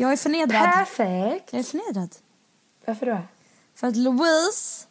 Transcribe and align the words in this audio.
Jag 0.00 0.12
är 0.12 0.16
förnedrad. 0.16 0.62
Perfekt. 0.62 1.52
Jag 1.52 1.60
är 1.60 1.62
förnedrad. 1.62 2.14
Varför 2.86 3.06
då? 3.06 3.18
För 3.74 3.86
att 3.86 3.96
Louise 3.96 4.86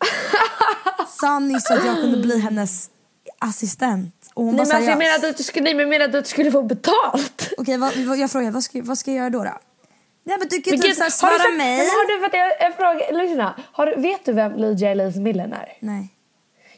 sa 1.22 1.40
nyss 1.40 1.72
att 1.72 1.86
jag 1.86 1.96
kunde 1.96 2.18
bli 2.18 2.40
hennes 2.40 2.90
assistent. 3.40 4.32
Och 4.34 4.44
hon 4.44 4.56
Nej, 4.56 4.66
men 4.66 4.76
alltså, 4.76 4.90
jag 4.90 4.98
menar 4.98 5.16
att 5.16 5.38
du 5.38 5.44
skulle, 5.44 5.70
jag 5.70 6.02
att 6.02 6.12
du 6.12 6.24
skulle 6.24 6.52
få 6.52 6.64
betalt. 6.64 7.54
Okej, 7.58 7.78
vad, 7.78 7.98
vad, 7.98 8.18
jag 8.18 8.32
frågar, 8.32 8.52
vad 8.52 8.64
ska, 8.64 8.82
vad 8.84 8.98
ska 8.98 9.12
jag 9.12 9.18
göra 9.18 9.30
då? 9.30 9.44
då? 9.44 9.60
Nej 10.24 10.38
men 10.40 10.48
du 10.48 10.62
kan 10.62 10.74
ju 10.74 10.80
typ 10.80 10.96
såhär 10.96 11.22
har 11.22 11.32
du 11.34 11.40
svara 11.40 11.58
mig. 11.58 11.78
men 11.78 11.86
Har 11.86 12.08
du, 12.08 12.20
vänta, 12.22 12.38
jag, 12.38 12.54
jag 12.60 12.76
frågar, 12.76 13.24
lyssna. 13.24 13.56
Har 13.72 13.96
vet 13.98 14.26
du 14.26 14.34
vem 14.34 14.56
Lydia 14.56 14.92
Elise 14.92 15.20
Millen 15.20 15.54
är? 15.54 15.74
Nej. 15.80 16.10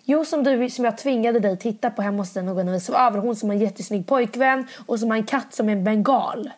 Jo, 0.04 0.26
som, 0.26 0.44
du, 0.44 0.70
som 0.70 0.86
jag 0.86 0.98
tvingade 0.98 1.40
dig 1.40 1.58
titta 1.58 1.90
på 1.90 2.02
hemma 2.02 2.18
hos 2.18 2.34
dig 2.34 2.44
någon 2.44 2.66
när 2.66 2.74
vi 2.74 2.80
sov 2.80 2.96
över. 2.96 3.20
Hon 3.20 3.36
som 3.36 3.50
har 3.50 3.56
en 3.56 3.62
jättesnygg 3.62 4.08
pojkvän 4.08 4.68
och 4.86 5.00
som 5.00 5.10
har 5.10 5.18
en 5.18 5.26
katt 5.26 5.54
som 5.54 5.70
är 5.70 5.74
en 5.74 5.84
bengal. 5.84 6.52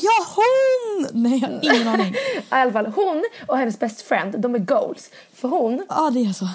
Ja 0.00 0.26
hon! 0.36 1.22
Nej 1.22 1.38
jag 1.38 1.48
har 1.48 1.74
ingen 1.74 1.88
aning. 1.88 2.14
I 2.36 2.42
alla 2.48 2.72
fall, 2.72 2.86
hon 2.86 3.24
och 3.46 3.58
hennes 3.58 3.78
best 3.78 4.02
friend, 4.02 4.40
de 4.40 4.54
är 4.54 4.58
goals. 4.58 5.10
För 5.34 5.48
hon, 5.48 5.86
Ja 5.88 6.10
det 6.10 6.20
är 6.20 6.32
så. 6.32 6.48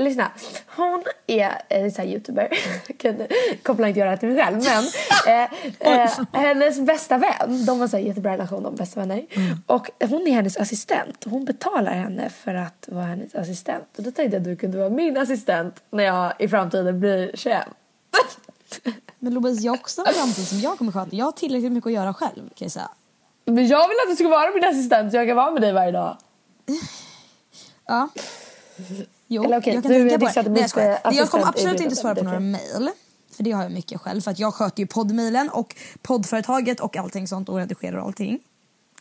lyssna, 0.00 0.30
hon 0.76 1.02
är 1.26 1.52
en 1.68 1.92
sån 1.92 2.04
här 2.04 2.12
youtuber. 2.12 2.48
Jag 2.98 3.28
koppla 3.62 3.88
inte 3.88 4.00
göra 4.00 4.10
det 4.10 4.16
till 4.16 4.28
mig 4.28 4.44
själv 4.44 4.62
men 4.64 4.84
eh, 5.26 6.02
eh, 6.02 6.10
hennes 6.32 6.80
bästa 6.80 7.18
vän, 7.18 7.64
de 7.66 7.80
har 7.80 7.88
här 7.88 7.98
jättebra 7.98 8.32
relation, 8.32 8.62
de 8.62 8.74
bästa 8.74 9.00
vänner. 9.00 9.26
Och 9.66 9.90
hon 10.00 10.26
är 10.26 10.32
hennes 10.32 10.56
assistent. 10.56 11.24
Hon 11.24 11.44
betalar 11.44 11.92
henne 11.92 12.30
för 12.30 12.54
att 12.54 12.88
vara 12.92 13.04
hennes 13.04 13.34
assistent. 13.34 13.88
Och 13.96 14.02
då 14.02 14.10
tänkte 14.10 14.36
jag 14.36 14.40
att 14.40 14.44
du 14.44 14.56
kunde 14.56 14.78
vara 14.78 14.90
min 14.90 15.16
assistent 15.16 15.82
när 15.90 16.04
jag 16.04 16.32
i 16.38 16.48
framtiden 16.48 17.00
blir 17.00 17.30
känd. 17.34 17.70
Men 19.18 19.34
Louise 19.34 19.62
jag 19.62 19.72
har 19.72 19.78
också 19.78 20.04
en 20.06 20.14
framtid 20.14 20.48
som 20.48 20.60
jag 20.60 20.78
kommer 20.78 20.92
sköta. 20.92 21.16
Jag 21.16 21.24
har 21.24 21.32
tillräckligt 21.32 21.72
mycket 21.72 21.86
att 21.86 21.92
göra 21.92 22.14
själv 22.14 22.34
kan 22.34 22.64
jag 22.64 22.72
säga. 22.72 22.90
Men 23.44 23.66
jag 23.66 23.88
vill 23.88 23.96
att 24.04 24.10
du 24.10 24.16
ska 24.16 24.28
vara 24.28 24.54
min 24.54 24.64
assistent 24.64 25.12
så 25.12 25.16
jag 25.16 25.26
kan 25.26 25.36
vara 25.36 25.50
med 25.50 25.62
dig 25.62 25.72
varje 25.72 25.92
dag. 25.92 26.16
Ja. 27.86 28.08
Jo, 29.26 29.44
Eller 29.44 29.58
okej, 29.58 29.74
jag 29.74 29.82
kan 29.82 29.92
du 29.92 30.10
tänka 30.10 30.42
på 30.42 30.42
det. 30.50 30.76
Nej, 30.76 30.98
jag, 31.04 31.14
jag 31.14 31.30
kommer 31.30 31.46
absolut 31.46 31.80
inte 31.80 31.96
svara 31.96 32.14
på 32.14 32.24
några 32.24 32.40
mejl. 32.40 32.90
För 33.36 33.42
det 33.42 33.52
har 33.52 33.62
jag 33.62 33.72
mycket 33.72 34.00
själv. 34.00 34.20
För 34.20 34.30
att 34.30 34.38
jag 34.38 34.54
sköter 34.54 34.80
ju 34.80 34.86
poddmailen 34.86 35.48
och 35.48 35.76
poddföretaget 36.02 36.80
och 36.80 36.96
allting 36.96 37.28
sånt 37.28 37.48
och 37.48 37.56
redigerar 37.56 37.98
allting. 37.98 38.38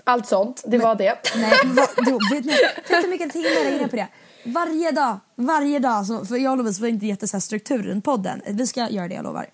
Allt 0.04 0.28
sånt, 0.28 0.64
det 0.68 0.78
var 0.78 0.96
det. 0.96 1.18
Nej, 1.36 1.54
men 1.64 1.76
vad, 1.76 1.88
då, 2.06 2.20
vet 2.32 2.46
ni, 2.46 2.54
du 2.88 2.96
hur 2.96 3.08
mycket 3.08 3.34
tid 3.34 3.46
jag 3.46 3.64
lägger 3.64 3.80
ner 3.80 3.88
på 3.88 3.96
det? 3.96 4.08
Varje 4.46 4.92
dag, 4.92 5.20
varje 5.36 5.80
dag. 5.80 6.06
Så, 6.06 6.26
för 6.26 6.38
jag 6.38 6.52
och 6.52 6.58
Lovise 6.58 6.82
har 6.82 6.88
inte 6.88 7.06
gett 7.06 7.20
det 7.20 7.28
så 7.28 7.38
här 7.38 7.42
struktur 7.42 7.84
runt 7.84 8.06
podden. 8.06 8.42
Vi 8.48 8.68
ska 8.68 8.90
göra 8.90 9.08
det, 9.08 9.16
jag 9.16 9.24
lovar. 9.24 9.46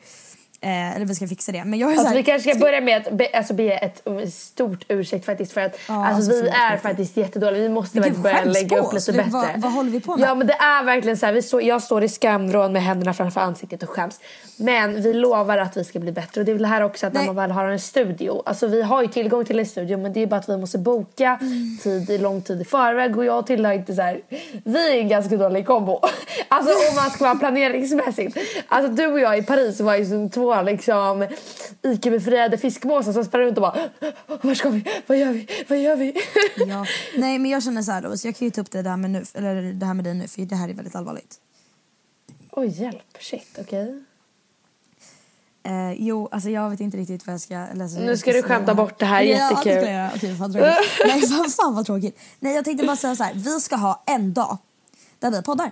Eh, 0.63 0.95
eller 0.95 1.05
vi 1.05 1.15
ska 1.15 1.27
fixa 1.27 1.51
det. 1.51 1.63
Men 1.65 1.79
jag 1.79 1.89
är 1.91 1.95
så 1.95 1.99
Alltså, 1.99 2.09
här, 2.13 2.17
vi 2.17 2.23
kanske 2.23 2.49
ska 2.49 2.59
börja 2.59 2.81
med 2.81 3.07
att 3.07 3.13
be, 3.13 3.27
alltså, 3.33 3.53
be 3.53 3.71
ett 3.73 4.01
um, 4.03 4.27
stort 4.31 4.85
ursäkt 4.87 5.25
faktiskt 5.25 5.51
för 5.51 5.61
att 5.61 5.79
Ja, 5.87 6.05
alltså, 6.07 6.31
alltså, 6.31 6.43
vi 6.43 6.49
är 6.49 6.77
faktiskt. 6.77 7.17
jättedåliga. 7.17 7.61
Vi 7.61 7.69
måste 7.69 7.95
Men 7.99 8.03
faktiskt 8.03 8.23
börja 8.23 8.43
lägga 8.43 8.79
upp 8.79 8.93
lite 8.93 9.11
bättre. 9.13 9.29
vad- 9.31 9.47
vad 9.61 9.71
håller 9.71 9.91
vi 9.91 9.99
på 10.01 10.17
med? 10.17 10.29
Ja 10.29 10.35
men 10.35 10.47
det 10.47 10.53
är 10.53 10.83
verkligen 10.83 11.17
så 11.17 11.25
här, 11.25 11.33
vi 11.33 11.41
står, 11.41 11.61
jag 11.63 11.81
står 11.83 12.03
i 12.03 12.09
skamvrån 12.09 12.73
med 12.73 12.83
händerna 12.83 13.13
framför 13.13 13.41
ansiktet 13.41 13.83
och 13.83 13.89
skäms. 13.89 14.19
Men 14.57 15.01
vi 15.01 15.13
lovar 15.13 15.57
att 15.57 15.77
vi 15.77 15.83
ska 15.83 15.99
bli 15.99 16.11
bättre 16.11 16.41
och 16.41 16.45
det 16.45 16.51
är 16.51 16.53
väl 16.53 16.61
det 16.61 16.67
här 16.67 16.81
också 16.83 17.07
att 17.07 17.13
när 17.13 17.19
Nej. 17.19 17.27
man 17.27 17.35
väl 17.35 17.51
har 17.51 17.67
en 17.67 17.79
studio. 17.79 18.43
Alltså 18.45 18.67
vi 18.67 18.81
har 18.81 19.01
ju 19.01 19.07
tillgång 19.07 19.45
till 19.45 19.59
en 19.59 19.65
studio 19.65 19.97
men 19.97 20.13
det 20.13 20.19
är 20.23 20.27
bara 20.27 20.35
att 20.39 20.49
vi 20.49 20.57
måste 20.57 20.77
boka 20.77 21.37
Mm. 21.41 21.77
tid 21.83 22.21
lång 22.21 22.41
tid 22.41 22.61
i 22.61 22.65
förväg 22.65 23.17
och 23.17 23.25
jag 23.25 23.47
tillhör 23.47 23.73
inte 23.73 23.93
så 23.95 24.01
här. 24.01 24.21
Vi 24.65 24.97
är 24.97 24.99
en 25.01 25.07
ganska 25.09 25.37
dålig 25.37 25.65
kombo. 25.65 25.99
Alltså 26.47 26.71
om 26.89 26.95
man 26.95 27.09
ska 27.11 27.23
vara 27.23 27.35
planeringsmässigt. 27.35 28.37
Alltså 28.67 28.91
du 28.91 29.05
och 29.07 29.19
jag 29.19 29.37
i 29.37 29.41
Paris 29.43 29.79
var 29.79 29.95
ju 29.95 30.05
som 30.05 30.29
två 30.29 30.50
liksom 30.61 31.27
IQ-befriade 31.81 32.57
fiskmåsar 32.57 33.13
som 33.13 33.25
sprang 33.25 33.41
runt 33.41 33.57
och 33.57 33.61
bara 33.61 33.89
Var 34.41 34.53
ska 34.53 34.69
vi? 34.69 34.83
Vad 35.07 35.17
gör 35.17 35.33
vi? 35.33 35.47
Vad 35.67 35.79
gör 35.79 35.95
vi? 35.95 36.13
ja. 36.67 36.85
Nej 37.17 37.39
men 37.39 37.51
jag 37.51 37.63
känner 37.63 37.81
så 37.81 37.91
här 37.91 38.01
Lovise, 38.01 38.27
jag 38.27 38.35
kan 38.35 38.45
ju 38.45 38.51
ta 38.51 38.61
upp 38.61 38.71
det, 38.71 38.81
där 38.81 38.97
med 38.97 39.09
nu, 39.11 39.23
eller 39.33 39.73
det 39.73 39.85
här 39.85 39.93
med 39.93 40.05
dig 40.05 40.13
nu 40.13 40.27
för 40.27 40.41
det 40.41 40.55
här 40.55 40.69
är 40.69 40.73
väldigt 40.73 40.95
allvarligt. 40.95 41.39
Oj 42.51 42.67
hjälp, 42.67 43.17
shit 43.19 43.57
okej. 43.59 44.03
Eh, 45.63 45.93
jo, 45.93 46.29
alltså 46.31 46.49
jag 46.49 46.69
vet 46.69 46.79
inte 46.79 46.97
riktigt 46.97 47.27
vad 47.27 47.33
jag 47.33 47.41
ska 47.41 47.65
läsa. 47.73 47.99
Nu 47.99 48.17
ska 48.17 48.31
du 48.31 48.43
skämta 48.43 48.75
bort 48.75 48.99
det 48.99 49.05
här, 49.05 49.21
jättekul. 49.21 49.71
Ja, 49.71 49.75
det 49.75 49.81
ska 49.81 49.91
jag. 49.91 50.11
Okej, 50.15 50.37
fan 50.37 50.53
tråkigt. 50.53 50.77
Nej, 51.05 51.21
fan, 51.21 51.49
fan 51.49 51.75
vad 51.75 51.85
tråkigt. 51.85 52.19
Nej, 52.39 52.55
jag 52.55 52.65
tänkte 52.65 52.85
bara 52.85 52.95
säga 52.95 53.15
så 53.15 53.23
här. 53.23 53.33
Vi 53.33 53.59
ska 53.59 53.75
ha 53.75 54.03
en 54.05 54.33
dag 54.33 54.57
där 55.19 55.31
vi 55.31 55.41
poddar. 55.41 55.71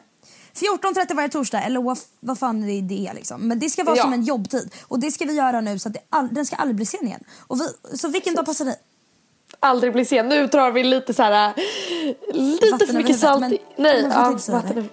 14.30 0.55 1.15
varje 1.15 1.29
torsdag, 1.29 1.61
eller 1.63 1.81
vad, 1.81 1.97
vad 2.19 2.39
fan 2.39 2.61
det 2.61 2.81
det 2.81 3.07
är 3.07 3.13
liksom. 3.13 3.47
Men 3.47 3.59
det 3.59 3.69
ska 3.69 3.83
vara 3.83 3.95
Ja. 3.97 4.03
som 4.03 4.13
en 4.13 4.23
jobbtid. 4.23 4.75
Och 4.87 4.99
det 4.99 5.11
ska 5.11 5.25
vi 5.25 5.33
göra 5.33 5.61
nu 5.61 5.79
så 5.79 5.89
att 5.89 5.95
all, 6.09 6.27
den 6.31 6.45
ska 6.45 6.55
aldrig 6.55 6.75
bli 6.75 6.85
sen 6.85 7.07
igen. 7.07 7.23
Och 7.47 7.57
vi, 7.61 7.97
så 7.97 8.07
vilken 8.07 8.35
dag 8.35 8.45
passar 8.45 8.65
dig? 8.65 8.75
Aldrig 9.59 9.93
bli 9.93 10.05
sen. 10.05 10.29
Nu 10.29 10.47
drar 10.47 10.71
vi 10.71 10.83
lite 10.83 11.13
så 11.13 11.23
här 11.23 11.53
lite 12.33 12.71
Vatten 12.71 12.87
för 12.87 12.93
mycket 12.93 13.09
huvudet, 13.09 13.19
salt 13.19 13.39
men- 13.41 13.53
i, 13.53 13.61
Nej, 13.77 14.07
ja, 14.11 14.37
vatten? 14.49 14.89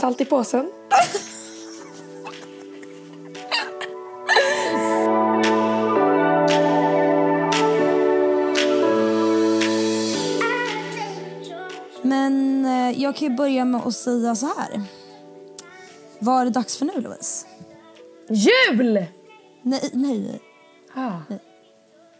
Salt 0.00 0.20
i 0.20 0.24
påsen. 0.24 0.70
jag 13.16 13.20
kan 13.20 13.28
ju 13.28 13.36
börja 13.36 13.64
med 13.64 13.80
att 13.86 13.94
säga 13.94 14.34
så 14.34 14.46
här. 14.46 14.82
Vad 16.18 16.40
är 16.40 16.44
det 16.44 16.50
dags 16.50 16.76
för 16.78 16.84
nu 16.86 17.00
Louise? 17.00 17.46
Jul! 18.30 19.04
Nej, 19.62 19.90
nej. 19.92 20.40
Ah. 20.94 21.10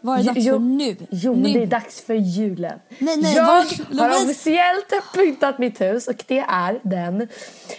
Vad 0.01 0.19
är 0.19 0.23
det 0.23 0.29
dags 0.29 0.45
Jo- 0.45 0.53
för 0.53 0.59
nu? 0.59 0.95
Jo, 1.09 1.33
nu. 1.35 1.53
det 1.53 1.63
är 1.63 1.67
dags 1.67 2.01
för 2.01 2.13
julen. 2.13 2.79
Nej, 2.99 3.17
nej, 3.17 3.35
jag 3.35 3.45
vad- 3.45 3.99
har 3.99 4.23
officiellt 4.23 4.93
pyntat 5.13 5.59
mitt 5.59 5.81
hus 5.81 6.07
och 6.07 6.23
det 6.27 6.39
är 6.49 6.79
den 6.83 7.27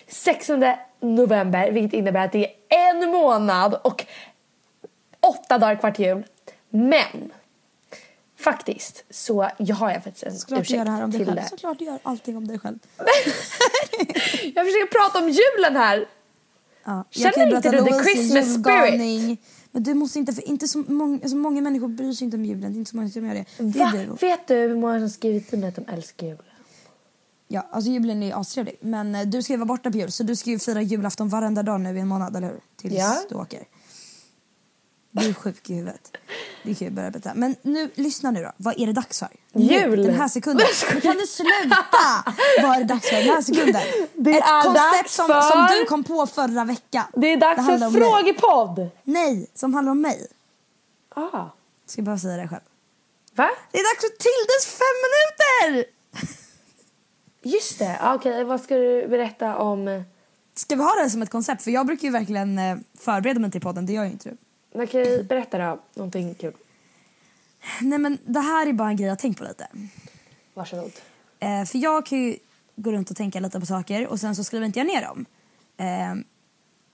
16 0.09 0.65
november 1.01 1.71
vilket 1.73 1.99
innebär 1.99 2.25
att 2.25 2.33
det 2.33 2.47
är 2.47 2.51
en 2.91 3.11
månad 3.11 3.75
och 3.85 4.05
åtta 5.21 5.59
dagar 5.59 5.77
kvar 5.77 5.91
till 5.91 6.05
jul. 6.05 6.25
Men 6.71 7.33
faktiskt 8.39 9.05
så 9.11 9.51
jag 9.59 9.77
har 9.77 9.91
jag 9.91 10.05
faktiskt 10.05 10.27
en 10.27 10.39
Såklart 10.39 10.57
du 10.59 10.63
ursäkt 10.63 10.77
gör 10.79 10.85
det 10.85 10.91
här 10.91 11.05
om 11.05 11.11
dig 11.11 11.19
till 11.19 11.27
själv. 11.27 11.41
det. 11.43 11.49
Såklart 11.49 11.79
du 11.79 11.85
gör 11.85 11.99
allting 12.03 12.37
om 12.37 12.49
dig 12.49 12.59
själv. 12.59 12.79
Jag 14.55 14.67
försöker 14.67 14.87
prata 14.99 15.19
om 15.19 15.29
julen 15.29 15.77
här. 15.77 16.09
Ja. 16.85 17.05
Känner 17.11 17.57
inte 17.57 17.71
du 17.71 17.85
the 17.85 18.05
Christmas 18.05 18.47
julgalning. 18.49 19.39
Men 19.71 19.83
du 19.83 19.95
måste 19.95 20.19
inte, 20.19 20.33
för 20.33 20.49
inte 20.49 20.69
så 20.69 20.79
många, 20.89 21.15
alltså 21.23 21.37
många 21.37 21.61
människor 21.61 21.89
bryr 21.89 22.13
sig 22.13 22.25
inte 22.25 22.37
om 22.37 22.45
julen. 22.45 22.61
Det 22.73 22.77
är 22.77 22.79
inte 22.79 22.91
så 22.91 22.97
många 22.97 23.09
som 23.11 23.27
gör 23.27 23.35
det. 23.35 23.45
Det 23.59 23.79
Va? 23.79 23.93
du. 23.95 24.27
Vet 24.27 24.47
du 24.49 24.55
hur 24.55 24.77
många 24.77 24.99
som 24.99 25.11
skrivit 25.11 25.49
till 25.51 25.59
mig 25.59 25.69
att 25.69 25.75
de 25.77 25.85
älskar 25.93 26.27
julen? 26.27 26.43
Ja, 27.49 27.67
alltså 27.71 27.91
julen 27.91 28.23
är 28.23 28.41
astrevlig. 28.41 28.77
Men 28.81 29.15
eh, 29.15 29.23
du 29.27 29.43
ska 29.43 29.53
ju 29.53 29.57
vara 29.57 29.67
borta 29.67 29.91
på 29.91 29.97
jul 29.99 30.13
så 30.13 30.23
du 30.23 30.37
ska 30.37 30.51
ju 30.51 30.59
fira 30.59 30.83
julafton 30.83 31.29
varenda 31.29 31.63
dag 31.63 31.81
nu 31.81 31.97
i 31.97 32.01
en 32.01 32.09
månad, 32.09 32.37
eller 32.37 32.49
hur? 32.49 32.61
Tills 32.77 32.95
Ja. 32.95 33.17
du 33.29 33.35
åker. 33.35 33.65
Du 35.21 35.29
är 35.29 35.33
sjuk 35.35 35.71
i 35.71 35.75
huvudet. 35.75 36.17
Det 36.63 36.75
kan 36.75 36.89
ju 36.89 36.95
börja 36.95 37.11
berätta. 37.11 37.33
Men 37.35 37.57
nu, 37.63 37.91
lyssna 37.95 38.31
nu 38.31 38.43
då. 38.43 38.53
Vad 38.57 38.81
är 38.81 38.87
det 38.87 38.93
dags 38.93 39.19
för? 39.19 39.29
Jul. 39.53 40.03
Den 40.07 40.15
här 40.15 40.29
sekunden. 40.29 40.67
Kan 41.03 41.17
du 41.17 41.27
sluta? 41.27 41.77
Vad 42.63 42.77
är 42.77 42.79
det 42.79 42.85
dags 42.85 43.09
för 43.09 43.17
den 43.17 43.25
här 43.29 43.43
sekunden? 43.43 43.83
Det 44.15 44.31
Ett 44.31 44.45
är 44.45 44.63
koncept 44.63 44.93
dags 45.03 45.15
som, 45.15 45.27
för- 45.27 45.41
som 45.41 45.67
du 45.79 45.85
kom 45.85 46.05
på 46.05 46.27
förra 46.27 46.65
veckan. 46.65 47.05
Det 47.17 47.27
är 47.33 47.37
dags 47.37 47.61
handlar 47.61 47.91
för 47.91 47.99
frågepodd. 48.01 48.89
Nej, 49.05 49.51
som 49.55 49.75
handlar 49.75 49.91
om 49.91 50.01
mig. 50.01 50.27
Ah. 51.15 51.45
Ska 51.87 51.99
jag 52.01 52.05
bara 52.07 52.19
säga 52.19 52.37
det 52.37 52.49
själv. 52.49 52.63
Va? 53.35 53.51
Det 53.73 53.79
är 53.79 53.95
dags 53.95 54.01
för 54.01 54.09
Tildes 54.19 54.79
fem 54.79 54.97
minuter! 55.05 55.85
Just 57.43 57.79
det. 57.79 57.99
Ah, 58.01 58.15
Okej, 58.15 58.45
vad 58.45 58.61
ska 58.61 58.75
du 58.77 59.09
berätta 59.09 59.57
om... 59.57 60.05
Ska 60.55 60.77
vi 60.77 60.83
ha 60.83 60.95
det 61.03 61.11
som 61.11 61.23
ett 61.23 61.31
koncept? 61.31 61.63
För 61.63 61.71
jag 61.71 61.87
brukar 61.87 62.05
ju 62.05 62.11
verkligen 62.13 62.59
eh, 62.59 62.77
förbereda 62.99 63.41
mig 63.41 63.51
till 63.51 63.61
podden, 63.61 63.87
det 63.87 63.93
gör 63.93 64.05
ju 64.05 64.11
inte 64.11 64.29
du. 64.29 64.37
Okej, 64.73 65.23
berätta 65.25 65.59
då. 65.59 65.81
Någonting 65.95 66.35
kul. 66.35 66.53
Nej 67.81 67.99
men 67.99 68.19
det 68.25 68.41
här 68.41 68.67
är 68.67 68.73
bara 68.73 68.89
en 68.89 68.97
grej 68.97 69.07
jag 69.07 69.13
har 69.13 69.17
tänkt 69.17 69.39
på 69.39 69.45
lite. 69.45 69.69
Varsågod. 70.55 70.93
Eh, 71.41 71.65
för 71.65 71.79
jag 71.79 72.07
kan 72.07 72.19
ju 72.19 72.37
gå 72.77 72.93
runt 72.93 73.11
och 73.11 73.17
tänka 73.17 73.41
lite 73.41 73.61
på 73.61 73.67
saker 73.67 74.07
och 74.07 74.21
sen 74.21 74.37
så 74.37 74.45
skriver 74.45 74.67
inte 74.67 74.79
jag 74.79 74.87
ner 74.87 75.03
dem. 75.03 75.25
Eh, 75.77 76.15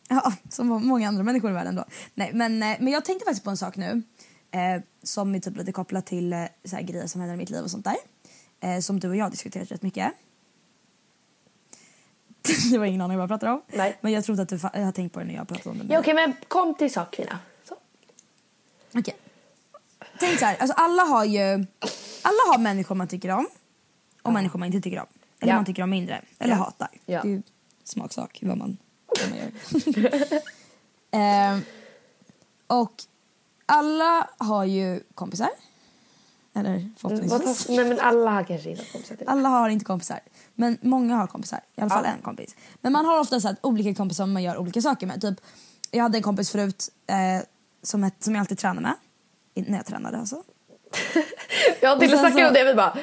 ja, 0.08 0.32
som 0.48 0.66
många 0.68 1.08
andra 1.08 1.22
människor 1.22 1.50
i 1.50 1.54
världen 1.54 1.74
då. 1.74 1.84
Nej, 2.14 2.30
men, 2.34 2.62
eh, 2.62 2.76
men 2.80 2.92
jag 2.92 3.04
tänkte 3.04 3.24
faktiskt 3.24 3.44
på 3.44 3.50
en 3.50 3.56
sak 3.56 3.76
nu. 3.76 4.02
Eh, 4.50 4.82
som 5.02 5.34
är 5.34 5.40
typ 5.40 5.56
lite 5.56 5.72
kopplat 5.72 6.06
till 6.06 6.32
eh, 6.32 6.44
så 6.64 6.76
här 6.76 6.82
grejer 6.82 7.06
som 7.06 7.20
händer 7.20 7.34
i 7.34 7.38
mitt 7.38 7.50
liv 7.50 7.62
och 7.62 7.70
sånt 7.70 7.84
där. 7.84 7.96
Eh, 8.60 8.80
som 8.80 9.00
du 9.00 9.08
och 9.08 9.16
jag 9.16 9.24
har 9.24 9.30
diskuterat 9.30 9.72
rätt 9.72 9.82
mycket. 9.82 10.12
det 12.72 12.78
var 12.78 12.86
ingen 12.86 13.00
aning 13.00 13.16
vad 13.16 13.22
jag 13.22 13.30
pratade 13.30 13.52
om. 13.52 13.62
Nej. 13.72 13.98
Men 14.00 14.12
jag 14.12 14.24
trodde 14.24 14.42
att 14.42 14.48
du 14.48 14.56
fa- 14.56 14.84
har 14.84 14.92
tänkt 14.92 15.12
på 15.12 15.18
det 15.20 15.24
när 15.26 15.34
jag 15.34 15.48
pratade 15.48 15.70
om 15.70 15.88
det. 15.88 15.94
Ja, 15.94 16.00
Okej, 16.00 16.14
men 16.14 16.32
kom 16.48 16.74
till 16.74 16.92
sak, 16.92 17.14
kvinna. 17.14 17.38
Okej. 18.94 19.16
Tänk 20.20 20.38
så 20.38 20.44
här, 20.44 20.56
alltså 20.56 20.74
alla 20.76 21.02
har 21.02 21.24
ju... 21.24 21.66
Alla 22.22 22.38
har 22.52 22.58
människor 22.58 22.94
man 22.94 23.08
tycker 23.08 23.28
om 23.30 23.46
och 24.22 24.32
människor 24.32 24.58
man 24.58 24.66
inte 24.66 24.80
tycker 24.80 25.00
om. 25.00 25.06
Eller 25.40 25.52
Ja. 25.52 25.56
man 25.56 25.64
tycker 25.64 25.82
om 25.82 25.90
mindre. 25.90 26.22
Eller 26.38 26.54
hatar. 26.54 26.88
Ja. 27.06 27.22
Det 27.22 27.28
är 27.28 27.32
ju 27.32 27.42
smaksak 27.84 28.38
vad 28.42 28.56
man, 28.58 28.76
vad 29.06 29.30
man 29.30 29.38
gör. 29.38 29.50
Ehm, 31.10 31.60
och 32.66 32.92
alla 33.66 34.30
har 34.38 34.64
ju 34.64 35.00
kompisar. 35.14 35.48
Eller 36.54 36.72
Vad 36.72 36.90
förhoppningsvis. 36.96 37.66
tar- 37.66 37.76
Nej, 37.76 37.84
men 37.84 38.00
alla 38.00 38.30
har 38.30 38.44
kanske 38.44 38.70
inte 38.70 38.84
kompisar 38.92 39.16
till. 39.16 39.28
Alla 39.28 39.48
har 39.48 39.68
inte 39.68 39.84
kompisar. 39.84 40.20
Men 40.54 40.78
många 40.82 41.16
har 41.16 41.26
kompisar. 41.26 41.60
I 41.76 41.80
alla 41.80 41.90
fall 41.90 42.04
en 42.04 42.22
kompis. 42.22 42.56
Men 42.80 42.92
man 42.92 43.04
har 43.04 43.20
ofta 43.20 43.40
så 43.40 43.54
olika 43.62 43.94
kompisar 43.94 44.24
som 44.24 44.32
man 44.32 44.42
gör 44.42 44.56
olika 44.56 44.82
saker 44.82 45.06
med. 45.06 45.20
Typ, 45.20 45.40
jag 45.90 46.02
hade 46.02 46.18
en 46.18 46.22
kompis 46.22 46.50
förut 46.50 46.88
eh, 47.06 47.16
som, 47.84 48.04
ett, 48.04 48.22
som 48.22 48.34
jag 48.34 48.40
alltid 48.40 48.58
tränade 48.58 48.80
med. 48.80 48.94
När 49.68 49.76
jag 49.78 49.86
tränade 49.86 50.18
alltså. 50.18 50.36
Jag 51.80 52.00
till 52.00 52.12
Och 52.12 52.18
snacka 52.18 52.34
så- 52.38 52.46
om 52.46 52.54
det, 52.54 52.64
vi 52.64 52.74
bara... 52.74 52.96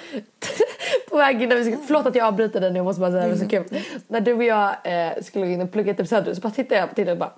På 1.10 1.18
väg 1.18 1.42
innan 1.44 1.58
vi 1.58 1.64
skulle, 1.64 1.78
förlåt 1.88 2.06
att 2.06 2.16
jag 2.16 2.28
avbryter 2.28 2.62
dig 2.62 2.72
nu, 2.72 2.78
jag 2.80 2.84
måste 2.84 3.00
bara 3.00 3.12
säga 3.12 3.24
det 3.24 3.30
var 3.30 3.38
så 3.38 3.48
kul. 3.48 3.82
När 4.08 4.22
du 4.22 4.34
och 4.34 4.44
jag 4.44 4.76
eh, 4.84 5.24
skulle 5.24 5.46
gå 5.46 5.52
in 5.52 5.62
och 5.62 5.72
plugga 5.72 5.94
till 5.94 6.08
Söder 6.08 6.34
så 6.34 6.42
bara 6.42 6.52
tittade 6.52 6.82
jag 6.82 6.90
på 6.90 6.96
Tilde 6.96 7.12
och 7.12 7.18
bara... 7.18 7.32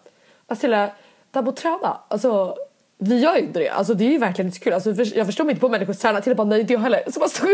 Här 0.48 1.42
med 1.42 1.48
att 1.50 1.56
träna, 1.56 1.98
alltså 2.08 2.56
vi 3.04 3.20
gör 3.20 3.36
ju 3.36 3.42
inte 3.42 3.60
det. 3.60 3.70
Alltså 3.70 3.94
det 3.94 4.04
är 4.04 4.12
ju 4.12 4.18
verkligen 4.18 4.48
inte 4.48 4.58
så 4.58 4.64
kul. 4.64 4.74
Alltså, 4.74 4.90
jag 5.16 5.26
förstår 5.26 5.44
mig 5.44 5.52
inte 5.52 5.62
på 5.62 5.70
människor 5.70 5.94
som 5.94 6.02
tränar. 6.02 6.22
Tilde 6.22 6.36
bara 6.36 6.48
nej 6.48 6.62
inte 6.62 6.74
jag 6.74 6.80
heller. 6.80 7.04
Så 7.12 7.20
bara 7.20 7.30
stod 7.30 7.50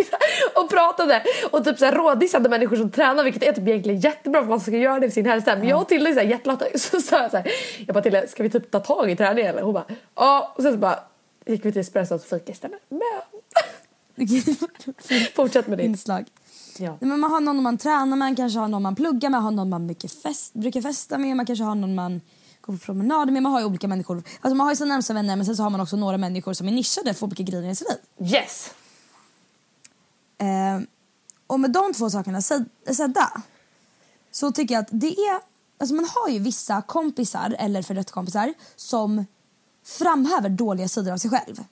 och 0.56 0.70
pratade 0.70 1.24
och 1.52 1.64
typ 1.64 1.80
så 1.80 1.86
här 1.86 1.92
rådissade 1.92 2.50
människor 2.50 2.76
som 2.76 2.92
tränar 2.92 3.24
vilket 3.24 3.44
är 3.44 3.54
typ 3.54 3.68
egentligen 3.68 4.00
jättebra 4.00 4.42
för 4.42 4.50
man 4.50 4.60
ska 4.60 4.72
göra 4.72 5.00
det 5.00 5.08
för 5.08 5.14
sin 5.14 5.26
hälsa. 5.26 5.56
Men 5.56 5.68
jag 5.68 5.82
och 5.82 5.88
Tilde 5.88 6.10
är 6.10 6.14
så 6.14 6.20
här 6.20 6.28
jättelata. 6.28 6.66
Så 6.76 7.02
sa 7.02 7.22
jag 7.22 7.32
så 7.32 7.38
här, 7.38 7.52
jag 7.88 7.94
bara 7.94 8.04
Tilde 8.04 8.28
ska 8.28 8.44
vi 8.44 8.50
typ 8.50 8.72
ta 8.72 8.80
tag 8.80 9.12
i 9.12 9.16
träningen 9.16 9.50
eller? 9.50 9.62
Hon 9.62 9.74
bara 9.74 9.86
ja. 10.16 10.54
Och 10.56 10.64
sen 10.64 10.72
så 10.72 10.78
bara 10.78 11.00
gick 11.46 11.66
vi 11.66 11.72
till 11.72 11.82
espresso 11.82 12.16
och 12.16 12.22
fika 12.22 12.52
istället. 12.52 12.80
Men 12.90 13.00
fortsätt 15.36 15.68
med 15.68 15.78
ditt. 15.78 15.86
Inslag. 15.86 16.26
Ja. 16.78 16.90
Nej, 17.00 17.10
men 17.10 17.20
man 17.20 17.32
har 17.32 17.40
någon 17.40 17.64
man 17.64 17.78
tränar 17.78 18.06
med, 18.06 18.18
man 18.18 18.36
kanske 18.36 18.60
har 18.60 18.68
någon 18.68 18.82
man 18.82 18.96
pluggar 18.96 19.30
med, 19.30 19.42
har 19.42 19.52
någon 19.52 19.70
man 19.70 19.86
mycket 19.86 20.12
fest, 20.12 20.54
brukar 20.54 20.82
festa 20.82 21.18
med, 21.18 21.36
man 21.36 21.46
kanske 21.46 21.64
har 21.64 21.76
någon 21.76 21.96
man 21.96 22.22
går 22.62 22.74
på 22.74 22.80
promenader 22.80 23.32
med. 23.32 23.44
Man 23.44 23.52
har 23.52 23.60
ju 23.60 23.66
olika 23.66 23.88
människor. 23.88 24.24
Alltså 24.42 24.56
man 24.56 24.66
har 24.66 24.72
ju 24.72 24.76
sina 24.76 24.94
närmsta 24.94 25.14
vänner 25.14 25.36
men 25.36 25.46
sen 25.46 25.56
så 25.56 25.64
har 25.64 25.70
man 25.70 25.82
också 25.82 25.96
några 25.96 26.18
människor 26.18 26.54
som 26.54 26.68
är 26.68 26.72
nischade 26.72 27.14
för 27.14 27.26
olika 27.26 27.44
grejer 27.44 27.72
i 27.72 27.76
sitt 27.76 27.88
liv. 27.90 28.32
Yes! 28.34 28.72
Eh, 30.38 30.80
och 31.48 31.60
med 31.60 31.72
de 31.72 31.94
två 31.94 32.10
sakerna 32.10 32.40
sed- 32.42 32.70
sedda 32.92 33.42
så 34.32 34.52
tycker 34.52 34.76
jag 34.76 34.82
att 34.82 34.90
det 34.92 35.08
är... 35.16 35.40
Alltså 35.78 35.96
man 35.96 36.08
har 36.16 36.30
ju 36.30 36.40
vissa 36.40 36.82
kompisar 36.82 37.56
eller 37.60 37.82
för 37.82 38.04
kompisar 38.04 38.54
som 38.76 39.26
framhäver 39.86 40.50
dåliga 40.50 40.88
sidor 40.88 41.12
av 41.12 41.18
sig 41.18 41.32
själv. 41.32 41.64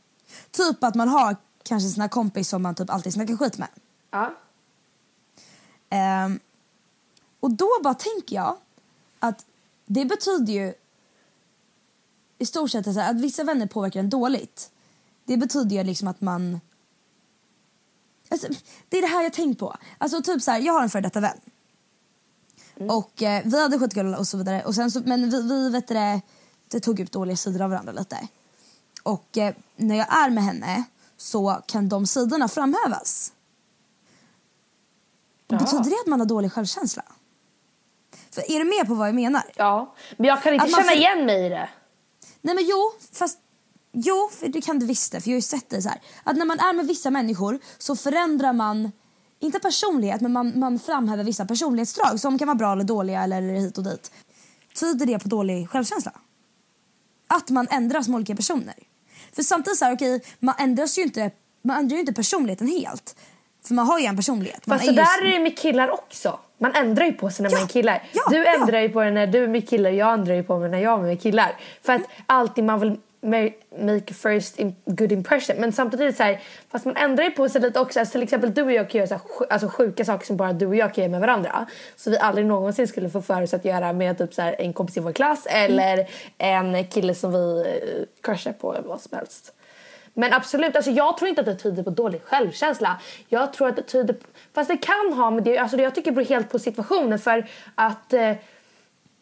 Typ 0.51 0.83
att 0.83 0.95
man 0.95 1.07
har 1.09 1.35
kanske 1.63 1.89
sina 1.89 2.09
kompis 2.09 2.49
som 2.49 2.61
man 2.63 2.75
typ 2.75 2.89
alltid 2.89 3.13
snackar 3.13 3.35
skit 3.37 3.57
med. 3.57 3.67
Ja. 4.11 4.33
Ehm, 5.89 6.39
och 7.39 7.51
då 7.51 7.69
bara 7.83 7.93
tänker 7.93 8.35
jag 8.35 8.57
att 9.19 9.45
det 9.87 10.05
betyder 10.05 10.53
ju 10.53 10.73
i 12.37 12.45
stort 12.45 12.71
sett 12.71 12.85
här, 12.85 13.11
att 13.11 13.21
vissa 13.21 13.43
vänner 13.43 13.67
påverkar 13.67 13.99
en 13.99 14.09
dåligt. 14.09 14.71
Det 15.25 15.37
betyder 15.37 15.75
ju 15.75 15.83
liksom 15.83 16.07
att 16.07 16.21
man... 16.21 16.59
Alltså, 18.29 18.47
det 18.89 18.97
är 18.97 19.01
det 19.01 19.07
här 19.07 19.23
jag 19.23 19.33
tänkt 19.33 19.59
på. 19.59 19.75
Alltså 19.97 20.21
typ 20.21 20.41
så 20.41 20.51
här, 20.51 20.59
jag 20.59 20.73
har 20.73 20.83
en 20.83 20.89
före 20.89 21.01
detta 21.01 21.19
vän. 21.19 21.37
Och 22.89 23.23
eh, 23.23 23.41
vi 23.45 23.61
hade 23.61 23.79
skitkul 23.79 24.13
och 24.13 24.27
så 24.27 24.37
vidare. 24.37 24.63
Och 24.63 24.75
sen 24.75 24.91
så, 24.91 25.01
men 25.05 25.29
vi, 25.29 25.41
vi 25.41 25.69
vet 25.69 25.87
det, 25.87 26.21
det 26.67 26.79
tog 26.79 26.99
upp 26.99 27.11
dåliga 27.11 27.37
sidor 27.37 27.61
av 27.61 27.69
varandra 27.69 27.91
lite. 27.91 28.27
Och 29.03 29.37
eh, 29.37 29.55
när 29.75 29.95
jag 29.95 30.17
är 30.17 30.29
med 30.29 30.43
henne 30.43 30.83
så 31.17 31.61
kan 31.65 31.89
de 31.89 32.07
sidorna 32.07 32.47
framhävas. 32.47 33.33
Ja. 35.47 35.57
Betyder 35.57 35.83
det 35.83 35.97
att 36.01 36.07
man 36.07 36.19
har 36.19 36.27
dålig 36.27 36.51
självkänsla? 36.51 37.03
För 38.37 38.51
är 38.51 38.59
du 38.59 38.65
med 38.65 38.87
på 38.87 38.93
vad 38.93 39.07
jag 39.07 39.15
menar? 39.15 39.43
ja. 39.55 39.95
Men 40.17 40.27
jag 40.27 40.43
kan 40.43 40.53
inte 40.53 40.65
Att 40.65 40.71
känna 40.71 40.83
får- 40.83 40.93
igen 40.97 41.25
mig 41.25 41.45
i 41.45 41.49
det. 41.49 41.69
Nej 42.41 42.55
men 42.55 42.65
jo, 42.67 42.91
fast 43.13 43.39
jo, 43.93 44.29
för 44.39 44.47
det 44.47 44.61
kan 44.61 44.79
du 44.79 44.85
visst 44.85 45.11
det, 45.11 45.21
för 45.21 45.29
jag 45.29 45.33
har 45.33 45.37
ju 45.37 45.41
sett 45.41 45.69
det 45.69 45.81
så 45.81 45.89
här. 45.89 46.01
Att 46.23 46.37
när 46.37 46.45
man 46.45 46.59
är 46.59 46.73
med 46.73 46.87
vissa 46.87 47.11
människor 47.11 47.59
så 47.77 47.95
förändrar 47.95 48.53
man, 48.53 48.91
inte 49.39 49.59
personlighet, 49.59 50.21
men 50.21 50.31
man, 50.33 50.59
man 50.59 50.79
framhäver 50.79 51.23
vissa 51.23 51.45
personlighetsdrag 51.45 52.19
som 52.19 52.37
kan 52.39 52.47
vara 52.47 52.55
bra 52.55 52.71
eller 52.71 52.83
dåliga 52.83 53.23
eller 53.23 53.41
hit 53.41 53.77
och 53.77 53.83
dit. 53.83 54.11
Tyder 54.79 55.05
det 55.05 55.19
på 55.19 55.27
dålig 55.27 55.69
självkänsla? 55.69 56.11
Att 57.27 57.49
man 57.49 57.67
ändras 57.71 58.05
som 58.05 58.15
olika 58.15 58.35
personer. 58.35 58.73
För 59.33 59.43
samtidigt 59.43 59.79
så 59.79 59.85
här, 59.85 59.93
okej, 59.95 60.21
man 60.39 60.55
ändras 60.59 60.97
ju 60.97 61.01
inte, 61.03 61.31
man 61.61 61.77
ändrar 61.77 61.93
ju 61.95 61.99
inte 61.99 62.13
personligheten 62.13 62.67
helt. 62.67 63.15
För 63.67 63.73
man 63.73 63.87
har 63.87 63.99
ju 63.99 64.05
en 64.05 64.15
personlighet. 64.15 64.63
Fast 64.65 64.85
så 64.85 64.91
ju- 64.91 64.95
där 64.95 65.25
är 65.25 65.31
det 65.31 65.39
med 65.39 65.57
killar 65.57 65.89
också. 65.91 66.39
Man 66.57 66.75
ändrar 66.75 67.05
ju 67.05 67.13
på 67.13 67.29
sig 67.29 67.43
när 67.43 67.49
man 67.49 67.59
Ja, 67.59 67.65
är 67.65 67.69
killar. 67.69 68.03
ja, 68.13 68.21
du 68.29 68.37
ja. 68.37 68.55
ändrar 68.61 68.79
ju 68.79 68.89
på 68.89 69.01
dig 69.01 69.11
när 69.11 69.27
du 69.27 69.43
är 69.43 69.47
med 69.47 69.69
killar, 69.69 69.89
jag 69.89 70.13
ändrar 70.13 70.35
ju 70.35 70.43
på 70.43 70.57
mig 70.57 70.69
när 70.69 70.79
jag 70.79 70.99
är 70.99 71.03
med 71.03 71.21
killar. 71.21 71.55
För 71.83 71.93
att 71.93 72.01
alltid 72.25 72.63
man 72.63 72.79
vill 72.79 72.97
ma- 73.21 73.53
make 73.79 74.13
first 74.13 74.59
in 74.59 74.75
good 74.85 75.11
impression. 75.11 75.55
Men 75.59 75.71
samtidigt 75.73 76.17
så 76.17 76.23
här, 76.23 76.39
fast 76.71 76.85
man 76.85 76.95
ändrar 76.97 77.23
ju 77.23 77.31
på 77.31 77.49
sig 77.49 77.61
lite 77.61 77.79
också. 77.79 77.99
Alltså 77.99 78.11
till 78.11 78.23
exempel 78.23 78.53
du 78.53 78.61
och 78.63 78.71
jag 78.71 78.89
kan 78.89 78.99
göra 78.99 79.07
så 79.07 79.13
här, 79.13 79.51
alltså 79.53 79.67
sjuka 79.69 80.05
saker 80.05 80.25
som 80.25 80.37
bara 80.37 80.53
du 80.53 80.65
och 80.67 80.75
jag 80.75 80.93
kan 80.93 81.03
göra 81.03 81.11
med 81.11 81.19
varandra. 81.21 81.65
Så 81.95 82.09
vi 82.09 82.17
aldrig 82.17 82.45
någonsin 82.45 82.87
skulle 82.87 83.09
få 83.09 83.21
för 83.21 83.41
oss 83.41 83.53
att 83.53 83.65
göra 83.65 83.93
med 83.93 84.17
typ 84.17 84.33
så 84.33 84.41
här, 84.41 84.55
en 84.59 84.73
kompis 84.73 84.97
i 84.97 84.99
vår 84.99 85.11
klass 85.11 85.45
eller 85.49 86.07
en 86.37 86.83
kille 86.87 87.13
som 87.15 87.31
vi 87.31 87.59
eh, 87.61 88.03
crushar 88.23 88.51
på 88.51 88.73
eller 88.75 88.87
vad 88.87 89.01
som 89.01 89.17
helst. 89.17 89.53
Men 90.19 90.33
absolut, 90.33 90.75
alltså 90.75 90.91
jag 90.91 91.17
tror 91.17 91.29
inte 91.29 91.41
att 91.41 91.47
det 91.47 91.55
tyder 91.55 91.83
på 91.83 91.89
dålig 91.89 92.21
självkänsla. 92.23 92.99
Jag 93.27 93.53
tror 93.53 93.67
att 93.67 93.75
det 93.75 93.81
tyder 93.81 94.13
på, 94.13 94.27
fast 94.53 94.69
det 94.69 94.77
kan 94.77 95.13
ha 95.13 95.31
med 95.31 95.43
det, 95.43 95.57
alltså 95.57 95.77
jag 95.77 95.95
tycker 95.95 96.11
det 96.11 96.15
beror 96.15 96.27
helt 96.27 96.49
på 96.49 96.59
situationen 96.59 97.19
för 97.19 97.47
att 97.75 98.13
eh, 98.13 98.33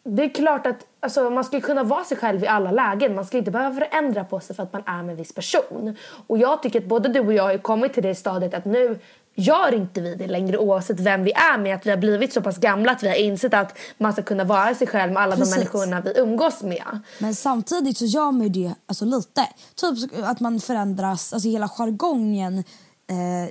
det 0.02 0.24
är 0.24 0.28
klart 0.28 0.66
att 0.66 0.86
alltså, 1.00 1.30
man 1.30 1.44
ska 1.44 1.60
kunna 1.60 1.82
vara 1.82 2.04
sig 2.04 2.16
själv 2.16 2.44
i 2.44 2.46
alla 2.46 2.70
lägen. 2.70 3.14
Man 3.14 3.24
ska 3.24 3.38
inte 3.38 3.50
behöva 3.50 3.74
förändra 3.74 4.24
på 4.24 4.40
sig 4.40 4.56
för 4.56 4.62
att 4.62 4.72
man 4.72 4.82
är 4.86 5.02
med 5.02 5.10
en 5.10 5.16
viss 5.16 5.34
person. 5.34 5.96
Och 6.26 6.38
jag 6.38 6.62
tycker 6.62 6.80
att 6.80 6.86
både 6.86 7.08
du 7.08 7.20
och 7.20 7.32
jag 7.32 7.42
har 7.42 7.58
kommit 7.58 7.92
till 7.92 8.02
det 8.02 8.14
stadiet 8.14 8.54
att 8.54 8.64
nu 8.64 8.98
gör 9.36 9.74
inte 9.74 10.00
vi 10.00 10.14
det 10.14 10.26
längre 10.26 10.58
oavsett 10.58 11.00
vem 11.00 11.24
vi 11.24 11.32
är 11.32 11.58
med. 11.58 11.74
Att 11.74 11.86
vi 11.86 11.90
har 11.90 11.96
blivit 11.96 12.32
så 12.32 12.42
pass 12.42 12.58
gamla 12.58 12.92
att 12.92 13.02
vi 13.02 13.08
har 13.08 13.14
insett 13.14 13.54
att 13.54 13.78
man 13.98 14.12
ska 14.12 14.22
kunna 14.22 14.44
vara 14.44 14.74
sig 14.74 14.86
själv 14.86 15.12
med 15.12 15.22
alla 15.22 15.36
Precis. 15.36 15.54
de 15.54 15.58
människorna 15.58 16.00
vi 16.00 16.20
umgås 16.20 16.62
med. 16.62 17.00
Men 17.18 17.34
samtidigt 17.34 17.98
så 17.98 18.04
gör 18.04 18.32
man 18.32 18.42
ju 18.42 18.48
det 18.48 18.74
alltså 18.86 19.04
lite. 19.04 19.48
Typ 19.74 20.24
att 20.24 20.40
man 20.40 20.60
förändras, 20.60 21.32
alltså 21.32 21.48
hela 21.48 21.68
jargongen 21.68 22.58
eh, 22.58 23.50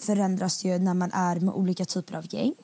förändras 0.00 0.64
ju 0.64 0.78
när 0.78 0.94
man 0.94 1.12
är 1.12 1.40
med 1.40 1.54
olika 1.54 1.84
typer 1.84 2.16
av 2.16 2.34
gäng. 2.34 2.54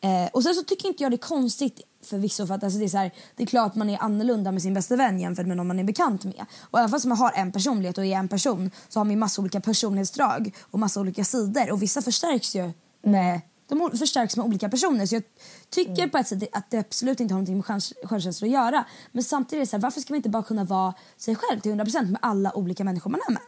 Eh, 0.00 0.30
och 0.32 0.42
sen 0.42 0.54
så 0.54 0.62
tycker 0.62 0.88
inte 0.88 1.02
jag 1.02 1.12
det 1.12 1.16
är 1.16 1.28
konstigt 1.28 1.80
förvisso 2.06 2.46
för 2.46 2.54
att 2.54 2.64
alltså 2.64 2.78
det 2.78 2.84
är 2.84 2.88
så 2.88 2.98
här, 2.98 3.12
det 3.36 3.42
är 3.42 3.46
klart 3.46 3.74
man 3.74 3.90
är 3.90 4.02
annorlunda 4.02 4.52
med 4.52 4.62
sin 4.62 4.74
bästa 4.74 4.96
vän 4.96 5.20
jämfört 5.20 5.46
med 5.46 5.56
någon 5.56 5.66
man 5.66 5.78
är 5.78 5.84
bekant 5.84 6.24
med. 6.24 6.46
Och 6.60 6.78
även 6.78 6.90
fast 6.90 7.04
man 7.04 7.18
har 7.18 7.32
en 7.34 7.52
personlighet 7.52 7.98
och 7.98 8.04
är 8.04 8.16
en 8.16 8.28
person 8.28 8.70
så 8.88 9.00
har 9.00 9.04
man 9.04 9.10
ju 9.10 9.16
massa 9.16 9.42
olika 9.42 9.60
personlighetsdrag 9.60 10.54
och 10.70 10.78
massa 10.78 11.00
olika 11.00 11.24
sidor 11.24 11.72
och 11.72 11.82
vissa 11.82 12.02
förstärks 12.02 12.56
ju 12.56 12.72
med 13.02 13.40
de 13.68 13.90
förstärks 13.98 14.36
med 14.36 14.46
olika 14.46 14.68
personer. 14.68 15.06
Så 15.06 15.14
jag 15.14 15.22
tycker 15.70 16.08
på 16.08 16.18
ett 16.18 16.28
sätt 16.28 16.48
att 16.52 16.70
det 16.70 16.78
absolut 16.78 17.20
inte 17.20 17.34
har 17.34 17.38
någonting 17.38 17.56
med 17.56 17.64
själv- 17.64 17.94
självkänsla 18.04 18.46
att 18.46 18.52
göra. 18.52 18.84
Men 19.12 19.24
samtidigt 19.24 19.70
så 19.70 19.76
här, 19.76 19.82
varför 19.82 20.00
ska 20.00 20.12
man 20.12 20.16
inte 20.16 20.28
bara 20.28 20.42
kunna 20.42 20.64
vara 20.64 20.94
sig 21.16 21.36
själv 21.36 21.60
till 21.60 21.72
100% 21.72 22.10
med 22.10 22.18
alla 22.22 22.56
olika 22.56 22.84
människor 22.84 23.10
man 23.10 23.20
är 23.28 23.32
med? 23.32 23.42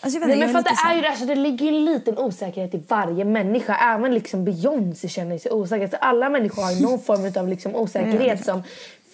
Alltså 0.00 0.18
Nej, 0.18 0.38
men 0.38 0.48
för 0.48 0.62
det 0.62 0.90
är 0.90 0.94
ju 0.94 1.00
det, 1.00 1.08
alltså, 1.08 1.26
det 1.26 1.34
ligger 1.34 1.68
en 1.68 1.84
liten 1.84 2.18
osäkerhet 2.18 2.74
i 2.74 2.82
varje 2.88 3.24
människa. 3.24 3.76
Även 3.94 4.14
liksom 4.14 4.44
Beyoncé 4.44 5.08
känner 5.08 5.38
sig 5.38 5.52
osäker. 5.52 5.88
Så 5.88 5.96
alla 5.96 6.28
människor 6.28 6.62
har 6.62 6.82
någon 6.82 6.98
form 6.98 7.42
av 7.42 7.48
liksom 7.48 7.74
osäkerhet 7.82 8.44
som 8.44 8.62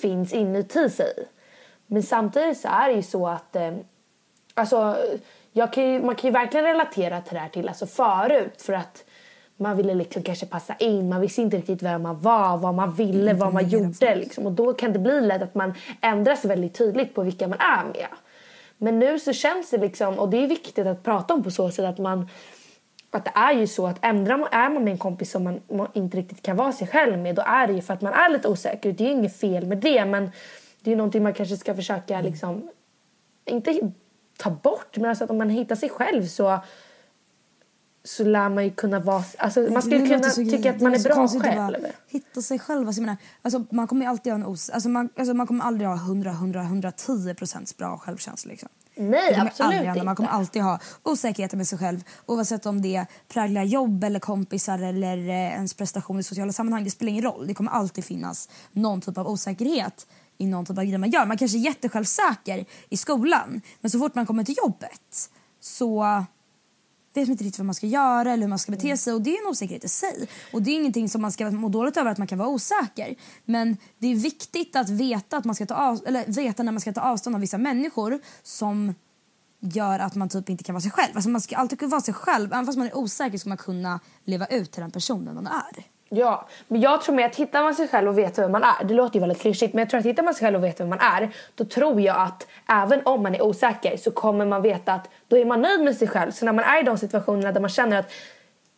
finns 0.01 0.33
inuti 0.33 0.91
sig. 0.91 1.13
Men 1.87 2.03
samtidigt 2.03 2.59
så 2.59 2.69
är 2.69 2.89
det 2.89 2.95
ju 2.95 3.03
så 3.03 3.29
att... 3.29 3.57
Eh, 3.57 3.73
alltså, 4.55 4.97
kan 5.73 5.85
ju, 5.85 6.03
man 6.03 6.15
kan 6.15 6.29
ju 6.29 6.33
verkligen 6.33 6.67
relatera 6.67 7.21
till 7.21 7.35
det 7.35 7.41
här 7.41 7.49
till 7.49 7.69
alltså 7.69 7.87
förut. 7.87 8.63
För 8.63 8.73
att 8.73 9.05
man 9.57 9.77
ville 9.77 9.95
liksom 9.95 10.23
kanske 10.23 10.47
passa 10.47 10.75
in. 10.75 11.09
Man 11.09 11.21
visste 11.21 11.43
inte 11.43 11.57
riktigt 11.57 11.83
vem 11.83 12.03
man 12.03 12.21
var, 12.21 12.57
vad 12.57 12.75
man 12.75 12.95
ville, 12.95 13.35
vad 13.35 13.55
man 13.55 13.69
gjorde. 13.69 14.15
Liksom. 14.15 14.47
Och 14.47 14.53
då 14.53 14.73
kan 14.73 14.93
det 14.93 14.99
bli 14.99 15.21
lätt 15.21 15.43
att 15.43 15.55
man 15.55 15.75
ändrar 16.01 16.35
sig 16.35 16.49
väldigt 16.49 16.75
tydligt 16.75 17.15
på 17.15 17.23
vilka 17.23 17.49
man 17.49 17.59
är 17.61 17.85
med. 17.85 18.09
Men 18.79 18.99
nu 18.99 19.19
så 19.19 19.33
känns 19.33 19.71
det 19.71 19.79
liksom, 19.79 20.19
och 20.19 20.29
det 20.29 20.37
är 20.37 20.47
viktigt 20.47 20.87
att 20.87 21.03
prata 21.03 21.35
om 21.35 21.43
på 21.43 21.51
så 21.51 21.71
sätt 21.71 21.85
att 21.85 21.99
man 21.99 22.29
att 23.11 23.25
det 23.25 23.33
är 23.35 23.53
ju 23.53 23.67
så 23.67 23.87
att 23.87 24.05
ändrar 24.05 24.37
man, 24.37 24.49
är 24.53 24.71
man 24.71 24.85
med 24.85 24.91
en 24.91 24.99
kompis 24.99 25.31
som 25.31 25.61
man, 25.69 25.89
inte 25.93 26.17
riktigt 26.17 26.43
kan 26.43 26.57
vara 26.57 26.73
sig 26.73 26.87
själv 26.87 27.19
med 27.19 27.35
då 27.35 27.43
är 27.47 27.67
det 27.67 27.73
ju 27.73 27.81
för 27.81 27.95
att 27.95 28.03
man 28.03 28.13
är 28.13 28.29
lite 28.29 28.49
osäker. 28.49 28.93
Det 28.93 29.05
är 29.05 29.09
ju 29.09 29.15
inget 29.15 29.37
fel 29.37 29.67
med 29.67 29.79
det 29.79 30.05
men 30.05 30.31
det 30.81 30.91
är 30.91 30.93
ju 30.93 30.97
någonting 30.97 31.23
man 31.23 31.35
kanske 31.35 31.57
ska 31.57 31.75
försöka 31.75 32.21
liksom 32.21 32.71
inte 33.45 33.81
ta 34.39 34.51
bort 34.51 34.97
men 34.97 35.09
alltså 35.09 35.25
att 35.25 35.31
om 35.31 35.39
man 35.39 35.51
hittar 35.51 35.77
sig 35.77 35.89
själv 35.89 36.27
så 36.27 36.59
så 38.05 38.25
lär 38.25 38.49
man 38.49 38.65
ju 38.65 38.71
kunna 38.71 39.01
vara... 39.01 39.25
Alltså 39.39 39.61
man 39.61 39.83
skulle 39.83 39.99
Det 39.99 40.07
kunna 40.09 40.31
tycka 40.31 40.57
grej- 40.57 40.69
att 40.75 40.81
man 40.81 40.95
är 40.95 40.99
så 40.99 41.05
bra 41.09 41.15
konstigt 41.15 41.45
att 41.47 41.57
bara 41.57 41.71
själv. 41.71 41.85
Hitta 42.09 42.43
sig 42.43 42.59
själv. 42.59 42.87
Alltså, 42.87 43.03
menar, 43.03 43.17
alltså, 43.43 43.65
man 43.71 43.87
kommer 43.87 44.05
ju 44.05 44.11
alltid 44.11 44.33
ha 44.33 44.41
en 44.41 44.47
os 44.47 44.71
alltså, 44.71 44.89
man, 44.89 45.09
alltså, 45.17 45.35
man 45.35 45.47
kommer 45.47 45.65
aldrig 45.65 45.89
ha 45.89 45.97
100, 45.97 46.31
100, 46.31 46.63
110 46.63 47.35
procents 47.35 47.77
bra 47.77 47.99
självkänsla. 47.99 48.51
Liksom. 48.51 48.69
Nej, 48.97 49.35
absolut 49.35 49.61
aldrig 49.61 49.81
hända. 49.89 50.05
Man 50.05 50.13
inte. 50.13 50.17
kommer 50.17 50.31
alltid 50.31 50.63
ha 50.63 50.79
osäkerheter 51.03 51.57
med 51.57 51.69
sig 51.69 51.79
själv 51.79 52.05
oavsett 52.27 52.67
om 52.67 52.83
det 52.83 53.07
präglar 53.29 53.63
jobb 53.63 54.05
eller 54.05 54.21
kompisar 54.21 54.79
eller 54.79 55.17
eh, 55.19 55.35
ens 55.35 55.75
prestation 55.75 56.21
i 56.21 56.23
sociala 56.23 56.53
sammanhang. 56.53 56.85
Det 56.85 56.91
spelar 56.91 57.11
ingen 57.11 57.25
roll. 57.25 57.47
Det 57.47 57.55
kommer 57.55 57.71
alltid 57.71 58.05
finnas 58.05 58.49
någon 58.73 59.01
typ 59.01 59.19
av 59.19 59.29
osäkerhet 59.29 60.07
i 60.39 60.47
någon 60.47 60.65
typ 60.67 60.79
av 60.79 60.85
grej 60.85 60.99
man 60.99 61.11
gör. 61.11 61.27
Man 61.27 61.37
kanske 61.39 61.59
är 61.59 61.61
jättesjälvsäker 61.61 62.65
i 62.89 62.97
skolan 62.97 63.61
men 63.81 63.91
så 63.91 63.99
fort 63.99 64.15
man 64.15 64.27
kommer 64.27 64.45
till 64.45 64.55
jobbet 64.59 65.31
så 65.61 66.25
vet 67.21 67.29
inte 67.29 67.45
riktigt 67.45 67.59
vad 67.59 67.67
man 67.67 67.75
ska 67.75 67.87
göra 67.87 68.33
eller 68.33 68.43
hur 68.43 68.49
man 68.49 68.59
ska 68.59 68.73
bete 68.73 68.87
Mm. 68.87 68.97
sig 68.97 69.13
och 69.13 69.23
det 69.23 69.31
är 69.37 69.45
en 69.45 69.51
osäkerhet 69.51 69.85
i 69.85 69.89
sig. 69.89 70.29
Och 70.53 70.63
det 70.63 70.71
är 70.71 70.75
ingenting 70.75 71.09
som 71.09 71.23
man 71.23 71.33
ska 71.33 71.51
må 71.51 71.69
dåligt 71.69 71.97
över 71.97 72.11
att 72.11 72.19
man 72.19 72.27
kan 72.27 72.39
vara 72.39 72.49
osäker. 72.49 73.15
Men 73.45 73.77
det 73.99 74.07
är 74.07 74.17
viktigt 74.17 74.77
att 74.77 74.89
veta 74.89 75.37
att 75.37 75.45
man 75.45 75.55
ska 75.55 75.67
ta 75.67 75.75
av, 75.75 76.01
eller 76.07 76.25
veta 76.27 76.63
när 76.63 76.73
man 76.73 76.81
ska 76.81 76.93
ta 76.93 77.01
avstånd 77.01 77.37
av 77.37 77.41
vissa 77.41 77.59
människor 77.59 78.21
som 78.43 78.95
gör 79.61 79.99
att 79.99 80.15
man 80.15 80.29
typ 80.29 80.49
inte 80.49 80.65
kan 80.65 80.75
vara 80.75 80.83
sig 80.83 80.91
själv. 80.91 81.13
Alltså 81.15 81.31
man 81.31 81.41
ska 81.41 81.57
alltid 81.57 81.79
kunna 81.79 81.91
vara 81.91 82.01
sig 82.01 82.15
själv. 82.15 82.53
Även 82.53 82.67
fast 82.67 82.79
man 82.79 82.87
är 82.87 82.97
osäker 82.97 83.39
ska 83.39 83.49
man 83.49 83.59
kunna 83.59 84.01
leva 84.25 84.47
ut 84.47 84.73
till 84.73 84.81
den 84.81 84.91
personen 84.91 85.35
man 85.35 85.47
är. 85.47 85.85
Ja, 86.09 86.47
men 86.69 86.81
jag 86.81 87.03
tror 87.03 87.15
mer 87.15 87.27
att 87.27 87.37
hittar 87.37 87.63
man 87.63 87.75
sig 87.75 87.89
själv 87.89 88.09
och 88.09 88.19
vet 88.19 88.39
vem 88.39 88.53
man 88.53 88.63
är, 88.63 88.85
det 88.85 88.95
låter 88.95 89.15
ju 89.15 89.21
väldigt 89.21 89.41
klyschigt, 89.41 89.75
men 89.75 89.83
jag 89.83 89.91
tror 89.91 90.01
att 90.01 90.07
hittar 90.07 90.23
man 90.23 90.35
sig 90.35 90.47
själv 90.47 90.57
och 90.57 90.65
vet 90.65 90.81
vem 90.81 90.89
man 90.89 91.01
är, 91.01 91.31
då 91.55 91.65
tror 91.65 92.01
jag 92.01 92.17
att 92.17 92.47
även 92.69 93.01
om 93.05 93.23
man 93.23 93.35
är 93.35 93.43
osäker 93.43 93.97
så 93.97 94.11
kommer 94.11 94.47
man 94.47 94.63
veta 94.63 94.93
att 94.93 95.11
då 95.29 95.39
är 95.39 95.45
man 95.45 95.63
nöjd 95.63 95.81
med 95.81 95.97
sig 95.97 96.09
själv. 96.09 96.31
Så 96.31 96.45
när 96.45 96.53
man 96.53 96.65
är 96.65 96.81
i 96.81 96.83
de 96.83 96.99
situationerna 96.99 97.53
där 97.53 97.61
man 97.61 97.71
känner 97.71 97.99
att 97.99 98.13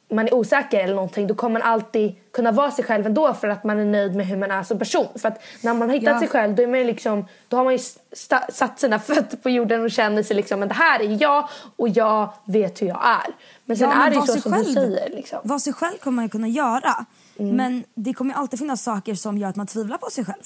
man 0.08 0.26
är 0.26 0.34
osäker 0.34 0.80
eller 0.80 0.94
någonting, 0.94 1.26
då 1.26 1.34
kommer 1.34 1.60
man 1.60 1.68
alltid 1.68 2.14
kunna 2.32 2.52
vara 2.52 2.70
sig 2.70 2.84
själv 2.84 3.06
ändå 3.06 3.34
för 3.34 3.48
att 3.48 3.64
man 3.64 3.78
är 3.78 3.84
nöjd 3.84 4.14
med 4.14 4.26
hur 4.26 4.36
man 4.36 4.50
är 4.50 4.62
som 4.62 4.78
person. 4.78 5.06
För 5.14 5.28
att 5.28 5.42
när 5.60 5.74
man 5.74 5.88
har 5.88 5.96
hittat 5.96 6.14
Ja. 6.14 6.18
sig 6.18 6.28
själv, 6.28 6.54
då 6.54 6.62
är 6.62 6.66
man 6.66 6.80
liksom, 6.86 7.26
då 7.48 7.56
har 7.56 7.64
man 7.64 7.72
ju 7.72 7.78
satt 8.48 8.80
sina 8.80 8.98
fötter 9.10 9.36
på 9.36 9.50
jorden 9.50 9.84
och 9.84 9.90
känner 9.90 10.22
sig 10.22 10.36
liksom, 10.36 10.60
men 10.60 10.68
det 10.68 10.74
här 10.74 11.00
är 11.00 11.22
jag 11.22 11.48
och 11.76 11.88
jag 11.88 12.32
vet 12.44 12.82
hur 12.82 12.86
jag 12.86 13.00
är. 13.06 13.34
Men 13.64 13.76
sen 13.76 13.88
Ja, 13.90 13.96
men 13.96 14.06
är 14.06 14.10
det 14.10 14.16
ju 14.16 14.22
så 14.22 14.40
som 14.40 14.52
du 14.52 14.64
säger 14.64 15.10
liksom. 15.10 15.38
Vara 15.42 15.58
sig 15.58 15.72
själv 15.72 15.96
kommer 15.98 16.16
man 16.16 16.24
ju 16.24 16.28
kunna 16.28 16.48
göra. 16.48 17.06
Mm. 17.38 17.56
Men 17.56 17.84
det 17.94 18.12
kommer 18.14 18.34
ju 18.34 18.40
alltid 18.40 18.58
finnas 18.58 18.82
saker 18.82 19.14
som 19.14 19.38
gör 19.38 19.48
att 19.48 19.56
man 19.56 19.66
tvivlar 19.66 19.98
på 19.98 20.10
sig 20.10 20.24
själv. 20.24 20.42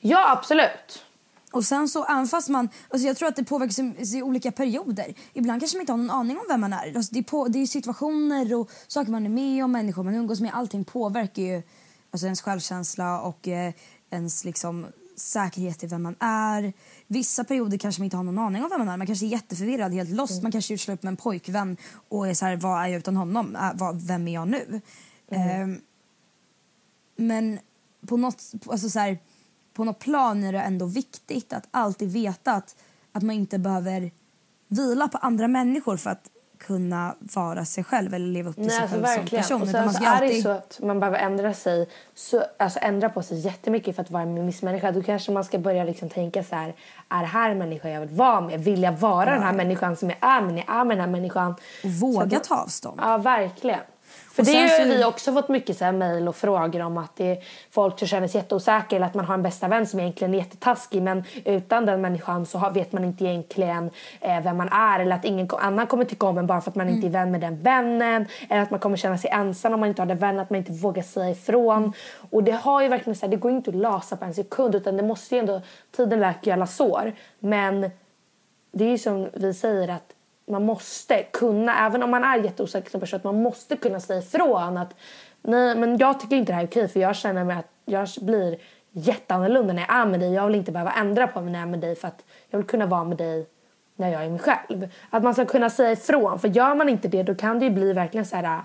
Ja, 0.00 0.30
absolut. 0.30 1.04
Och 1.50 1.64
sen 1.64 1.88
så 1.88 2.04
även 2.04 2.26
fast 2.26 2.48
man, 2.48 2.68
alltså 2.88 3.06
jag 3.06 3.16
tror 3.16 3.28
att 3.28 3.36
det 3.36 3.44
påverkas 3.44 3.78
i, 4.14 4.22
olika 4.22 4.52
perioder. 4.52 5.14
Ibland 5.32 5.60
kanske 5.60 5.76
man 5.76 5.80
inte 5.80 5.92
har 5.92 5.96
någon 5.96 6.10
aning 6.10 6.36
om 6.36 6.44
vem 6.48 6.60
man 6.60 6.72
är. 6.72 6.96
Alltså 6.96 7.14
det, 7.14 7.18
är 7.18 7.22
på, 7.22 7.48
det 7.48 7.58
är 7.58 7.66
situationer 7.66 8.54
och 8.54 8.70
saker 8.88 9.10
man 9.10 9.24
är 9.24 9.30
med 9.30 9.64
om, 9.64 9.72
människor 9.72 10.02
man 10.02 10.14
umgås 10.14 10.40
med. 10.40 10.54
Allting 10.54 10.84
påverkar 10.84 11.42
ju 11.42 11.62
alltså 12.10 12.26
ens 12.26 12.42
självkänsla 12.42 13.20
och 13.20 13.48
eh, 13.48 13.72
ens 14.10 14.44
liksom 14.44 14.86
säkerhet 15.16 15.84
i 15.84 15.86
vem 15.86 16.02
man 16.02 16.16
är. 16.20 16.72
Vissa 17.06 17.44
perioder 17.44 17.78
kanske 17.78 18.00
man 18.00 18.04
inte 18.04 18.16
har 18.16 18.24
någon 18.24 18.38
aning 18.38 18.62
om 18.62 18.70
vem 18.70 18.78
man 18.78 18.88
är. 18.88 18.96
Man 18.96 19.06
kanske 19.06 19.26
är 19.26 19.28
jätteförvirrad, 19.28 19.92
helt 19.92 20.10
lost. 20.10 20.42
Man 20.42 20.52
kanske 20.52 20.72
gjort 20.72 20.80
slut 20.80 21.02
med 21.02 21.10
en 21.10 21.16
pojkvän 21.16 21.76
och 22.08 22.28
är 22.28 22.34
så 22.34 22.46
här, 22.46 22.56
vad 22.56 22.82
är 22.82 22.88
jag 22.88 22.98
utan 22.98 23.16
honom? 23.16 23.56
Vem 23.94 24.28
är 24.28 24.34
jag 24.34 24.48
nu? 24.48 24.80
Ehm, 25.30 25.80
men 27.16 27.58
på 28.06 28.16
något, 28.16 28.52
alltså 28.66 28.90
så 28.90 28.98
här, 28.98 29.18
på 29.80 29.84
något 29.84 29.98
plan 29.98 30.44
är 30.44 30.52
det 30.52 30.58
ändå 30.60 30.86
viktigt 30.86 31.52
att 31.52 31.68
alltid 31.70 32.12
veta 32.12 32.52
att, 32.52 32.76
att 33.12 33.22
man 33.22 33.36
inte 33.36 33.58
behöver 33.58 34.10
vila 34.68 35.08
på 35.08 35.18
andra 35.18 35.48
människor 35.48 35.96
för 35.96 36.10
att 36.10 36.30
kunna 36.58 37.14
vara 37.18 37.64
sig 37.64 37.84
själv 37.84 38.14
eller 38.14 38.26
leva 38.26 38.50
upp 38.50 38.56
till 38.56 38.64
Nej, 38.66 38.70
sig 38.70 38.82
alltså 38.82 38.96
själv 38.96 39.04
som 39.04 39.16
verkligen. 39.16 39.42
person. 39.42 39.62
Och 39.62 39.68
sen 39.68 39.84
man 39.84 39.94
så 39.94 40.00
ska 40.00 40.10
är 40.10 40.20
det 40.20 40.42
så 40.42 40.48
att 40.48 40.80
man 40.82 41.00
behöver 41.00 41.18
ändra 41.18 41.54
sig, 41.54 41.88
så, 42.14 42.44
alltså 42.58 42.78
ändra 42.82 43.08
på 43.08 43.22
sig 43.22 43.38
jättemycket 43.38 43.96
för 43.96 44.02
att 44.02 44.10
vara 44.10 44.22
en 44.22 44.46
viss 44.46 44.62
människa. 44.62 44.92
Då 44.92 45.02
kanske 45.02 45.32
man 45.32 45.44
ska 45.44 45.58
börja 45.58 45.84
liksom 45.84 46.08
tänka 46.08 46.44
så 46.44 46.54
här, 46.54 46.74
är 47.08 47.20
det 47.20 47.26
här 47.26 47.50
en 47.50 47.58
människa 47.58 47.88
jag 47.88 48.00
vill 48.00 48.16
vara 48.16 48.40
med? 48.40 48.60
Vill 48.60 48.82
jag 48.82 48.92
vara 48.92 49.30
den 49.30 49.42
här 49.42 49.52
människan 49.52 49.96
som 49.96 50.10
jag 50.10 50.18
är 50.20 50.40
med? 50.40 50.54
När 50.54 50.64
jag 50.66 50.76
är 50.76 50.84
med 50.84 50.96
den 50.96 51.04
här 51.04 51.12
människan. 51.12 51.54
Och 51.84 51.90
våga 51.90 52.38
Så 52.38 52.44
ta 52.44 52.54
avstånd. 52.56 53.00
Ja, 53.02 53.18
verkligen. 53.18 53.80
För 54.32 54.42
det 54.42 54.52
har 54.52 54.86
ju 54.86 54.96
vi 54.96 55.04
också 55.04 55.32
fått 55.32 55.48
mycket 55.48 55.78
så 55.78 55.84
här 55.84 55.92
mejl 55.92 56.28
och 56.28 56.36
frågor 56.36 56.80
om 56.82 56.98
att 56.98 57.16
det 57.16 57.30
är 57.30 57.38
folk 57.70 57.98
som 57.98 58.08
känner 58.08 58.28
sig 58.28 58.40
jätteosäkra 58.40 58.96
eller 58.96 59.06
att 59.06 59.14
man 59.14 59.24
har 59.24 59.34
en 59.34 59.42
bästa 59.42 59.68
vän 59.68 59.86
som 59.86 60.00
egentligen 60.00 60.34
är 60.34 60.38
jättetaskig 60.38 61.02
men 61.02 61.24
utan 61.44 61.86
den 61.86 62.00
människan 62.00 62.46
så 62.46 62.70
vet 62.74 62.92
man 62.92 63.04
inte 63.04 63.24
egentligen 63.24 63.90
eh, 64.20 64.40
vem 64.42 64.56
man 64.56 64.68
är 64.68 65.00
eller 65.00 65.16
att 65.16 65.24
ingen 65.24 65.48
annan 65.58 65.86
kommer 65.86 66.04
tycka 66.04 66.26
om 66.26 66.38
en 66.38 66.46
bara 66.46 66.60
för 66.60 66.70
att 66.70 66.74
man 66.76 66.88
inte 66.88 67.06
är 67.06 67.10
vän 67.10 67.30
med 67.30 67.40
den 67.40 67.62
vännen 67.62 68.26
eller 68.48 68.62
att 68.62 68.70
man 68.70 68.80
kommer 68.80 68.96
känna 68.96 69.18
sig 69.18 69.30
ensam 69.30 69.74
om 69.74 69.80
man 69.80 69.88
inte 69.88 70.02
har 70.02 70.06
den 70.06 70.18
vännen, 70.18 70.40
att 70.40 70.50
man 70.50 70.56
inte 70.56 70.72
vågar 70.72 71.02
säga 71.02 71.30
ifrån. 71.30 71.92
Och 72.30 72.44
det 72.44 72.52
har 72.52 72.82
ju 72.82 72.88
verkligen 72.88 73.16
så 73.16 73.26
här, 73.26 73.30
det 73.30 73.36
går 73.36 73.50
inte 73.50 73.70
att 73.70 73.76
lösa 73.76 74.16
på 74.16 74.24
en 74.24 74.34
sekund 74.34 74.74
utan 74.74 74.96
det 74.96 75.02
måste 75.02 75.34
ju 75.34 75.38
ändå, 75.38 75.60
tiden 75.96 76.20
läker 76.20 76.46
ju 76.46 76.52
alla 76.52 76.66
sår. 76.66 77.12
Men 77.38 77.90
det 78.72 78.84
är 78.84 78.90
ju 78.90 78.98
som 78.98 79.28
vi 79.34 79.54
säger 79.54 79.88
att 79.88 80.12
man 80.50 80.64
måste 80.64 81.22
kunna, 81.22 81.86
även 81.86 82.02
om 82.02 82.10
man 82.10 82.24
är 82.24 82.38
jätteosäker 82.38 82.90
som 82.90 83.00
person, 83.00 83.16
att 83.16 83.24
man 83.24 83.42
måste 83.42 83.76
kunna 83.76 84.00
säga 84.00 84.18
ifrån 84.18 84.76
att 84.76 84.94
nej 85.42 85.76
men 85.76 85.98
jag 85.98 86.20
tycker 86.20 86.36
inte 86.36 86.52
det 86.52 86.56
här 86.56 86.62
är 86.62 86.66
okej 86.66 86.88
för 86.88 87.00
jag 87.00 87.16
känner 87.16 87.44
mig 87.44 87.56
att 87.56 87.68
jag 87.84 88.08
blir 88.20 88.58
jätteannorlunda 88.92 89.72
när 89.72 89.82
jag 89.82 89.96
är 89.96 90.06
med 90.06 90.20
dig. 90.20 90.34
Jag 90.34 90.46
vill 90.46 90.56
inte 90.56 90.72
behöva 90.72 90.92
ändra 90.92 91.26
på 91.26 91.40
mig 91.40 91.52
när 91.52 91.58
jag 91.58 91.66
är 91.66 91.70
med 91.70 91.80
dig 91.80 91.94
för 91.94 92.08
att 92.08 92.24
jag 92.50 92.58
vill 92.58 92.68
kunna 92.68 92.86
vara 92.86 93.04
med 93.04 93.16
dig 93.16 93.46
när 93.96 94.12
jag 94.12 94.24
är 94.24 94.30
mig 94.30 94.38
själv. 94.38 94.88
Att 95.10 95.22
man 95.22 95.34
ska 95.34 95.44
kunna 95.44 95.70
säga 95.70 95.92
ifrån 95.92 96.38
för 96.38 96.48
gör 96.48 96.74
man 96.74 96.88
inte 96.88 97.08
det 97.08 97.22
då 97.22 97.34
kan 97.34 97.58
det 97.58 97.64
ju 97.64 97.70
bli 97.70 97.92
verkligen 97.92 98.26
så 98.26 98.36
här 98.36 98.64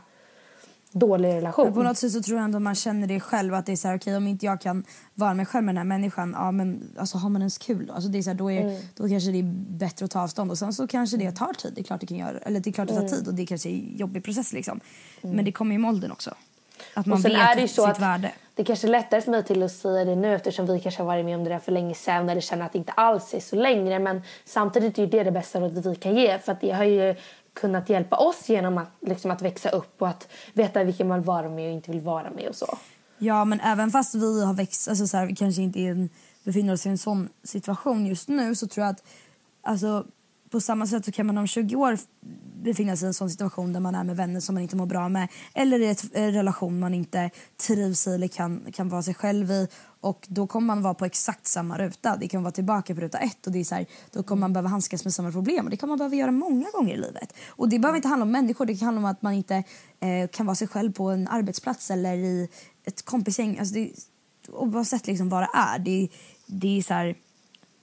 dålig 1.00 1.30
relation. 1.30 1.66
Men 1.66 1.74
på 1.74 1.84
något 1.84 1.98
sätt 1.98 2.12
så 2.12 2.22
tror 2.22 2.38
jag 2.38 2.46
ändå 2.46 2.60
man 2.60 2.75
känner 2.75 3.08
det 3.08 3.20
själv 3.20 3.54
att 3.54 3.66
det 3.66 3.72
är 3.72 3.75
så 3.75 3.88
här, 3.88 3.98
okej 3.98 4.18
om 4.18 4.28
inte 4.28 4.46
jag 4.46 4.62
kan 4.62 4.84
vara 5.14 5.34
mig 5.34 5.46
själv 5.46 5.64
med 5.66 5.75
den 5.75 5.78
här 5.78 5.84
människan, 5.86 6.36
ja 6.38 6.52
men 6.52 6.92
alltså 6.98 7.18
har 7.18 7.30
man 7.30 7.42
ens 7.42 7.58
kul 7.58 7.86
då? 7.88 7.94
Alltså 7.94 8.10
det 8.10 8.18
är 8.18 8.22
så 8.22 8.30
här, 8.30 8.38
då, 8.38 8.52
är, 8.52 8.62
Mm. 8.62 8.82
då 8.96 9.08
kanske 9.10 9.32
det 9.32 9.40
är 9.40 9.44
bättre 9.70 10.06
att 10.06 10.12
ta 10.12 10.22
avstånd 10.22 10.52
och 10.52 10.58
sen 10.58 10.74
så 10.74 10.88
kanske 10.88 11.18
det 11.18 11.32
tar 11.32 11.54
tid, 11.54 11.72
det 11.75 11.82
är 11.82 11.84
klart 11.84 12.02
det 12.02 12.08
kan 12.08 12.18
göra, 12.18 12.38
eller 12.38 12.60
det 12.60 12.70
är 12.70 12.72
klart 12.72 12.88
det 12.88 12.94
tar 12.94 13.02
Mm. 13.02 13.12
tid 13.14 13.28
och 13.28 13.34
det 13.34 13.46
kanske 13.46 13.70
är 13.70 13.74
en 13.74 13.98
jobbig 13.98 14.24
process 14.24 14.54
liksom. 14.54 14.80
Men 15.22 15.46
det 15.46 15.52
kommer 15.52 15.72
ju 15.75 15.80
med 15.80 15.90
åldern 15.90 16.12
också. 16.12 16.34
Att 16.94 17.06
man 17.06 17.16
och 17.16 17.22
sen 17.22 17.32
vet 17.32 17.42
är 17.42 17.56
det 17.56 17.62
ju 17.62 17.68
sitt 17.68 17.75
så 17.75 17.86
att 17.88 18.00
värde. 18.02 18.32
det 18.56 18.64
kanske 18.64 18.88
är 18.88 18.92
lättare 18.92 19.22
för 19.22 19.32
mig 19.32 19.44
till 19.44 19.64
att 19.64 19.72
säga 19.72 20.06
det 20.06 20.16
nu 20.16 20.36
eftersom 20.36 20.66
vi 20.66 20.80
kanske 20.80 21.02
har 21.02 21.08
varit 21.08 21.25
med 21.25 21.38
om 21.38 21.44
det 21.44 21.50
där 21.50 21.60
för 21.60 21.72
länge 21.72 21.96
sedan 21.96 22.30
eller 22.30 22.42
känner 22.42 22.66
att 22.66 22.72
det 22.74 22.78
inte 22.78 22.92
alls 22.92 23.34
är 23.34 23.40
så 23.40 23.56
längre. 23.56 24.00
Men 24.00 24.22
samtidigt 24.46 24.98
är 24.98 25.04
ju 25.04 25.10
det 25.10 25.24
det 25.24 25.32
bästa 25.32 25.60
rådet 25.60 25.86
vi 25.86 25.96
kan 25.96 26.16
ge 26.16 26.40
för 26.40 26.52
att 26.52 26.62
det 26.62 26.72
har 26.72 26.84
ju 26.84 27.16
kunnat 27.56 27.90
hjälpa 27.90 28.18
oss 28.18 28.50
genom 28.50 28.78
att, 28.78 28.90
liksom, 29.02 29.32
att 29.32 29.42
växa 29.42 29.70
upp 29.70 30.02
och 30.02 30.08
att 30.08 30.28
veta 30.54 30.84
vilken 30.84 31.08
man 31.08 31.20
vill 31.20 31.26
vara 31.26 31.50
med 31.50 31.68
och 31.68 31.74
inte 31.74 31.92
vill 31.92 32.02
vara 32.02 32.32
med 32.32 32.48
och 32.48 32.56
så. 32.56 32.78
Ja, 33.18 33.46
men 33.46 33.60
även 33.60 33.92
fast 33.92 34.16
vi 34.16 34.44
har 34.44 34.54
växt, 34.54 34.88
alltså 34.88 35.08
så 35.08 35.18
här, 35.18 35.26
vi 35.26 35.36
kanske 35.36 35.62
inte 35.62 35.80
en, 35.80 36.10
befinner 36.44 36.74
oss 36.74 36.86
i 36.86 36.90
en 36.90 36.98
sån 36.98 37.30
situation 37.44 38.06
just 38.06 38.28
nu 38.28 38.56
så 38.56 38.68
tror 38.68 38.86
jag 38.86 38.92
att 38.92 39.04
alltså, 39.62 40.06
på 40.50 40.62
samma 40.62 40.88
sätt 40.88 41.06
så 41.06 41.12
kan 41.12 41.25
man 41.25 41.38
om 41.38 41.48
20 41.48 41.75
år 41.75 41.98
befinna 42.64 42.98
sig 42.98 43.06
i 43.06 43.08
en 43.08 43.14
sån 43.14 43.30
situation 43.30 43.74
där 43.74 43.80
man 43.80 43.96
är 43.96 44.04
med 44.04 44.16
vänner 44.16 44.40
som 44.40 44.56
man 44.56 44.62
inte 44.62 44.75
mår 44.75 44.86
bra 44.86 45.10
med 45.10 45.28
eller 45.54 45.80
i 45.80 45.96
en 46.14 46.32
relation 46.32 46.80
man 46.80 46.94
inte 46.94 47.30
trivs 47.68 48.08
i 48.08 48.14
eller 48.14 48.28
kan, 48.28 48.62
kan 48.74 48.90
vara 48.90 49.02
sig 49.02 49.14
själv 49.14 49.52
i 49.52 49.68
och 50.02 50.25
då 50.30 50.48
kommer 50.48 50.68
man 50.68 50.82
vara 50.82 50.94
på 50.94 51.06
exakt 51.06 51.48
samma 51.48 51.78
ruta. 51.78 52.18
Det 52.20 52.28
kan 52.28 52.44
vara 52.44 52.52
tillbaka 52.52 52.96
på 52.96 53.02
ruta 53.02 53.18
ett 53.18 53.48
och 53.48 53.52
det 53.52 53.60
är 53.60 53.64
så 53.64 53.75
här, 53.75 53.86
då 54.12 54.24
kommer 54.24 54.40
man 54.40 54.54
behöva 54.54 54.70
handskas 54.70 55.04
med 55.04 55.14
samma 55.14 55.32
problem 55.32 55.66
och 55.66 55.72
det 55.72 55.78
kan 55.78 55.90
man 55.90 55.98
behöva 55.98 56.16
göra 56.16 56.32
många 56.32 56.66
gånger 56.74 56.94
i 56.94 56.98
livet. 56.98 57.34
Och 57.48 57.70
det 57.70 57.80
behöver 57.80 57.98
inte 57.98 58.08
handla 58.08 58.24
om 58.24 58.32
människor, 58.32 58.66
det 58.66 58.75
kan 58.75 58.86
handla 58.86 59.00
om 59.00 59.06
att 59.06 59.22
man 59.22 59.34
inte 59.34 59.64
eh, 60.00 60.30
kan 60.32 60.46
vara 60.46 60.56
sig 60.56 60.68
själv 60.68 60.94
på 60.94 61.10
en 61.10 61.28
arbetsplats 61.28 61.92
eller 61.92 62.16
i 62.16 62.50
ett 62.86 63.06
kompisgäng. 63.06 63.60
Alltså 63.60 63.74
det, 63.74 63.92
oavsett 64.50 65.08
liksom 65.08 65.30
vad 65.30 65.42
det 65.42 65.50
är. 65.54 65.80
Det, 65.80 66.10
det 66.46 66.78
är 66.78 66.82
så 66.82 66.94
här, 66.94 67.16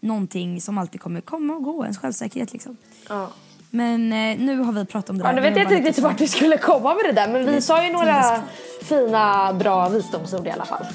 någonting 0.02 0.60
som 0.60 0.78
alltid 0.78 1.00
kommer 1.00 1.20
komma 1.20 1.54
och 1.54 1.62
gå, 1.62 1.82
ens 1.82 1.98
självsäkerhet 1.98 2.52
liksom. 2.52 2.76
Ja. 3.08 3.28
Men 3.70 4.12
eh, 4.12 4.38
nu 4.38 4.58
har 4.58 4.72
vi 4.72 4.84
pratat 4.84 5.10
om 5.10 5.18
det 5.18 5.24
Ja, 5.24 5.28
där. 5.28 5.34
nu 5.34 5.40
vet 5.40 5.56
jag 5.56 5.64
inte 5.64 5.74
riktigt 5.74 6.04
vart 6.04 6.20
vi 6.20 6.28
skulle 6.28 6.58
komma 6.58 6.94
med 6.94 7.04
det 7.04 7.12
där 7.12 7.28
men 7.32 7.46
vi 7.46 7.60
sa 7.60 7.84
ju 7.84 7.92
några 7.92 8.24
fina 8.82 9.52
bra 9.52 9.88
visdomsord 9.88 10.46
i 10.46 10.50
alla 10.50 10.64
fall. 10.64 10.86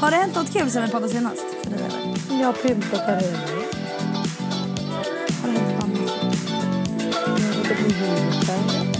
Har 0.00 0.10
det 0.10 0.16
hänt 0.16 0.34
något 0.34 0.52
kul 0.52 0.70
sen 0.70 0.82
vi 0.82 0.90
poddade 0.90 1.12
senast? 1.12 1.44
För 1.62 1.70
dig, 1.70 1.80
eller? 1.86 2.40
Jag 2.40 2.46
har 2.46 2.52
pyntat 2.52 3.00
här 3.00 3.28
inne. 3.28 3.38
Har 5.42 5.48
det 5.48 5.58
hänt 5.58 5.74
något 5.74 5.84
annat? 5.84 6.20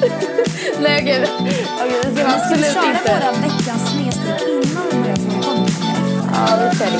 Nej 0.81 1.03
okej, 1.03 1.27
okej 1.41 1.47
vi 1.47 2.03
ska 2.03 2.11
Vi 2.15 2.23
absolut 2.23 2.67
skulle 2.67 2.73
köra 2.75 2.93
inte... 2.93 3.13
våra 3.21 3.33
veckans 3.33 3.91
snedsteg 3.91 4.49
innan 4.49 4.85
vi 4.91 4.99
börjar 4.99 5.17
från. 5.17 5.67
Ja, 6.35 6.71
vi 6.73 6.79
kör 6.79 6.91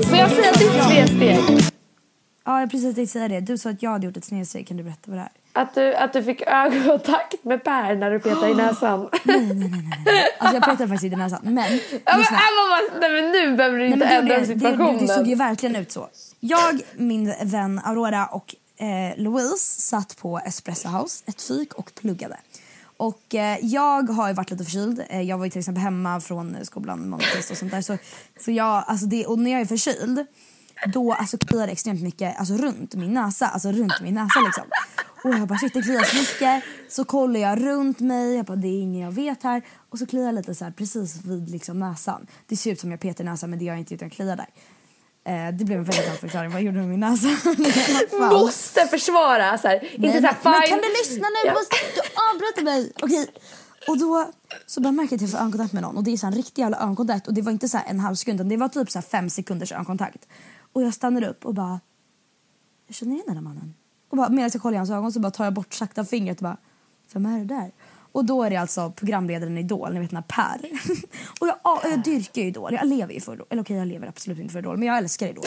det. 0.00 0.06
Får 0.06 0.16
jag 0.18 0.30
säga 0.30 0.52
ditt 0.52 0.84
snedsteg? 0.84 1.38
Ja, 2.46 2.60
jag 2.60 2.70
precis 2.70 2.94
tänkte 2.94 3.12
säga 3.12 3.28
det. 3.28 3.40
Du 3.40 3.58
sa 3.58 3.70
att 3.70 3.82
jag 3.82 3.90
hade 3.90 4.06
gjort 4.06 4.16
ett 4.16 4.24
snedsteg. 4.24 4.68
Kan 4.68 4.76
du 4.76 4.82
berätta 4.82 5.00
vad 5.10 5.16
det 5.18 5.22
är? 5.22 5.28
Att 5.62 5.74
du, 5.74 5.94
att 5.94 6.12
du 6.12 6.22
fick 6.22 6.42
ögonkontakt 6.42 7.44
med 7.44 7.64
Per 7.64 7.94
när 7.94 8.10
du 8.10 8.20
petade 8.20 8.48
i 8.50 8.54
näsan. 8.64 9.00
Alltså 10.38 10.56
jag 10.56 10.62
petade 10.64 10.76
faktiskt 10.88 11.04
i 11.04 11.08
din 11.08 11.18
näsa. 11.18 11.38
Men, 11.42 11.54
Ja, 11.56 11.68
men, 12.04 12.18
lyssna. 12.18 12.36
äh, 12.36 13.00
nej, 13.00 13.10
men 13.10 13.30
nu 13.30 13.56
behöver 13.56 13.78
du 13.78 13.84
Nej, 13.84 13.92
inte 13.92 14.06
ändra 14.06 14.34
det, 14.34 14.40
det, 14.40 14.46
situationen. 14.46 14.94
det, 14.96 15.00
det 15.00 15.08
såg 15.14 15.26
ju 15.26 15.34
verkligen 15.34 15.76
ut 15.76 15.92
så. 15.92 16.08
Jag, 16.40 16.80
min 16.96 17.34
vän 17.42 17.80
Aurora 17.84 18.26
och 18.26 18.54
eh, 18.76 19.22
Louise 19.22 19.80
satt 19.80 20.16
på 20.16 20.38
Espresso 20.38 20.88
House, 20.88 21.24
ett 21.26 21.42
fik 21.42 21.74
och 21.74 21.94
pluggade. 21.94 22.36
Och 22.96 23.34
eh, 23.34 23.58
jag 23.62 24.10
har 24.10 24.28
ju 24.28 24.34
varit 24.34 24.50
lite 24.50 24.64
förkyld. 24.64 25.04
Eh, 25.08 25.22
jag 25.22 25.38
var 25.38 25.44
ju 25.44 25.50
till 25.50 25.58
exempel 25.58 25.82
hemma 25.82 26.20
från 26.20 26.56
skolan 26.62 27.08
måndag, 27.08 27.26
och 27.50 27.56
sånt 27.56 27.70
där. 27.70 27.82
Så, 27.82 27.98
så 28.40 28.50
jag, 28.50 28.84
alltså 28.86 29.06
det, 29.06 29.26
och 29.26 29.38
när 29.38 29.50
jag 29.50 29.60
är 29.60 29.66
förkyld 29.66 30.26
då 30.86 31.12
alltså 31.12 31.38
kliar 31.38 31.66
det 31.66 31.72
extremt 31.72 32.02
mycket 32.02 32.38
alltså 32.38 32.54
runt 32.54 32.94
min 32.94 33.14
näsa. 33.14 33.46
Alltså 33.46 33.72
runt 33.72 34.00
min 34.00 34.14
näsa 34.14 34.40
liksom. 34.40 34.64
Och 35.24 35.30
jag 35.30 35.48
bara 35.48 35.58
shit 35.58 35.74
det 35.74 35.82
kliar 35.82 36.02
så 36.02 36.16
mycket. 36.16 36.64
Så 36.88 37.04
kollar 37.04 37.40
jag 37.40 37.60
runt 37.66 38.00
mig, 38.00 38.36
jag 38.36 38.46
bara 38.46 38.56
det 38.56 38.68
är 38.68 38.82
ingen 38.82 39.00
jag 39.00 39.12
vet 39.12 39.42
här. 39.42 39.62
Och 39.90 39.98
så 39.98 40.06
kliar 40.06 40.24
jag 40.24 40.34
lite 40.34 40.54
så 40.54 40.64
här 40.64 40.72
precis 40.72 41.24
vid 41.24 41.50
liksom 41.50 41.78
näsan. 41.78 42.26
Det 42.46 42.56
ser 42.56 42.72
ut 42.72 42.80
som 42.80 42.90
jag 42.90 43.00
petar 43.00 43.24
näsan 43.24 43.50
men 43.50 43.58
det 43.58 43.64
gör 43.64 43.72
jag 43.72 43.80
inte 43.80 43.94
utan 43.94 44.08
jag 44.08 44.12
kliar 44.12 44.36
där. 44.36 44.48
Eh, 45.26 45.54
det 45.54 45.64
blev 45.64 45.78
en 45.78 45.84
väldigt 45.84 46.06
lång 46.08 46.16
förklaring. 46.16 46.50
Vad 46.50 46.62
gjorde 46.62 46.76
du 46.76 46.80
med 46.80 46.88
min 46.88 47.00
näsa? 47.00 47.28
Måste 48.30 48.86
försvara 48.86 49.58
så 49.58 49.68
här. 49.68 49.80
Nej, 49.80 49.94
inte 49.94 50.20
så 50.20 50.26
här, 50.26 50.36
men, 50.42 50.52
men 50.52 50.68
kan 50.68 50.78
du 50.78 50.88
lyssna 50.88 51.26
nu? 51.28 51.48
Ja. 51.48 51.54
Du 51.94 52.00
avbryter 52.32 52.62
mig. 52.62 52.92
Okej. 53.02 53.26
Och 53.88 53.98
då 53.98 54.30
så 54.66 54.80
märker 54.80 55.02
jag 55.02 55.14
att 55.14 55.20
jag 55.20 55.30
får 55.30 55.38
ögonkontakt 55.38 55.72
med 55.72 55.82
någon 55.82 55.96
och 55.96 56.04
det 56.04 56.12
är 56.12 56.16
så 56.16 56.26
en 56.26 56.32
riktig 56.32 56.62
jävla 56.62 56.78
ögonkontakt 56.78 57.26
och 57.26 57.34
det 57.34 57.42
var 57.42 57.52
inte 57.52 57.68
så 57.68 57.78
en 57.86 58.00
halv 58.00 58.14
sekund 58.14 58.46
det 58.46 58.56
var 58.56 58.68
typ 58.68 58.90
så 58.90 59.02
fem 59.02 59.30
sekunders 59.30 59.72
ögonkontakt. 59.72 60.28
Och 60.72 60.82
jag 60.82 60.94
stannar 60.94 61.24
upp 61.24 61.44
och 61.44 61.54
bara 61.54 61.80
jag 62.86 62.94
känner 62.96 63.12
igen 63.12 63.24
den 63.26 63.36
här 63.36 63.42
mannen. 63.42 63.74
Och 64.10 64.16
bara 64.16 64.28
medan 64.28 64.50
jag 64.52 64.62
kollar 64.62 64.74
i 64.74 64.78
hans 64.78 64.90
ögon 64.90 65.12
så 65.12 65.20
bara 65.20 65.30
tar 65.30 65.44
jag 65.44 65.52
bort 65.54 65.74
sakta 65.74 66.04
fingret 66.04 66.38
och 66.38 66.42
bara 66.42 66.56
vem 67.12 67.26
är 67.26 67.38
det 67.38 67.44
där? 67.44 67.72
Och 68.14 68.24
då 68.24 68.42
är 68.42 68.50
det 68.50 68.56
alltså 68.56 68.90
programledaren 68.90 69.58
i 69.58 69.60
Idol, 69.60 69.94
ni 69.94 70.00
vet 70.00 70.10
den 70.10 70.16
här 70.16 70.58
Per. 70.58 70.70
och 71.40 71.48
jag, 71.48 71.56
ja, 71.64 71.80
jag 71.84 72.02
dyrkar 72.04 72.42
ju 72.42 72.48
Idol, 72.48 72.74
jag 72.74 72.86
lever 72.86 73.14
ju 73.14 73.20
för 73.20 73.32
Idol. 73.34 73.46
Eller 73.50 73.62
okej 73.62 73.76
jag 73.76 73.88
lever 73.88 74.06
absolut 74.06 74.38
inte 74.38 74.52
för 74.52 74.58
Idol 74.58 74.76
men 74.76 74.88
jag 74.88 74.98
älskar 74.98 75.28
Idol. 75.28 75.44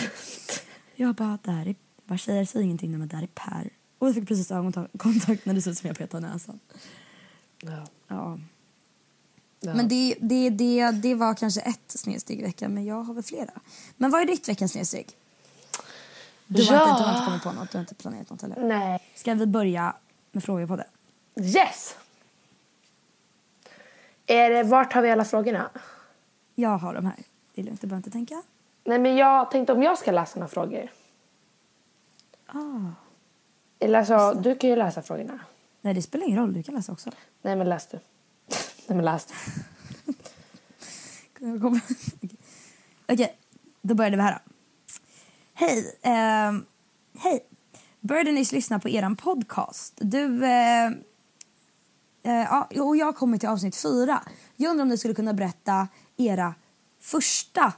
Jag 0.96 1.16
bara, 1.16 1.40
där 1.44 1.68
är, 1.68 1.76
bara 2.06 2.18
tjejer 2.18 2.46
säger 2.46 2.66
ingenting 2.66 3.00
men 3.00 3.08
där 3.08 3.24
är 3.24 3.28
Per. 3.28 3.70
Och 4.00 4.08
jag 4.08 4.16
fick 4.16 4.28
precis 4.28 4.52
ögonkontakt 4.52 5.46
när 5.46 5.54
det 5.54 5.62
såg 5.62 5.72
ut 5.72 5.78
som 5.78 5.88
jag 5.88 5.98
petade 5.98 6.28
näsan. 6.28 6.60
Ja. 7.62 7.88
Ja. 8.08 8.38
Ja. 9.60 9.74
Men 9.74 9.88
det, 9.88 10.16
det, 10.22 10.50
det, 10.50 10.92
det 10.92 11.16
var 11.16 11.34
kanske 11.34 11.62
ett 11.62 11.80
snedsteg 11.92 12.40
i 12.40 12.44
veckan 12.44 12.74
men 12.74 12.86
jag 12.86 13.04
har 13.04 13.14
väl 13.14 13.24
flera. 13.24 13.52
Men 13.98 14.12
vad 14.12 14.22
är 14.22 14.26
ditt 14.26 14.50
veckans 14.50 14.72
snedsteg? 14.72 15.08
Du 16.48 16.66
har, 16.66 16.74
Ja. 16.74 16.90
inte, 16.90 17.02
du 17.02 17.06
har 17.06 17.14
inte 17.14 17.26
kommit 17.26 17.44
på 17.44 17.52
något, 17.52 17.72
du 17.72 17.78
har 17.78 17.82
inte 17.84 17.96
planerat 17.96 18.30
något 18.30 18.42
heller. 18.42 18.64
Nej. 18.64 19.00
Ska 19.16 19.34
vi 19.34 19.46
börja 19.46 19.96
med 20.32 20.44
frågor 20.44 20.68
på 20.68 20.76
det? 20.76 20.88
Yes! 21.42 21.96
Är 24.28 24.50
det, 24.50 24.64
vart 24.64 24.94
har 24.94 25.02
vi 25.02 25.12
alla 25.12 25.26
frågorna? 25.26 25.70
Jag 26.56 26.78
har 26.78 26.94
de 26.94 27.06
här. 27.06 27.16
Det 27.54 27.62
är 27.62 27.66
lugnt, 27.66 27.82
du 27.82 27.88
behöver 27.88 28.00
inte 28.00 28.12
tänka. 28.12 28.44
Nej 28.84 29.00
men 29.00 29.16
jag 29.16 29.52
tänkte 29.52 29.74
om 29.74 29.84
jag 29.84 29.98
ska 29.98 30.12
läsa 30.12 30.40
några 30.40 30.48
frågor. 30.48 30.90
Ah. 32.48 32.80
Eller 33.80 34.00
alltså, 34.00 34.42
du 34.42 34.56
kan 34.56 34.70
ju 34.70 34.76
läsa 34.76 35.02
frågorna. 35.02 35.40
Nej 35.82 35.94
det 35.94 36.02
spelar 36.02 36.26
ingen 36.26 36.40
roll, 36.40 36.54
du 36.54 36.64
kan 36.64 36.76
läsa 36.76 36.92
också. 36.92 37.12
Nej 37.42 37.56
men 37.56 37.70
läs 37.70 37.88
du. 37.88 38.00
Nej 38.88 38.96
men 38.96 39.06
läs 39.06 39.26
du. 39.26 39.34
Okej, 41.58 41.82
Okej, 43.08 43.38
då 43.82 43.96
börjar 43.96 44.12
vi 44.12 44.18
här 44.18 44.34
då. 44.34 44.54
Hej! 45.54 45.98
ehm, 46.02 46.66
hej! 47.18 47.46
Började 48.00 48.32
nyss 48.32 48.52
lyssna 48.52 48.80
på 48.80 48.90
eran 48.90 49.16
podcast. 49.16 49.94
Du... 49.98 50.46
eh, 50.46 50.92
eh, 52.28 52.82
och 52.82 52.98
jag 52.98 53.16
kommer 53.16 53.38
till 53.38 53.50
avsnitt 53.50 53.76
fyra. 53.76 54.24
Jag 54.56 54.70
undrar 54.70 54.84
om 54.84 54.90
ni 54.90 54.98
skulle 54.98 55.14
kunna 55.14 55.34
berätta 55.34 55.88
era 56.18 56.56
första, 57.02 57.74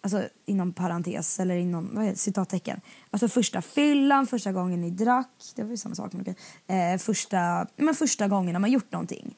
alltså 0.00 0.28
inom 0.44 0.72
parentes 0.72 1.40
eller 1.40 1.56
inom 1.56 1.90
vad 1.94 2.04
är 2.04 2.10
det, 2.10 2.16
citattecken, 2.16 2.80
alltså 3.10 3.28
första 3.28 3.62
fyllan, 3.62 4.26
första 4.26 4.52
gången 4.52 4.80
ni 4.80 4.90
drack, 4.90 5.30
det 5.54 5.62
var 5.62 5.70
ju 5.70 5.76
samma 5.76 5.94
sak 5.94 6.12
men 6.12 6.22
okej. 6.22 6.36
Eh, 6.66 6.98
första, 6.98 7.66
men 7.76 7.94
första 7.94 8.28
gången 8.28 8.52
när 8.52 8.60
man 8.60 8.70
gjort 8.70 8.92
någonting. 8.92 9.36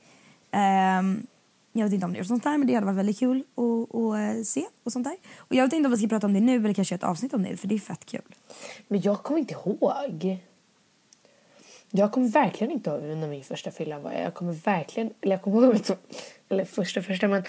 Eh, 0.51 1.03
jag 1.77 1.85
vet 1.85 1.93
inte 1.93 2.07
om 2.07 2.13
ni 2.13 2.19
har 2.19 2.25
sånt 2.25 2.45
där 2.45 2.59
men 2.59 2.67
det 2.67 2.75
hade 2.75 2.87
varit 2.87 2.99
väldigt 2.99 3.19
kul 3.19 3.45
att, 3.55 3.95
att 3.95 4.15
eh, 4.15 4.43
se 4.43 4.65
och 4.85 4.93
sånt 4.93 5.05
där. 5.05 5.17
Och 5.39 5.55
jag 5.55 5.65
vet 5.65 5.73
inte 5.73 5.87
om 5.87 5.91
vi 5.93 5.99
ska 5.99 6.09
prata 6.09 6.27
om 6.27 6.33
det 6.33 6.41
nu 6.41 6.57
eller 6.57 6.75
kanske 6.75 6.95
ett 6.95 7.05
avsnitt 7.05 7.35
om 7.35 7.43
det 7.43 7.57
för 7.57 7.69
det 7.69 7.75
är 7.75 7.79
fett 7.79 8.05
kul. 8.05 8.35
Men 8.89 9.01
jag 9.01 9.23
kommer 9.23 9.41
inte 9.41 9.55
ihåg. 9.55 10.39
Jag 11.97 12.13
kommer 12.13 12.29
verkligen 12.29 12.73
inte 12.73 12.91
ihåg 12.91 13.03
när 13.03 13.29
min 13.29 13.45
första 13.45 13.71
fylla 13.71 13.99
var. 13.99 14.13
Jag 14.13 14.35
kommer 14.35 14.53
verkligen, 14.53 15.11
eller 15.21 15.35
jag 15.35 15.43
kommer 15.43 15.63
ihåg 15.63 15.77
eller 16.49 16.65
första 16.65 17.03
första 17.03 17.29
men 17.29 17.45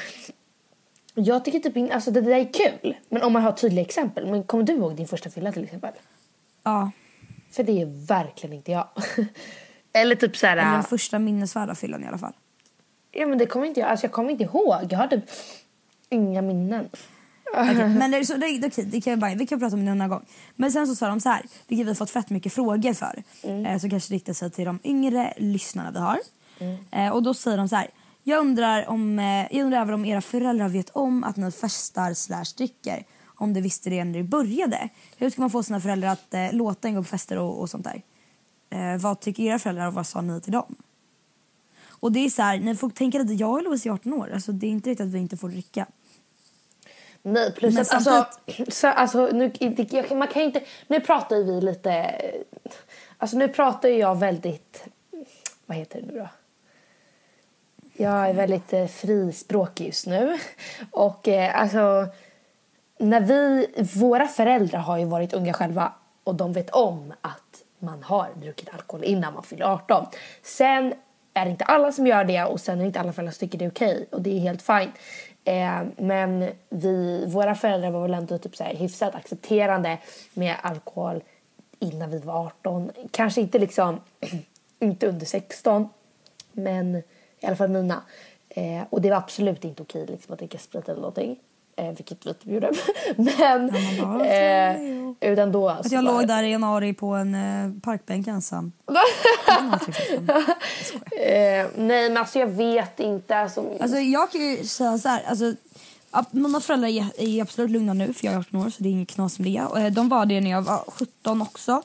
jag 1.13 1.45
tycker 1.45 1.59
typ 1.59 1.77
inte, 1.77 1.93
alltså 1.93 2.11
det 2.11 2.21
där 2.21 2.31
är 2.31 2.53
kul. 2.53 2.95
Men 3.09 3.21
om 3.21 3.33
man 3.33 3.43
har 3.43 3.51
tydliga 3.51 3.85
exempel. 3.85 4.25
Men 4.25 4.43
kommer 4.43 4.63
du 4.63 4.73
ihåg 4.73 4.95
din 4.95 5.07
första 5.07 5.29
fylla 5.29 5.51
till 5.51 5.63
exempel? 5.63 5.91
Ja, 6.63 6.91
För 7.51 7.63
det 7.63 7.81
är 7.81 8.07
verkligen 8.07 8.55
inte 8.55 8.71
jag. 8.71 8.87
eller 9.93 10.15
typ 10.15 10.37
så 10.37 10.47
här. 10.47 10.57
eller 10.57 10.71
den 10.71 10.83
första 10.83 11.19
minnesvärda 11.19 11.75
fyllan 11.75 12.03
i 12.03 12.07
alla 12.07 12.17
fall. 12.17 12.33
Ja 13.11 13.25
men 13.25 13.37
det 13.37 13.45
kommer 13.45 13.65
inte 13.65 13.79
jag, 13.79 13.89
alltså 13.89 14.05
jag 14.05 14.11
kommer 14.11 14.31
inte 14.31 14.43
ihåg. 14.43 14.75
Jag 14.89 14.97
har 14.97 15.07
typ 15.07 15.23
inga 16.09 16.41
minnen. 16.41 16.89
Men 17.97 18.11
det, 18.11 18.25
så, 18.25 18.37
det, 18.37 18.67
okej, 18.67 18.85
det 18.85 19.01
kan 19.01 19.13
vi, 19.13 19.17
bara, 19.17 19.35
vi 19.35 19.47
kan 19.47 19.59
prata 19.59 19.75
om 19.75 19.85
det 19.85 19.91
en 19.91 20.01
annan 20.01 20.09
gång. 20.09 20.25
Men 20.55 20.71
sen 20.71 20.87
så 20.87 20.95
sa 20.95 21.07
de 21.07 21.19
så 21.19 21.29
här, 21.29 21.45
vilket 21.67 21.85
vi 21.85 21.89
har 21.89 21.95
fått 21.95 22.09
fett 22.09 22.29
mycket 22.29 22.53
frågor 22.53 22.93
för. 22.93 23.23
Eh, 23.65 23.77
som 23.77 23.89
kanske 23.89 24.13
riktar 24.13 24.33
sig 24.33 24.51
till 24.51 24.65
de 24.65 24.79
yngre 24.83 25.33
lyssnarna 25.37 25.91
vi 25.91 25.99
har. 25.99 26.19
Eh, 26.91 27.09
och 27.09 27.23
då 27.23 27.33
säger 27.33 27.57
de 27.57 27.69
så 27.69 27.75
här. 27.75 27.87
Jag 28.23 28.39
undrar, 28.39 28.89
om, 28.89 29.19
eh, 29.19 29.57
jag 29.57 29.65
undrar 29.65 29.81
även 29.81 29.93
om 29.93 30.05
era 30.05 30.21
föräldrar 30.21 30.69
vet 30.69 30.89
om 30.89 31.23
att 31.23 31.37
ni 31.37 31.51
festar 31.51 32.13
slash 32.13 32.45
dricker. 32.57 33.03
Om 33.37 33.53
de 33.53 33.61
visste 33.61 33.89
det 33.89 34.03
när 34.03 34.13
det 34.13 34.23
började. 34.23 34.89
Hur 35.17 35.29
ska 35.29 35.41
man 35.41 35.49
få 35.49 35.63
sina 35.63 35.81
föräldrar 35.81 36.09
att 36.09 36.33
eh, 36.33 36.53
låta 36.53 36.87
en 36.87 36.95
gå 36.95 37.01
på 37.01 37.07
fester 37.07 37.37
och, 37.37 37.61
och 37.61 37.69
sånt 37.69 37.83
där? 37.83 38.01
Eh, 38.69 39.01
vad 39.01 39.19
tycker 39.19 39.43
era 39.43 39.59
föräldrar 39.59 39.87
och 39.87 39.93
vad 39.93 40.07
sa 40.07 40.21
ni 40.21 40.41
till 40.41 40.51
dem? 40.51 40.75
Och 41.99 42.11
det 42.11 42.19
är 42.19 42.29
så 42.29 42.41
här, 42.41 42.59
ni 42.59 42.75
får 42.75 42.89
tänka 42.89 43.19
lite, 43.19 43.33
jag 43.33 43.51
och 43.51 43.63
Louise 43.63 43.89
är 43.89 43.93
18 43.93 44.13
år. 44.13 44.31
Alltså 44.33 44.51
det 44.51 44.67
är 44.67 44.71
inte 44.71 44.89
riktigt 44.89 45.05
att 45.07 45.13
vi 45.13 45.19
inte 45.19 45.37
får 45.37 45.49
dricka. 45.49 45.85
Nej, 47.27 47.51
plus 47.53 47.77
att 47.79 47.93
alltså, 47.93 48.25
så, 48.71 48.87
alltså 48.87 49.25
nu, 49.25 49.47
det- 49.49 50.15
man 50.15 50.27
kan 50.27 50.41
inte, 50.41 50.61
nu 50.87 50.99
pratar 50.99 51.35
ju 51.35 51.43
vi 51.43 51.61
lite, 51.61 52.21
alltså 53.17 53.37
nu 53.37 53.47
pratar 53.47 53.89
ju 53.89 53.95
jag 53.95 54.15
väldigt, 54.19 54.85
vad 55.65 55.77
heter 55.77 56.01
det 56.01 56.07
nu 56.13 56.19
då? 56.19 56.27
Jag 57.97 58.29
är 58.29 58.33
väldigt 58.33 58.73
eh, 58.73 58.87
frispråkig 58.87 59.85
just 59.85 60.07
nu. 60.07 60.37
Och 60.91 61.27
eh, 61.27 61.61
alltså, 61.61 62.07
när 62.99 63.19
vi, 63.21 63.67
våra 63.95 64.27
föräldrar 64.27 64.79
har 64.79 64.97
ju 64.97 65.05
varit 65.05 65.33
unga 65.33 65.53
själva 65.53 65.93
och 66.23 66.35
de 66.35 66.53
vet 66.53 66.69
om 66.69 67.13
att 67.21 67.63
man 67.79 68.03
har 68.03 68.29
druckit 68.35 68.69
alkohol 68.73 69.03
innan 69.03 69.33
man 69.33 69.43
fyller 69.43 69.65
18. 69.65 70.05
Sen 70.43 70.93
är 71.33 71.45
det 71.45 71.51
inte 71.51 71.65
alla 71.65 71.91
som 71.91 72.07
gör 72.07 72.23
det 72.23 72.43
och 72.43 72.59
sen 72.59 72.75
är 72.77 72.81
det 72.81 72.87
inte 72.87 72.99
alla 72.99 73.13
föräldrar 73.13 73.31
som 73.31 73.39
tycker 73.47 73.57
det 73.57 73.65
är 73.65 73.69
okej 73.69 74.07
och 74.11 74.21
det 74.21 74.29
är 74.37 74.39
helt 74.39 74.61
fint. 74.61 74.91
Eh, 75.45 75.83
men 75.97 76.49
vi, 76.69 77.25
våra 77.27 77.55
föräldrar 77.55 77.91
var 77.91 78.01
väl 78.01 78.13
ändå 78.13 78.37
typ 78.37 78.55
så 78.55 78.63
här 78.63 78.75
hyfsat 78.75 79.15
accepterande 79.15 79.97
med 80.33 80.55
alkohol 80.61 81.23
innan 81.79 82.11
vi 82.11 82.19
var 82.19 82.45
18. 82.45 82.91
Kanske 83.11 83.41
inte 83.41 83.59
liksom, 83.59 84.01
inte 84.79 85.07
under 85.07 85.25
16 85.25 85.89
men 86.51 86.95
i 87.39 87.45
alla 87.45 87.55
fall 87.55 87.69
mina. 87.69 88.01
Eh, 88.49 88.83
och 88.89 89.01
det 89.01 89.09
var 89.09 89.17
absolut 89.17 89.63
inte 89.63 89.83
okej 89.83 90.05
liksom, 90.05 90.33
att 90.33 90.39
dricka 90.39 90.57
sprit 90.57 90.89
eller 90.89 91.01
någonting. 91.01 91.39
Eh, 91.77 91.91
vilket 91.91 92.25
vi 92.25 92.33
typ 92.33 92.47
gjorde. 92.47 92.71
Men... 93.15 93.71
bara, 94.01 94.25
eh, 94.25 94.77
utan 95.31 95.51
då... 95.51 95.69
Att 95.69 95.91
jag 95.91 96.03
låg 96.03 96.27
där 96.27 96.43
i 96.43 96.51
januari 96.51 96.93
på 96.93 97.07
en 97.07 97.35
eh, 97.35 97.81
parkbänk 97.81 98.27
ensam. 98.27 98.71
Eh, 101.11 101.67
nej 101.75 102.09
men 102.09 102.17
alltså 102.17 102.39
jag 102.39 102.47
vet 102.47 102.99
inte. 102.99 103.37
Alltså, 103.37 103.65
Alltså 103.79 103.97
jag 103.97 104.31
kan 104.31 104.41
ju 104.41 104.63
säga 104.63 104.97
så 104.97 105.09
här, 105.09 105.23
alltså, 105.27 105.53
ja, 106.11 106.25
mina 106.31 106.61
föräldrar 106.61 106.89
är, 107.17 107.41
absolut 107.41 107.71
lugna 107.71 107.93
nu 107.93 108.13
för 108.13 108.25
jag 108.25 108.33
är 108.33 108.39
18 108.39 108.65
år 108.65 108.69
så 108.69 108.83
det 108.83 108.89
är 108.89 108.91
inget 108.91 109.09
knas 109.09 109.39
med 109.39 109.51
det. 109.51 109.81
Eh, 109.81 109.91
de 109.91 110.09
var 110.09 110.25
det 110.25 110.41
när 110.41 110.51
jag 110.51 110.61
var 110.61 110.83
17 110.87 111.41
också. 111.41 111.81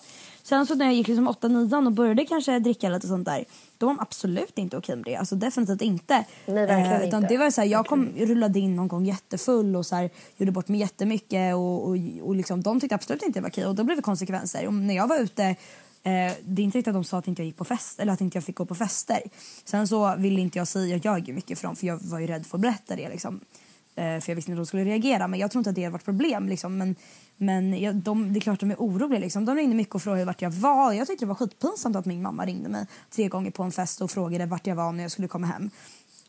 Sen 0.51 0.67
så 0.67 0.75
när 0.75 0.85
jag 0.85 0.95
gick 0.95 1.09
liksom 1.09 1.29
8-9 1.29 1.87
och 1.87 1.93
började 1.93 2.25
kanske 2.25 2.59
dricka 2.59 2.89
lite 2.89 3.09
sånt 3.09 3.25
där, 3.25 3.45
då 3.79 3.87
var 3.87 3.95
de 3.95 4.01
absolut 4.01 4.59
inte 4.59 4.77
okej 4.77 4.97
med 4.97 5.05
det. 5.05 5.17
Alltså 5.17 5.37
definitivt 5.37 5.83
inte. 5.83 6.15
Eh, 6.15 6.25
Nej, 6.47 6.67
verkligen 6.67 7.03
utan 7.03 7.23
inte. 7.23 7.35
det 7.35 7.39
var 7.39 7.51
så 7.51 7.61
här, 7.61 7.69
jag 7.69 7.87
kom, 7.87 8.09
rullade 8.17 8.59
in 8.59 8.77
någon 8.77 8.89
gång 8.89 9.05
jättefull 9.05 9.77
och 9.77 9.87
så 9.87 9.97
här, 9.97 10.11
gjorde 10.37 10.53
bort 10.53 10.69
mig 10.69 10.81
jättemycket 10.81 11.55
och, 11.55 11.89
och, 11.89 11.97
och 12.23 12.35
liksom, 12.35 12.63
de 12.63 12.81
tyckte 12.81 12.95
absolut 12.95 13.23
inte 13.23 13.39
det 13.39 13.43
var 13.43 13.51
okej 13.51 13.67
och 13.67 13.75
då 13.75 13.85
blev 13.85 13.97
det 13.97 14.03
konsekvenser. 14.03 14.67
Och 14.67 14.75
när 14.75 14.97
jag 14.97 15.09
var 15.09 15.19
ute 15.19 15.57
Eh, 16.03 16.33
det 16.45 16.63
är 16.63 16.65
inte 16.65 16.79
riktigt 16.79 16.89
att 16.89 16.95
de 16.95 17.05
sa 17.05 17.19
att 17.19 17.29
inte 17.29 17.43
jag 17.43 17.47
gick 17.47 17.57
på 17.57 17.65
fest 17.65 18.01
eller 18.01 18.13
att 18.13 18.21
inte 18.21 18.37
jag 18.37 18.45
fick 18.45 18.57
gå 18.57 18.65
på 18.65 18.75
fester. 18.75 19.21
Sen 19.65 19.89
så 19.89 20.17
ville 20.17 20.41
inte 20.41 20.59
jag 20.59 20.69
säga, 20.69 20.97
jag 20.97 21.05
ljög 21.05 21.29
ju 21.29 21.35
mycket 21.35 21.59
för 21.59 21.67
dem 21.67 21.77
för 21.77 21.87
jag 21.87 21.99
var 22.03 22.19
ju 22.19 22.27
rädd 22.27 22.47
för 22.47 22.59
att 22.59 22.63
berätta 22.63 22.97
det 22.97 23.09
liksom. 23.09 23.41
Eh, 23.95 24.21
för 24.21 24.31
jag 24.31 24.37
visste 24.37 24.51
inte 24.51 24.51
hur 24.51 24.57
de 24.57 24.67
skulle 24.67 24.85
reagera 24.85 25.29
men 25.29 25.41
jag 25.41 25.51
tror 25.51 25.61
inte 25.61 25.71
att 25.71 25.77
det 25.77 25.85
har 25.85 25.91
varit 25.91 26.05
problem 26.05 26.49
liksom. 26.49 26.79
Men, 26.79 26.97
men 27.43 27.81
jag, 27.81 27.97
de, 27.97 28.33
det 28.33 28.39
är 28.39 28.41
klart 28.41 28.61
de 28.61 28.71
är 28.71 28.77
oroliga 28.77 29.21
liksom. 29.21 29.45
De 29.45 29.57
ringde 29.57 29.77
mycket 29.77 29.95
och 29.95 30.03
frågade 30.03 30.25
vart 30.25 30.43
jag 30.43 30.51
var. 30.51 30.93
Jag 30.93 31.07
tyckte 31.07 31.25
det 31.25 31.29
var 31.29 31.35
skitpinsamt 31.35 31.97
att 31.97 32.07
min 32.07 32.23
mamma 32.23 32.47
ringde 32.47 32.69
mig 32.69 32.87
tre 33.11 33.29
gånger 33.29 33.51
på 33.51 33.63
en 33.63 33.73
fest 33.73 34.01
och 34.01 34.11
frågade 34.11 34.47
vart 34.47 34.67
jag 34.67 34.77
var 34.77 34.93
när 34.93 35.03
jag 35.03 35.13
skulle 35.13 35.29
komma 35.29 35.47
hem. 35.47 35.71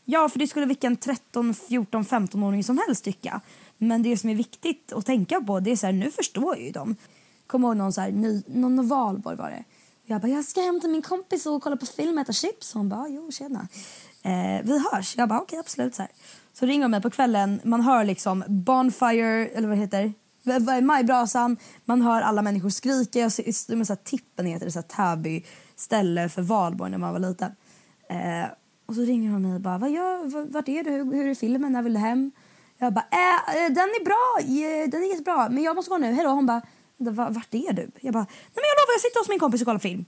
Ja, 0.05 0.29
för 0.29 0.39
det 0.39 0.47
skulle 0.47 0.65
vilken 0.65 0.97
13, 0.97 1.53
14, 1.53 2.03
15-åring 2.03 2.63
som 2.63 2.77
helst 2.87 3.03
tycka. 3.03 3.41
Men 3.77 4.03
det 4.03 4.17
som 4.17 4.29
är 4.29 4.35
viktigt 4.35 4.93
att 4.93 5.05
tänka 5.05 5.41
på 5.41 5.59
det 5.59 5.71
är 5.71 5.75
så 5.75 5.85
här, 5.85 5.93
nu 5.93 6.11
förstår 6.11 6.57
ju 6.57 6.71
de. 6.71 6.95
Kommer 7.47 7.67
ihåg 7.67 7.77
någon 7.77 7.93
så 7.93 8.01
här, 8.01 8.11
ny, 8.11 8.43
någon 8.47 8.87
valborg 8.87 9.37
var 9.37 9.49
det. 9.49 9.63
Jag 10.05 10.21
bara, 10.21 10.27
jag 10.27 10.45
ska 10.45 10.61
hem 10.61 10.79
till 10.79 10.89
min 10.89 11.01
kompis 11.01 11.45
och 11.45 11.63
kolla 11.63 11.77
på 11.77 11.85
film 11.85 12.17
och 12.17 12.21
äta 12.21 12.33
chips. 12.33 12.73
Hon 12.73 12.89
bara, 12.89 13.07
jo 13.07 13.31
tjena. 13.31 13.67
Eh, 14.23 14.63
vi 14.63 14.83
hörs. 14.91 15.17
Jag 15.17 15.29
bara, 15.29 15.39
okej 15.39 15.45
okay, 15.45 15.59
absolut. 15.59 15.95
Så, 15.95 16.01
här. 16.01 16.11
så 16.53 16.65
ringer 16.65 16.81
de 16.81 16.91
mig 16.91 17.01
på 17.01 17.09
kvällen. 17.09 17.61
Man 17.63 17.81
hör 17.81 18.03
liksom 18.03 18.43
bonfire, 18.47 19.47
eller 19.47 19.67
vad 19.67 19.77
heter 19.77 20.03
det? 20.03 20.13
Majbrasan. 20.81 21.57
Man 21.85 22.01
hör 22.01 22.21
alla 22.21 22.41
människor 22.41 22.69
skrika. 22.69 23.19
Jag 23.19 23.31
ser, 23.31 23.75
men 23.75 23.85
så 23.85 23.93
här, 23.93 24.01
tippen 24.03 24.45
heter 24.45 24.65
det, 24.65 24.71
så 24.71 24.79
här, 24.79 25.15
Täby 25.15 25.45
ställe 25.75 26.29
för 26.29 26.41
valborg 26.41 26.91
när 26.91 26.97
man 26.97 27.13
var 27.13 27.19
liten. 27.19 27.51
Eh, 28.09 28.51
och 28.85 28.95
så 28.95 29.01
ringer 29.01 29.31
hon 29.31 29.41
mig 29.41 29.55
och 29.55 29.61
bara, 29.61 29.77
vad 29.77 29.91
gör, 29.91 30.51
vart 30.51 30.67
är 30.67 30.83
du? 30.83 30.89
Hur, 30.89 31.13
hur 31.13 31.27
är 31.27 31.35
filmen? 31.35 31.73
När 31.73 31.81
vill 31.81 31.93
du 31.93 31.99
hem? 31.99 32.31
Jag 32.77 32.93
bara, 32.93 33.05
äh, 33.11 33.55
eh, 33.55 33.71
den 33.71 33.89
är 33.89 34.03
bra, 34.05 34.39
eh, 34.39 34.89
den 34.89 35.03
är 35.03 35.07
jättebra, 35.07 35.49
men 35.49 35.63
jag 35.63 35.75
måste 35.75 35.89
gå 35.89 35.97
nu, 35.97 36.13
hejdå. 36.13 36.29
Hon 36.29 36.45
bara, 36.45 36.61
vart 37.29 37.53
är 37.53 37.73
du? 37.73 37.91
Jag 38.01 38.13
bara, 38.13 38.23
nej 38.23 38.55
men 38.55 38.63
jag 38.69 38.75
lovar 38.79 38.93
jag 38.93 39.01
sitter 39.01 39.19
hos 39.19 39.29
min 39.29 39.39
kompis 39.39 39.61
och 39.61 39.65
kollar 39.65 39.79
film. 39.79 40.05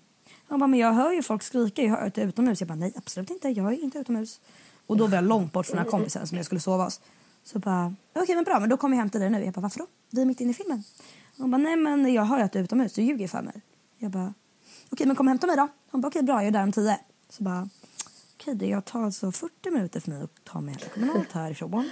Hon 0.48 0.60
bara, 0.60 0.68
men 0.68 0.80
jag 0.80 0.94
hör 0.94 1.12
ju 1.12 1.24
folk 1.24 1.44
skrika, 1.44 1.82
jag 1.82 1.90
hör 1.90 2.08
att 2.08 2.18
är 2.18 2.28
utomhus. 2.28 2.62
Jag 2.62 2.68
bara, 2.68 2.76
nej 2.76 2.94
absolut 2.96 3.30
inte, 3.30 3.50
jag 3.50 3.74
är 3.74 3.84
inte 3.84 3.98
utomhus. 3.98 4.40
Och 4.88 4.98
då 4.98 5.08
var 5.08 5.16
jag 5.16 5.24
långt 5.24 5.54
bort 5.54 5.66
från 5.66 5.76
den 5.76 5.86
här 5.86 5.92
kompisen 5.92 6.28
som 6.28 6.38
jag 6.38 6.46
skulle 6.46 6.62
sova 6.62 6.84
hos. 6.84 7.02
Så 7.44 7.60
bara, 7.60 7.96
okej 8.16 8.36
men 8.36 8.44
bra, 8.44 8.60
men 8.60 8.70
då 8.70 8.78
kommer 8.78 8.96
jag 8.96 9.02
hem 9.02 9.10
till 9.10 9.20
dig 9.22 9.30
nu. 9.30 9.44
Jag 9.46 9.54
bara, 9.54 9.62
varför 9.62 9.80
då? 9.80 9.86
Vi 10.10 10.22
är 10.22 10.26
mitt 10.26 10.42
inne 10.42 10.52
i 10.52 10.54
filmen. 10.54 10.84
Hon 11.38 11.52
bara, 11.52 11.58
nej 11.58 11.76
men 11.76 12.14
jag 12.14 12.24
hör 12.24 12.38
ju 12.38 12.44
att 12.44 12.52
du 12.52 12.60
är 12.60 12.64
utomhus, 12.64 12.94
du 12.94 13.02
ljuger 13.02 13.28
för 13.28 13.42
mig. 13.42 13.62
Jag 13.98 14.12
bara, 14.12 14.34
okej 14.92 15.08
men 15.08 15.16
kom 15.16 15.28
och 15.28 15.32
hämta 15.32 15.48
mig 15.48 15.56
då. 15.56 15.68
Hon 15.92 16.02
bara, 16.02 16.08
okej 16.08 16.24
bra, 16.24 16.36
jag 16.36 16.48
är 16.48 16.52
där 16.52 16.64
om 16.64 16.72
tio. 16.72 16.98
Så 17.30 17.44
bara, 17.44 17.70
okej 18.40 18.56
det 18.56 18.68
jag 18.68 18.86
tar 18.86 19.04
alltså 19.04 19.32
40 19.32 19.72
minuter 19.72 20.00
för 20.00 20.10
mig 20.12 20.24
att 20.24 20.44
ta 20.44 20.62
mig 20.62 20.76
kommunalt 20.94 21.32
härifrån. 21.32 21.90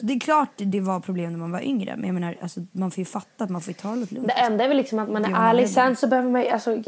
Så 0.00 0.06
det 0.06 0.12
är 0.14 0.20
klart 0.20 0.48
det 0.56 0.80
var 0.80 1.00
problem 1.00 1.32
när 1.32 1.38
man 1.38 1.50
var 1.50 1.60
yngre, 1.60 1.96
men 1.96 2.06
jag 2.06 2.14
menar, 2.14 2.36
alltså, 2.42 2.60
man 2.72 2.90
får 2.90 2.98
ju 2.98 3.04
fatta 3.04 3.44
att 3.44 3.50
man 3.50 3.60
får 3.60 3.70
ju 3.70 3.74
ta 3.74 3.96
det 3.96 4.10
lugnt. 4.12 4.26
Det 4.28 4.32
enda 4.32 4.64
är 4.64 4.68
väl 4.68 4.76
liksom 4.76 4.98
att 4.98 5.10
man 5.10 5.24
är 5.24 5.32
ärlig. 5.34 5.70
Sen 5.70 5.96
så 5.96 6.06
behöver 6.08 6.30
man 6.30 6.40
ju- 6.42 6.48
alltså, 6.48 6.82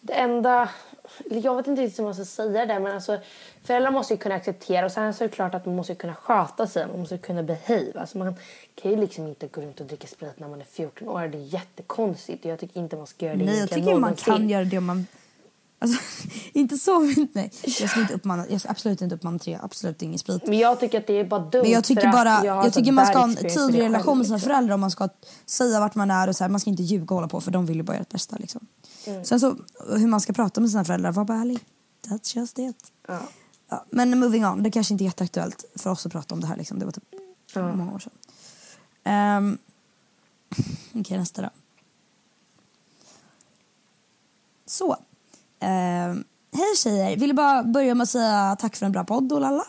det 0.00 0.12
enda, 0.12 0.68
jag 1.30 1.56
vet 1.56 1.66
inte 1.66 1.82
riktigt 1.82 1.98
hur 1.98 2.04
man 2.04 2.14
ska 2.14 2.24
säga 2.24 2.66
det 2.66 2.80
men 2.80 2.92
alltså 2.92 3.18
föräldrar 3.64 3.90
måste 3.90 4.14
ju 4.14 4.18
kunna 4.18 4.34
acceptera 4.34 4.86
och 4.86 4.92
sen 4.92 5.14
så 5.14 5.24
är 5.24 5.28
det 5.28 5.34
klart 5.34 5.54
att 5.54 5.66
man 5.66 5.76
måste 5.76 5.94
kunna 5.94 6.14
sköta 6.14 6.66
sig, 6.66 6.86
man 6.86 7.00
måste 7.00 7.18
kunna 7.18 7.42
behave. 7.42 7.92
Alltså 7.94 8.18
man 8.18 8.34
kan 8.74 8.90
ju 8.90 8.96
liksom 8.96 9.26
inte 9.26 9.46
gå 9.46 9.60
runt 9.60 9.80
och 9.80 9.86
dricka 9.86 10.06
sprit 10.06 10.40
när 10.40 10.48
man 10.48 10.60
är 10.60 10.64
14 10.64 11.08
år, 11.08 11.28
det 11.28 11.38
är 11.38 11.42
jättekonstigt 11.42 12.44
jag 12.44 12.60
tycker 12.60 12.80
inte 12.80 12.96
man 12.96 13.06
ska 13.06 13.26
göra 13.26 13.36
det 13.36 13.44
Nej, 13.44 13.58
jag 13.58 13.70
tycker 13.70 13.94
man 13.94 14.14
kan 14.14 14.48
göra 14.48 14.64
det 14.64 14.78
om 14.78 14.84
man... 14.86 15.06
Alltså, 15.82 16.02
inte 16.52 16.76
så, 16.76 16.98
nej. 17.32 17.52
Jag 17.78 17.90
ska 17.90 18.00
inte 18.00 18.14
uppmana, 18.14 18.46
jag 18.48 18.60
absolut 18.68 19.00
inte 19.00 19.14
uppmana 19.14 19.38
till 19.38 19.58
absolut 19.62 20.02
ingen 20.02 20.18
sprit. 20.18 20.46
Men 20.46 20.58
jag 20.58 20.80
tycker 20.80 21.00
att 21.00 21.06
det 21.06 21.20
är 21.20 21.24
bara 21.24 21.40
dumt 21.40 21.62
Men 21.62 21.70
jag 21.70 21.84
tycker 21.84 22.12
bara, 22.12 22.44
jag 22.44 22.66
jag, 22.66 22.72
tycker 22.72 22.92
man 22.92 23.06
ska 23.06 23.18
ha 23.18 23.24
en 23.24 23.36
tydlig 23.36 23.80
relation 23.80 24.18
med 24.18 24.26
sina 24.26 24.38
föräldrar 24.38 24.74
om 24.74 24.80
man 24.80 24.90
ska 24.90 25.08
säga 25.46 25.80
vart 25.80 25.94
man 25.94 26.10
är 26.10 26.28
och 26.28 26.36
så 26.36 26.44
här, 26.44 26.48
man 26.48 26.60
ska 26.60 26.70
inte 26.70 26.82
ljuga 26.82 27.04
och 27.04 27.14
hålla 27.14 27.28
på 27.28 27.40
för 27.40 27.50
de 27.50 27.66
vill 27.66 27.76
ju 27.76 27.82
bara 27.82 27.92
göra 27.92 28.04
det 28.08 28.12
bästa 28.12 28.36
liksom. 28.36 28.66
Mm. 29.06 29.24
Sen 29.24 29.40
så, 29.40 29.56
hur 29.88 30.06
man 30.06 30.20
ska 30.20 30.32
prata 30.32 30.60
med 30.60 30.70
sina 30.70 30.84
föräldrar, 30.84 31.12
var 31.12 31.24
bara 31.24 31.38
ärlig. 31.38 31.58
That's 32.08 32.36
just 32.36 32.58
it. 32.58 32.92
Ja. 33.08 33.18
Ja, 33.68 33.84
men 33.90 34.18
moving 34.18 34.46
on, 34.46 34.62
det 34.62 34.70
kanske 34.70 34.94
inte 34.94 35.04
är 35.04 35.06
jätteaktuellt 35.06 35.64
för 35.74 35.90
oss 35.90 36.06
att 36.06 36.12
prata 36.12 36.34
om 36.34 36.40
det 36.40 36.46
här 36.46 36.56
liksom. 36.56 36.78
Det 36.78 36.84
var 36.84 36.92
typ 36.92 37.04
många 37.54 37.94
år 37.94 37.98
sedan. 37.98 38.12
Um, 39.36 39.58
Okej, 41.00 41.18
nästa 41.18 41.42
då. 41.42 41.50
Så. 44.66 44.96
Ehm, 45.62 46.24
hej 46.52 46.76
tjejer, 46.76 47.16
vill 47.16 47.34
bara 47.34 47.62
börja 47.62 47.94
med 47.94 48.02
att 48.02 48.10
säga 48.10 48.56
tack 48.58 48.76
för 48.76 48.86
en 48.86 48.92
bra 48.92 49.04
podd 49.04 49.32
och 49.32 49.40
lalla. 49.40 49.64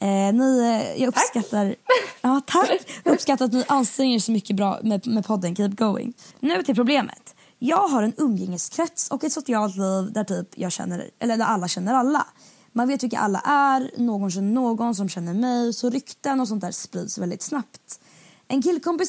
Eh, 0.00 0.34
ni, 0.34 0.60
eh, 0.60 1.02
jag 1.02 1.08
uppskattar, 1.08 1.74
ja, 2.20 2.40
tack. 2.46 3.00
Jag 3.04 3.14
uppskattar 3.14 3.44
att 3.44 3.52
ni 3.52 3.64
anstränger 3.68 4.14
er 4.14 4.18
så 4.18 4.32
mycket 4.32 4.56
bra 4.56 4.80
med, 4.82 5.06
med 5.06 5.26
podden 5.26 5.56
Keep 5.56 5.68
Going. 5.68 6.12
Nu 6.40 6.62
till 6.62 6.74
problemet. 6.74 7.34
Jag 7.58 7.88
har 7.88 8.02
en 8.02 8.12
umgängeskrets 8.16 9.10
och 9.10 9.24
ett 9.24 9.32
socialt 9.32 9.76
liv 9.76 10.12
där 10.12 10.24
typ 10.24 10.48
jag 10.54 10.72
känner, 10.72 11.10
eller 11.18 11.36
där 11.36 11.44
alla 11.44 11.68
känner 11.68 11.94
alla. 11.94 12.26
Man 12.72 12.88
vet 12.88 13.02
vilka 13.02 13.18
alla 13.18 13.40
är, 13.40 13.90
någon 13.96 14.30
känner 14.30 14.52
någon 14.52 14.94
som 14.94 15.08
känner 15.08 15.34
mig 15.34 15.72
så 15.72 15.90
rykten 15.90 16.40
och 16.40 16.48
sånt 16.48 16.60
där 16.60 16.70
sprids 16.70 17.18
väldigt 17.18 17.42
snabbt. 17.42 18.00
En 18.48 18.62
killkompis 18.62 19.08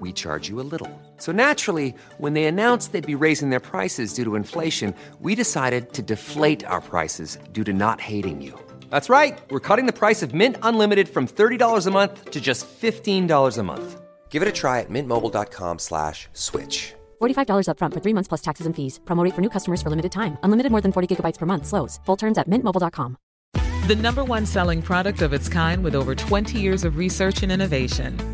we 0.00 0.12
charge 0.12 0.48
you 0.48 0.60
a 0.60 0.66
little. 0.72 0.90
So 1.18 1.30
naturally, 1.30 1.94
when 2.18 2.32
they 2.32 2.46
announced 2.46 2.92
they'd 2.92 3.06
be 3.06 3.14
raising 3.14 3.50
their 3.50 3.60
prices 3.60 4.14
due 4.14 4.24
to 4.24 4.34
inflation, 4.34 4.94
we 5.20 5.34
decided 5.34 5.92
to 5.92 6.02
deflate 6.02 6.66
our 6.66 6.80
prices 6.80 7.38
due 7.52 7.64
to 7.64 7.72
not 7.72 8.00
hating 8.00 8.42
you. 8.42 8.58
That's 8.90 9.08
right. 9.08 9.38
We're 9.50 9.60
cutting 9.68 9.86
the 9.86 9.92
price 9.92 10.22
of 10.22 10.34
Mint 10.34 10.56
Unlimited 10.62 11.08
from 11.08 11.28
$30 11.28 11.86
a 11.86 11.90
month 11.92 12.30
to 12.32 12.40
just 12.40 12.66
$15 12.66 13.58
a 13.58 13.62
month. 13.62 14.00
Give 14.30 14.42
it 14.42 14.48
a 14.48 14.52
try 14.52 14.80
at 14.80 14.90
mintmobile.com 14.90 15.78
slash 15.78 16.28
switch. 16.32 16.94
$45 17.20 17.68
upfront 17.68 17.94
for 17.94 18.00
three 18.00 18.14
months 18.14 18.28
plus 18.28 18.42
taxes 18.42 18.66
and 18.66 18.74
fees. 18.74 18.98
Promo 19.04 19.24
rate 19.24 19.34
for 19.34 19.42
new 19.42 19.50
customers 19.50 19.80
for 19.80 19.90
limited 19.90 20.10
time. 20.10 20.36
Unlimited 20.42 20.72
more 20.72 20.80
than 20.80 20.90
40 20.90 21.06
gigabytes 21.06 21.38
per 21.38 21.46
month. 21.46 21.66
Slows. 21.66 22.00
Full 22.06 22.16
terms 22.16 22.38
at 22.38 22.50
mintmobile.com. 22.50 23.16
The 23.86 23.96
number 23.96 24.24
one 24.24 24.46
selling 24.46 24.80
product 24.80 25.20
of 25.20 25.32
its 25.34 25.48
kind 25.48 25.84
with 25.84 25.94
over 25.94 26.14
20 26.14 26.58
years 26.58 26.84
of 26.84 26.96
research 26.96 27.42
and 27.42 27.52
innovation. 27.52 28.33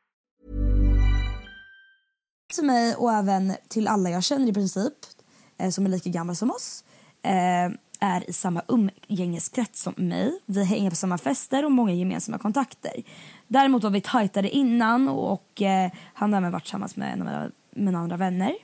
till 2.51 2.65
mig 2.65 2.95
och 2.95 3.13
även 3.13 3.53
till 3.67 3.87
alla 3.87 4.09
jag 4.09 4.23
känner 4.23 4.49
i 4.49 4.53
princip 4.53 4.93
eh, 5.57 5.69
som 5.69 5.85
är 5.85 5.89
lika 5.89 6.09
gamla 6.09 6.35
som 6.35 6.51
oss 6.51 6.83
eh, 7.23 7.71
är 7.99 8.29
i 8.29 8.33
samma 8.33 8.61
umgängeskrets 8.67 9.81
som 9.81 9.93
mig. 9.97 10.39
Vi 10.45 10.63
hänger 10.63 10.89
på 10.89 10.95
samma 10.95 11.17
fester 11.17 11.65
och 11.65 11.71
många 11.71 11.93
gemensamma 11.93 12.37
kontakter. 12.37 12.93
Däremot 13.47 13.83
var 13.83 13.89
vi 13.89 14.01
tajtare 14.01 14.49
innan 14.49 15.07
och 15.07 15.61
eh, 15.61 15.91
han 16.13 16.33
har 16.33 16.41
även 16.41 16.51
varit 16.51 16.63
tillsammans 16.63 16.95
med 16.95 17.17
några 17.17 17.51
mina 17.71 17.99
andra 17.99 18.17
vänner. 18.17 18.55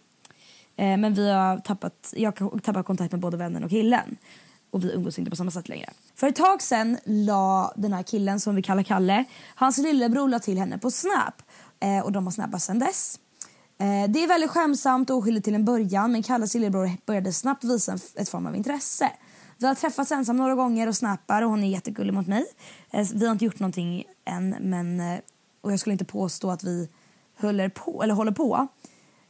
Eh, 0.75 0.97
men 0.97 1.13
vi 1.13 1.31
har 1.31 1.57
tappat, 1.57 2.13
jag 2.17 2.39
har 2.39 2.59
tappat 2.59 2.85
kontakt 2.85 3.11
med 3.11 3.21
både 3.21 3.37
vännen 3.37 3.63
och 3.63 3.69
killen. 3.69 4.17
Och 4.71 4.83
vi 4.83 4.93
umgås 4.93 5.19
inte 5.19 5.31
på 5.31 5.37
samma 5.37 5.51
sätt 5.51 5.69
längre. 5.69 5.89
För 6.15 6.27
ett 6.27 6.35
tag 6.35 6.61
sen 6.61 6.97
la 7.05 7.73
den 7.75 7.93
här 7.93 8.03
killen 8.03 8.39
som 8.39 8.55
vi 8.55 8.61
kallar 8.61 8.83
Kalle, 8.83 9.23
hans 9.55 9.77
lillebror 9.77 10.29
la 10.29 10.39
till 10.39 10.57
henne 10.57 10.77
på 10.77 10.91
Snap. 10.91 11.41
Eh, 11.79 11.99
och 11.99 12.11
de 12.11 12.25
har 12.25 12.31
snappat 12.31 12.61
sen 12.61 12.79
dess. 12.79 13.19
Eh, 13.79 14.09
det 14.09 14.23
är 14.23 14.27
väldigt 14.27 14.49
skämsamt 14.49 15.09
och 15.09 15.17
oskyldigt 15.17 15.45
till 15.45 15.55
en 15.55 15.65
början 15.65 16.11
men 16.11 16.23
Kalles 16.23 16.53
lillebror 16.53 16.91
började 17.05 17.33
snabbt 17.33 17.63
visa 17.63 17.91
en- 17.91 17.99
ett 18.15 18.29
form 18.29 18.45
av 18.45 18.55
intresse. 18.55 19.11
Vi 19.57 19.67
har 19.67 19.75
träffats 19.75 20.11
ensam 20.11 20.37
några 20.37 20.55
gånger 20.55 20.87
och 20.87 20.95
snappar 20.95 21.41
och 21.41 21.49
hon 21.49 21.63
är 21.63 21.67
jättegullig 21.67 22.13
mot 22.13 22.27
mig. 22.27 22.45
Eh, 22.91 23.07
Vi 23.13 23.25
har 23.25 23.31
inte 23.31 23.45
gjort 23.45 23.59
någonting 23.59 24.03
än 24.25 24.55
men, 24.61 24.99
eh, 24.99 25.19
och 25.61 25.71
jag 25.71 25.79
skulle 25.79 25.93
inte 25.93 26.05
påstå 26.05 26.51
att 26.51 26.63
vi 26.63 26.89
håller 27.39 27.69
på. 27.69 28.03
Eller 28.03 28.13
håller 28.13 28.31
på. 28.31 28.67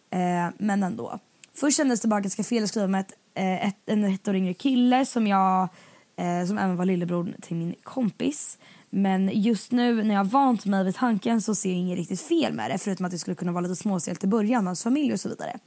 Eh, 0.09 0.49
men 0.57 0.83
ändå. 0.83 1.19
Först 1.53 1.77
kändes 1.77 2.01
det 2.01 2.07
bara 2.07 2.19
ganska 2.21 2.43
fel 2.43 2.63
att 2.63 2.69
skriva 2.69 2.87
med 2.87 3.01
ett, 3.01 3.13
eh, 3.33 3.67
ett, 3.67 3.75
en 3.85 4.03
ett 4.03 4.27
år 4.27 4.35
yngre 4.35 4.53
kille 4.53 5.05
som 5.05 5.27
jag 5.27 5.67
eh, 6.15 6.45
som 6.47 6.57
även 6.57 6.75
var 6.77 6.85
lillebror 6.85 7.35
till 7.41 7.55
min 7.55 7.75
kompis. 7.83 8.57
Men 8.89 9.29
just 9.33 9.71
nu 9.71 10.03
när 10.03 10.15
jag 10.15 10.19
har 10.19 10.31
vant 10.31 10.65
mig 10.65 10.83
vid 10.83 10.95
tanken 10.95 11.41
så 11.41 11.55
ser 11.55 11.69
jag 11.69 11.77
inget 11.77 11.97
riktigt 11.97 12.21
fel 12.21 12.53
med 12.53 12.71
det 12.71 12.77
förutom 12.77 13.05
att 13.05 13.11
det 13.11 13.19
skulle 13.19 13.35
kunna 13.35 13.51
vara 13.51 13.61
lite 13.61 13.75
småstelt 13.75 14.23
i 14.23 14.27
början 14.27 14.63
med 14.63 14.69
hans 14.69 14.83
familj 14.83 15.13
och 15.13 15.19
så 15.19 15.29
vidare. 15.29 15.59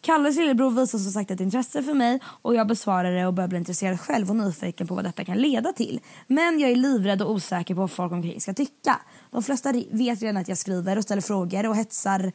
Kalles 0.00 0.36
lillebror 0.36 0.70
visar 0.70 0.98
som 0.98 1.12
sagt 1.12 1.30
ett 1.30 1.40
intresse 1.40 1.82
för 1.82 1.94
mig 1.94 2.20
och 2.24 2.54
jag 2.54 2.66
besvarar 2.66 3.12
det 3.12 3.26
och 3.26 3.34
börjar 3.34 3.48
bli 3.48 3.58
intresserad 3.58 4.00
själv 4.00 4.30
och 4.30 4.36
nyfiken 4.36 4.86
på 4.86 4.94
vad 4.94 5.04
detta 5.04 5.24
kan 5.24 5.38
leda 5.38 5.72
till. 5.72 6.00
Men 6.26 6.60
jag 6.60 6.70
är 6.70 6.76
livrädd 6.76 7.22
och 7.22 7.30
osäker 7.30 7.74
på 7.74 7.80
vad 7.80 7.90
folk 7.90 8.12
omkring 8.12 8.40
ska 8.40 8.54
tycka. 8.54 9.00
De 9.30 9.42
flesta 9.42 9.72
vet 9.90 10.22
redan 10.22 10.36
att 10.36 10.48
jag 10.48 10.58
skriver 10.58 10.96
och 10.96 11.02
ställer 11.02 11.22
frågor 11.22 11.68
och 11.68 11.76
hetsar, 11.76 12.32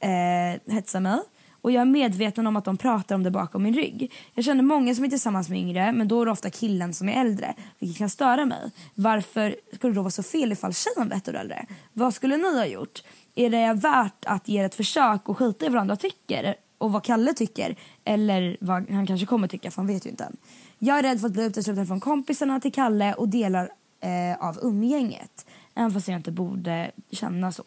eh, 0.00 0.74
hetsar 0.74 1.00
mig. 1.00 1.20
Och 1.62 1.72
jag 1.72 1.80
är 1.80 1.84
medveten 1.84 2.46
om 2.46 2.56
att 2.56 2.64
de 2.64 2.76
pratar 2.76 3.14
om 3.14 3.22
det 3.22 3.30
bakom 3.30 3.62
min 3.62 3.74
rygg. 3.74 4.12
Jag 4.34 4.44
känner 4.44 4.62
många 4.62 4.94
som 4.94 5.04
är 5.04 5.08
tillsammans 5.08 5.48
med 5.48 5.58
yngre, 5.58 5.92
men 5.92 6.08
då 6.08 6.22
är 6.22 6.26
det 6.26 6.32
ofta 6.32 6.50
killen 6.50 6.94
som 6.94 7.08
är 7.08 7.20
äldre, 7.20 7.54
vilket 7.78 7.98
kan 7.98 8.10
störa 8.10 8.44
mig. 8.44 8.70
Varför 8.94 9.56
skulle 9.72 9.92
det 9.92 9.96
då 9.96 10.02
vara 10.02 10.10
så 10.10 10.22
fel 10.22 10.52
ifall 10.52 10.74
tjejen 10.74 11.08
var 11.08 11.16
ett 11.16 11.28
år 11.28 11.34
äldre? 11.34 11.66
Vad 11.92 12.14
skulle 12.14 12.36
ni 12.36 12.58
ha 12.58 12.66
gjort? 12.66 13.02
Är 13.34 13.50
det 13.50 13.72
värt 13.72 14.24
att 14.26 14.48
ge 14.48 14.58
ett 14.58 14.74
försök 14.74 15.28
och 15.28 15.38
skita 15.38 15.66
i 15.66 15.68
vad 15.68 15.80
andra 15.80 15.96
tycker? 15.96 16.54
Och 16.78 16.92
vad 16.92 17.04
Kalle 17.04 17.34
tycker? 17.34 17.76
Eller 18.04 18.56
vad 18.60 18.90
han 18.90 19.06
kanske 19.06 19.26
kommer 19.26 19.48
tycka, 19.48 19.70
för 19.70 19.76
han 19.76 19.86
vet 19.86 20.06
ju 20.06 20.10
inte 20.10 20.24
än. 20.24 20.36
Jag 20.78 20.98
är 20.98 21.02
rädd 21.02 21.20
för 21.20 21.26
att 21.26 21.32
bli 21.32 21.44
utesluten 21.44 21.86
från 21.86 22.00
kompisarna 22.00 22.60
till 22.60 22.72
Kalle 22.72 23.14
och 23.14 23.28
delar 23.28 23.70
eh, 24.00 24.48
av 24.48 24.58
umgänget. 24.62 25.46
Även 25.74 25.90
fast 25.90 26.08
jag 26.08 26.16
inte 26.16 26.32
borde 26.32 26.90
känna 27.10 27.52
så. 27.52 27.64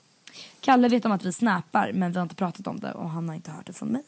Kalle 0.62 0.88
vet 0.88 1.06
om 1.06 1.12
att 1.12 1.26
vi 1.26 1.32
snappar 1.32 1.92
men 1.94 2.12
vi 2.12 2.18
har 2.18 2.24
inte 2.24 2.36
pratat 2.36 2.68
om 2.68 2.80
det 2.80 2.92
och 2.92 3.10
han 3.10 3.30
har 3.30 3.36
inte 3.36 3.52
hört 3.52 3.66
det 3.66 3.74
från 3.74 3.90
mig. 3.90 4.04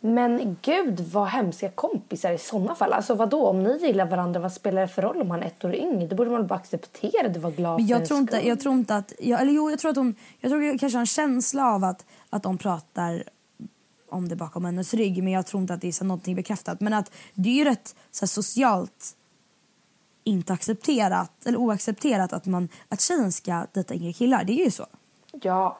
Men 0.00 0.56
gud 0.62 1.00
vad 1.00 1.28
hemska 1.28 1.70
kompisar 1.70 2.32
i 2.32 2.38
sådana 2.38 2.74
fall. 2.74 2.92
Alltså 2.92 3.14
vadå, 3.14 3.46
om 3.46 3.62
ni 3.62 3.78
gillar 3.78 4.06
varandra, 4.06 4.40
vad 4.40 4.52
spelar 4.52 4.82
det 4.82 4.88
för 4.88 5.02
roll 5.02 5.20
om 5.20 5.30
han 5.30 5.42
är 5.42 5.46
ett 5.46 5.64
år 5.64 5.74
yngre? 5.74 6.06
Det 6.06 6.14
borde 6.14 6.30
man 6.30 6.46
bara 6.46 6.54
acceptera, 6.54 7.28
det 7.28 7.38
var 7.38 7.50
glad 7.50 7.78
Men 7.78 7.86
för 7.86 7.90
jag 7.90 7.96
ens 7.96 8.08
tror 8.08 8.20
inte, 8.20 8.36
skull. 8.36 8.48
jag 8.48 8.60
tror 8.60 8.74
inte 8.74 8.96
att, 8.96 9.12
jag, 9.18 9.40
eller 9.40 9.52
jo 9.52 9.70
jag 9.70 9.78
tror 9.78 9.90
att 9.90 9.96
hon, 9.96 10.14
jag 10.40 10.50
tror 10.50 10.62
jag 10.62 10.80
kanske 10.80 10.96
har 10.96 11.00
en 11.00 11.06
känsla 11.06 11.66
av 11.74 11.84
att, 11.84 12.04
att 12.30 12.42
de 12.42 12.58
pratar 12.58 13.22
om 14.10 14.28
det 14.28 14.36
bakom 14.36 14.64
hennes 14.64 14.94
rygg 14.94 15.22
men 15.22 15.32
jag 15.32 15.46
tror 15.46 15.60
inte 15.60 15.74
att 15.74 15.80
det 15.80 15.88
är 15.88 15.92
så 15.92 16.04
någonting 16.04 16.36
bekräftat. 16.36 16.80
Men 16.80 16.92
att 16.92 17.12
det 17.34 17.48
är 17.48 17.54
ju 17.54 17.64
rätt 17.64 17.96
så 18.10 18.22
här, 18.22 18.28
socialt 18.28 19.16
inte 20.26 20.52
accepterat 20.52 21.46
eller 21.46 21.58
oaccepterat 21.58 22.32
att, 22.32 22.46
man, 22.46 22.68
att 22.88 23.00
tjejen 23.00 23.32
ska 23.32 23.66
dejta 23.72 23.94
yngre 23.94 24.12
killar. 24.12 24.44
Det 24.44 24.52
är 24.52 24.64
ju 24.64 24.70
så. 24.70 24.86
Ja. 25.32 25.78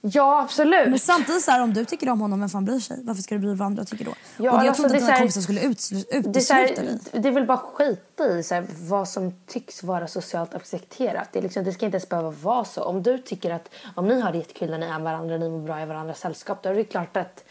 Ja, 0.00 0.42
absolut. 0.42 0.88
Men 0.88 0.98
samtidigt 0.98 1.42
så 1.42 1.50
här, 1.50 1.62
om 1.62 1.74
du 1.74 1.84
tycker 1.84 2.08
om 2.08 2.20
honom, 2.20 2.40
vem 2.40 2.48
fan 2.48 2.64
bryr 2.64 2.78
sig? 2.78 3.00
Varför 3.04 3.22
ska 3.22 3.34
du 3.34 3.38
bry 3.38 3.48
dig 3.48 3.56
vad 3.56 3.66
andra 3.66 3.84
tycker 3.84 4.04
då? 4.04 4.10
Ja, 4.36 4.52
och 4.52 4.58
jag 4.58 4.68
alltså, 4.68 4.82
är 4.82 4.86
att 4.86 4.92
dina 4.92 5.06
här- 5.06 5.18
kompisar 5.18 5.40
skulle 5.40 5.62
utesluta 5.62 6.82
dig. 6.82 6.98
det 7.12 7.28
är 7.28 7.32
väl 7.32 7.46
bara 7.46 7.58
skita 7.58 8.38
i 8.38 8.42
så 8.42 8.54
här, 8.54 8.66
vad 8.80 9.08
som 9.08 9.32
tycks 9.46 9.82
vara 9.82 10.08
socialt 10.08 10.54
accepterat. 10.54 11.28
Det, 11.32 11.38
är 11.38 11.42
liksom, 11.42 11.64
det 11.64 11.72
ska 11.72 11.86
inte 11.86 11.96
ens 11.96 12.08
behöva 12.08 12.30
vara 12.30 12.64
så. 12.64 12.82
Om 12.82 13.02
du 13.02 13.18
tycker 13.18 13.50
att 13.50 13.68
om 13.94 14.08
ni 14.08 14.20
har 14.20 14.32
det 14.32 14.38
jättekul 14.38 14.70
när 14.70 14.78
ni 14.78 14.86
är 14.86 14.98
varandra, 14.98 15.36
ni 15.36 15.48
mår 15.50 15.58
bra 15.58 15.82
i 15.82 15.86
varandras 15.86 16.20
sällskap, 16.20 16.62
då 16.62 16.68
är 16.68 16.74
det 16.74 16.84
klart 16.84 17.16
att 17.16 17.44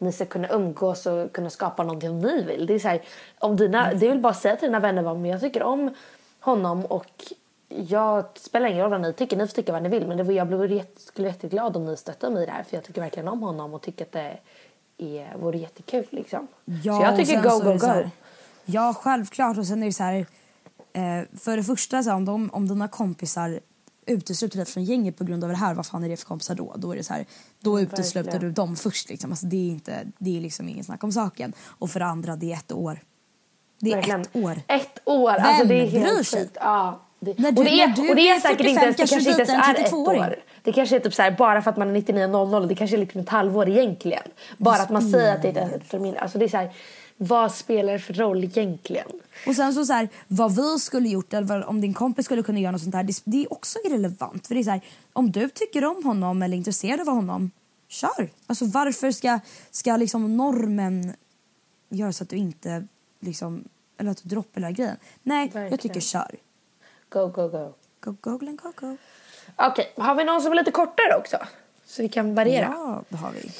ni 0.00 0.12
ska 0.12 0.24
kunna 0.24 0.48
umgås 0.48 1.06
och 1.06 1.32
kunna 1.32 1.50
skapa 1.50 1.82
någonting 1.82 2.10
om 2.10 2.18
ni 2.18 2.42
vill. 2.42 2.66
Det 2.66 2.74
är, 2.74 2.78
så 2.78 2.88
här, 2.88 3.02
om 3.38 3.56
dina, 3.56 3.94
det 3.94 4.06
är 4.06 4.10
väl 4.10 4.18
bara 4.20 4.30
att 4.32 4.40
säga 4.40 4.56
till 4.56 4.68
dina 4.68 4.80
vänner 4.80 5.02
vad 5.02 5.26
jag 5.26 5.40
tycker 5.40 5.62
om 5.62 5.94
honom 6.40 6.84
och 6.86 7.24
jag 7.68 8.24
spelar 8.38 8.66
ingen 8.66 8.80
roll 8.82 8.90
vad 8.90 9.00
ni 9.00 9.12
tycker, 9.12 9.36
ni 9.36 9.46
får 9.46 9.54
tycka 9.54 9.72
vad 9.72 9.82
ni 9.82 9.88
vill 9.88 10.06
men 10.06 10.16
det 10.16 10.22
var, 10.22 10.32
jag 10.32 10.46
blev 10.46 10.72
jätte, 10.72 11.00
skulle 11.00 11.28
jätteglad 11.28 11.76
om 11.76 11.84
ni 11.86 11.96
stöttade 11.96 12.34
mig 12.34 12.42
i 12.42 12.46
det 12.46 12.52
här 12.52 12.62
för 12.62 12.76
jag 12.76 12.84
tycker 12.84 13.00
verkligen 13.00 13.28
om 13.28 13.42
honom 13.42 13.74
och 13.74 13.82
tycker 13.82 14.04
att 14.04 14.12
det 14.12 14.38
är, 14.98 15.36
vore 15.36 15.58
jättekul 15.58 16.06
liksom. 16.10 16.46
Ja, 16.64 16.96
så 16.96 17.02
jag 17.02 17.16
tycker 17.16 17.42
go, 17.42 17.48
go, 17.64 17.70
det 17.72 17.78
go. 17.78 17.86
här- 17.86 18.10
Ja, 18.64 18.94
självklart. 19.02 19.58
Och 19.58 19.66
sen 19.66 19.82
är 19.82 19.86
det 19.86 19.92
så 19.92 20.02
här... 20.02 20.26
Eh, 20.92 21.38
för 21.38 21.56
det 21.56 21.62
första, 21.64 22.02
så 22.02 22.10
här, 22.10 22.16
om, 22.16 22.24
de, 22.24 22.50
om 22.52 22.68
dina 22.68 22.88
kompisar 22.88 23.60
utesluter 24.06 24.56
dig 24.56 24.66
från 24.66 24.84
gänget 24.84 25.16
på 25.16 25.24
grund 25.24 25.44
av 25.44 25.50
det 25.50 25.56
här, 25.56 25.74
vad 25.74 25.86
fan 25.86 26.04
är 26.04 26.08
det 26.08 26.16
för 26.16 26.26
kompisar 26.26 26.54
då? 26.54 26.74
Då 26.76 26.92
är 26.92 26.96
det 26.96 27.04
så 27.04 27.12
här, 27.14 27.26
då 27.60 27.80
utesluter 27.80 28.22
Verkligen. 28.30 28.46
du 28.48 28.52
dem 28.52 28.76
först. 28.76 29.08
Liksom. 29.08 29.30
Alltså, 29.30 29.46
det 29.46 29.56
är, 29.56 29.70
inte, 29.70 30.06
det 30.18 30.36
är 30.36 30.40
liksom 30.40 30.68
ingen 30.68 30.84
snack 30.84 31.04
om 31.04 31.12
saken. 31.12 31.52
Och 31.66 31.90
för 31.90 32.00
det 32.00 32.06
andra, 32.06 32.36
det 32.36 32.52
är 32.52 32.56
ett 32.56 32.72
år. 32.72 33.00
Det 33.80 33.90
är 33.90 33.96
Verkligen. 33.96 34.20
ett 34.20 34.36
år. 34.36 34.60
Ett 34.68 34.98
år. 35.04 35.30
Alltså 35.30 35.64
det 35.64 35.74
är 35.74 35.90
Vem 35.90 36.02
bryr 36.02 36.22
sig? 36.22 36.48
Ja. 36.54 37.02
Det, 37.20 37.38
När 37.38 37.52
du- 37.52 37.58
och, 37.58 37.64
det 37.64 37.70
är, 37.82 37.88
du 37.88 38.08
och 38.10 38.16
det 38.16 38.28
är 38.28 38.40
säkert 38.40 38.66
inte 38.66 38.80
45 38.80 38.82
ens, 38.82 38.96
det 38.96 39.06
kanske 39.16 39.30
inte 39.30 39.42
ens 39.52 39.68
är 39.68 39.74
ett 39.84 39.92
32-åring. 39.92 40.20
år. 40.20 40.36
Det 40.62 40.72
kanske 40.72 40.96
är 40.96 41.00
typ 41.00 41.14
så 41.14 41.22
här, 41.22 41.30
bara 41.30 41.62
för 41.62 41.70
att 41.70 41.76
man 41.76 41.96
är 41.96 42.00
99.00 42.00 42.66
det 42.66 42.74
kanske 42.74 42.96
är 42.96 42.98
liksom 42.98 43.20
ett 43.20 43.28
halvår 43.28 43.68
egentligen. 43.68 44.22
Bara 44.58 44.76
att 44.82 44.90
man 44.90 45.10
säger 45.10 45.34
att 45.36 45.42
det 45.42 45.48
är 45.48 45.74
ett 45.76 45.90
termin. 45.90 46.16
Alltså 46.16 46.38
det 46.38 46.44
är 46.44 46.48
så 46.48 46.56
här, 46.56 46.70
vad 47.22 47.54
spelar 47.54 47.92
det 47.92 47.98
för 47.98 48.14
roll 48.14 48.44
egentligen? 48.44 49.06
Och 49.46 49.56
sen 49.56 49.74
så, 49.74 49.84
så 49.84 49.92
här, 49.92 50.08
vad 50.28 50.56
vi 50.56 50.78
skulle 50.78 51.08
gjort 51.08 51.32
eller 51.34 51.64
om 51.64 51.80
din 51.80 51.94
kompis 51.94 52.24
skulle 52.24 52.42
kunna 52.42 52.58
göra 52.60 52.72
något 52.72 52.82
sånt 52.82 52.94
här, 52.94 53.02
det, 53.02 53.22
det 53.24 53.44
är 53.44 53.52
också 53.52 53.78
irrelevant. 53.84 54.46
För 54.46 54.54
det 54.54 54.60
är 54.60 54.64
så 54.64 54.70
här, 54.70 54.80
om 55.12 55.30
du 55.30 55.48
tycker 55.48 55.84
om 55.84 56.04
honom 56.04 56.42
eller 56.42 56.54
är 56.54 56.58
intresserad 56.58 57.08
av 57.08 57.14
honom, 57.14 57.50
kör. 57.88 58.30
Alltså 58.46 58.64
varför 58.64 59.10
ska, 59.10 59.40
ska 59.70 59.96
liksom 59.96 60.36
normen 60.36 61.14
göra 61.88 62.12
så 62.12 62.24
att 62.24 62.30
du 62.30 62.36
inte 62.36 62.86
liksom, 63.20 63.64
eller 63.98 64.10
att 64.10 64.22
du 64.22 64.28
droppar 64.28 64.60
hela 64.60 64.70
grejen? 64.70 64.96
Nej, 65.22 65.46
jag 65.46 65.60
Verkligen. 65.60 65.78
tycker 65.78 66.00
kör. 66.00 66.36
Go, 67.08 67.26
go, 67.26 67.48
go. 67.48 67.72
Go, 68.00 68.16
go, 68.20 68.38
Glenn, 68.38 68.56
go, 68.62 68.72
go. 68.76 68.96
Okej, 69.56 69.92
har 69.96 70.14
vi 70.14 70.24
någon 70.24 70.42
som 70.42 70.52
är 70.52 70.56
lite 70.56 70.70
kortare 70.70 71.16
också? 71.18 71.36
Så 71.86 72.02
vi 72.02 72.08
kan 72.08 72.34
variera. 72.34 72.64
Ja, 72.64 73.02
det 73.08 73.16
har 73.16 73.32
vi. 73.32 73.50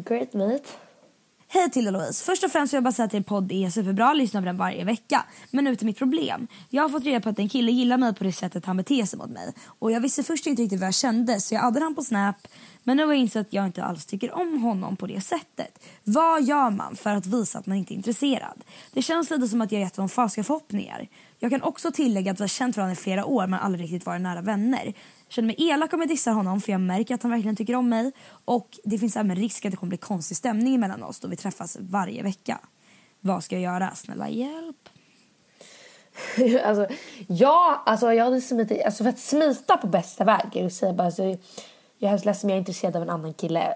Great 0.00 0.32
mate. 0.32 0.68
Hej 1.50 1.70
till 1.70 1.92
Louise. 1.92 2.24
Först 2.24 2.44
och 2.44 2.50
främst 2.50 2.72
vill 2.72 2.76
jag 2.76 2.84
bara 2.84 2.92
säga 2.92 3.06
att 3.06 3.14
er 3.14 3.20
podd 3.20 3.52
är 3.52 3.70
superbra, 3.70 4.12
lyssnar 4.12 4.40
på 4.40 4.44
den 4.44 4.56
varje 4.56 4.84
vecka. 4.84 5.24
Men 5.50 5.64
nu 5.64 5.76
till 5.76 5.86
mitt 5.86 5.98
problem. 5.98 6.48
Jag 6.70 6.82
har 6.82 6.88
fått 6.88 7.04
reda 7.04 7.20
på 7.20 7.28
att 7.28 7.38
en 7.38 7.48
kille 7.48 7.72
gillar 7.72 7.96
mig 7.96 8.14
på 8.14 8.24
det 8.24 8.32
sättet 8.32 8.64
han 8.64 8.76
beter 8.76 9.04
sig 9.04 9.18
mot 9.18 9.30
mig. 9.30 9.52
Och 9.78 9.92
jag 9.92 10.00
visste 10.00 10.22
först 10.22 10.46
inte 10.46 10.62
riktigt 10.62 10.80
vad 10.80 10.86
jag 10.86 10.94
kände 10.94 11.40
så 11.40 11.54
jag 11.54 11.64
addade 11.64 11.84
han 11.84 11.94
på 11.94 12.02
Snap. 12.02 12.36
Men 12.82 12.96
nu 12.96 13.04
har 13.06 13.12
jag 13.12 13.20
insett 13.20 13.46
att 13.46 13.52
jag 13.52 13.64
inte 13.64 13.84
alls 13.84 14.06
tycker 14.06 14.34
om 14.34 14.62
honom 14.62 14.96
på 14.96 15.06
det 15.06 15.20
sättet. 15.20 15.84
Vad 16.04 16.42
gör 16.42 16.70
man 16.70 16.96
för 16.96 17.10
att 17.10 17.26
visa 17.26 17.58
att 17.58 17.66
man 17.66 17.76
inte 17.76 17.94
är 17.94 17.96
intresserad? 17.96 18.64
Det 18.92 19.02
känns 19.02 19.30
lite 19.30 19.48
som 19.48 19.60
att 19.60 19.72
jag 19.72 19.80
gett 19.80 19.96
honom 19.96 20.08
falska 20.08 20.44
förhoppningar. 20.44 21.08
Jag 21.38 21.50
kan 21.50 21.62
också 21.62 21.90
tillägga 21.90 22.32
att 22.32 22.40
vi 22.40 22.42
har 22.42 22.48
känt 22.48 22.76
varandra 22.76 22.92
i 22.92 22.96
flera 22.96 23.24
år 23.24 23.46
men 23.46 23.60
aldrig 23.60 23.84
riktigt 23.84 24.06
varit 24.06 24.22
nära 24.22 24.40
vänner. 24.40 24.94
Känner 25.28 25.46
mig 25.46 25.56
elak 25.70 25.92
om 25.92 26.00
jag 26.00 26.08
dissar 26.08 26.32
honom 26.32 26.60
för 26.60 26.72
jag 26.72 26.80
märker 26.80 27.14
att 27.14 27.22
han 27.22 27.32
verkligen 27.32 27.56
tycker 27.56 27.74
om 27.74 27.88
mig. 27.88 28.12
Och 28.44 28.78
det 28.84 28.98
finns 28.98 29.16
även 29.16 29.36
risk 29.36 29.64
att 29.64 29.70
det 29.70 29.76
kommer 29.76 29.88
bli 29.88 29.98
konstig 29.98 30.36
stämning 30.36 30.80
mellan 30.80 31.02
oss 31.02 31.20
då 31.20 31.28
vi 31.28 31.36
träffas 31.36 31.76
varje 31.80 32.22
vecka. 32.22 32.58
Vad 33.20 33.44
ska 33.44 33.54
jag 33.54 33.62
göra? 33.62 33.94
Snälla 33.94 34.28
hjälp. 34.28 34.88
alltså, 36.64 36.86
ja, 37.26 37.82
alltså 37.86 38.12
jag 38.12 38.24
hade 38.24 38.40
smitit, 38.40 38.84
alltså 38.84 39.04
för 39.04 39.10
att 39.10 39.18
smita 39.18 39.76
på 39.76 39.86
bästa 39.86 40.24
väg 40.24 40.64
och 40.64 40.72
säga 40.72 40.92
bara 40.92 41.04
alltså, 41.06 41.22
jag 41.22 41.36
är 41.98 42.08
hemskt 42.08 42.24
ledsen 42.24 42.46
men 42.48 42.50
jag 42.54 42.56
är 42.56 42.60
intresserad 42.60 42.96
av 42.96 43.02
en 43.02 43.10
annan 43.10 43.34
kille. 43.34 43.74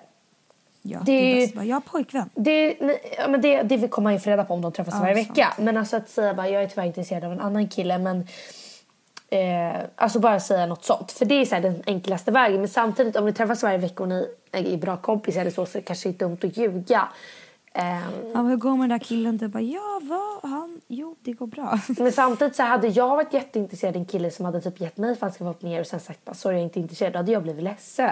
Ja, 0.83 0.99
Det 0.99 1.13
det 1.13 1.33
är 1.33 1.41
bäst 1.41 1.55
bara, 1.55 1.65
jag 1.65 1.77
har 1.77 1.81
pojkvän. 1.81 2.31
Det, 2.35 2.77
ja, 3.19 3.29
men 3.29 3.41
det, 3.41 3.63
det 3.63 3.89
kommer 3.89 4.05
man 4.05 4.13
ju 4.13 4.19
få 4.21 4.31
reda 4.31 4.45
på 4.45 4.55
om 4.55 4.61
de 4.63 4.73
träffas 4.73 4.95
Ja, 4.95 5.01
varje 5.01 5.15
sant. 5.25 5.31
vecka. 5.39 5.53
Men 5.59 5.77
alltså 5.77 5.97
att 5.97 6.11
säga 6.11 6.35
bara 6.35 6.49
jag 6.49 6.63
är 6.63 6.69
tyvärr 6.69 6.87
intresserad 6.87 7.25
av 7.25 7.33
en 7.33 7.41
annan 7.41 7.69
kille 7.69 7.99
men 7.99 8.27
eh, 9.33 9.81
alltså 9.97 10.19
bara 10.19 10.41
säga 10.41 10.67
något 10.67 10.85
sånt. 10.85 11.13
För 11.13 11.25
det 11.25 11.35
är 11.35 11.45
så 11.45 11.55
den 11.55 11.83
enklaste 11.87 12.31
vägen. 12.31 12.61
Men 12.61 12.69
samtidigt 12.69 13.17
om 13.17 13.25
ni 13.27 13.33
träffas 13.33 13.63
varje 13.63 13.79
vecka 13.79 14.03
och 14.03 14.09
ni 14.09 14.29
är 14.53 14.77
bra 14.77 14.97
kompisar 14.97 15.41
eller 15.41 15.51
så 15.51 15.67
så 15.67 15.79
är 15.79 15.83
det 15.83 15.87
kanske 15.87 16.09
inte 16.09 16.25
dumt 16.25 16.39
att 16.43 16.57
ljuga. 16.57 17.09
Eh, 17.75 17.85
Ja, 18.35 18.43
hur 18.43 18.57
går 18.57 18.71
med 18.71 18.81
den 18.81 18.99
där 18.99 19.05
killen? 19.05 19.37
Du 19.37 19.49
bara, 19.49 19.63
ja, 19.63 20.01
vad? 20.03 20.51
Han? 20.51 20.81
Jo, 20.89 21.17
det 21.23 21.33
går 21.33 21.47
bra. 21.47 21.79
men 21.99 22.13
samtidigt 22.13 22.57
så 22.57 22.63
hade 22.63 22.89
jag 22.89 23.09
varit 23.09 23.33
jätteintresserad 23.33 23.97
av 23.97 24.01
en 24.01 24.07
kille 24.07 24.31
som 24.31 24.45
hade 24.45 24.61
typ 24.61 24.81
gett 24.81 24.97
mig 24.97 25.17
falska 25.17 25.39
förhoppningar 25.39 25.81
och 25.81 25.87
sen 25.87 26.01
sagt 26.01 26.25
bara 26.25 26.35
sorry 26.35 26.57
jag 26.57 26.61
är 26.61 26.65
inte 26.65 26.81
intresserad. 26.81 27.13
Då 27.13 27.19
hade 27.19 27.33
jag 27.33 27.43
blivit 27.43 27.65
ledsen. 27.65 28.11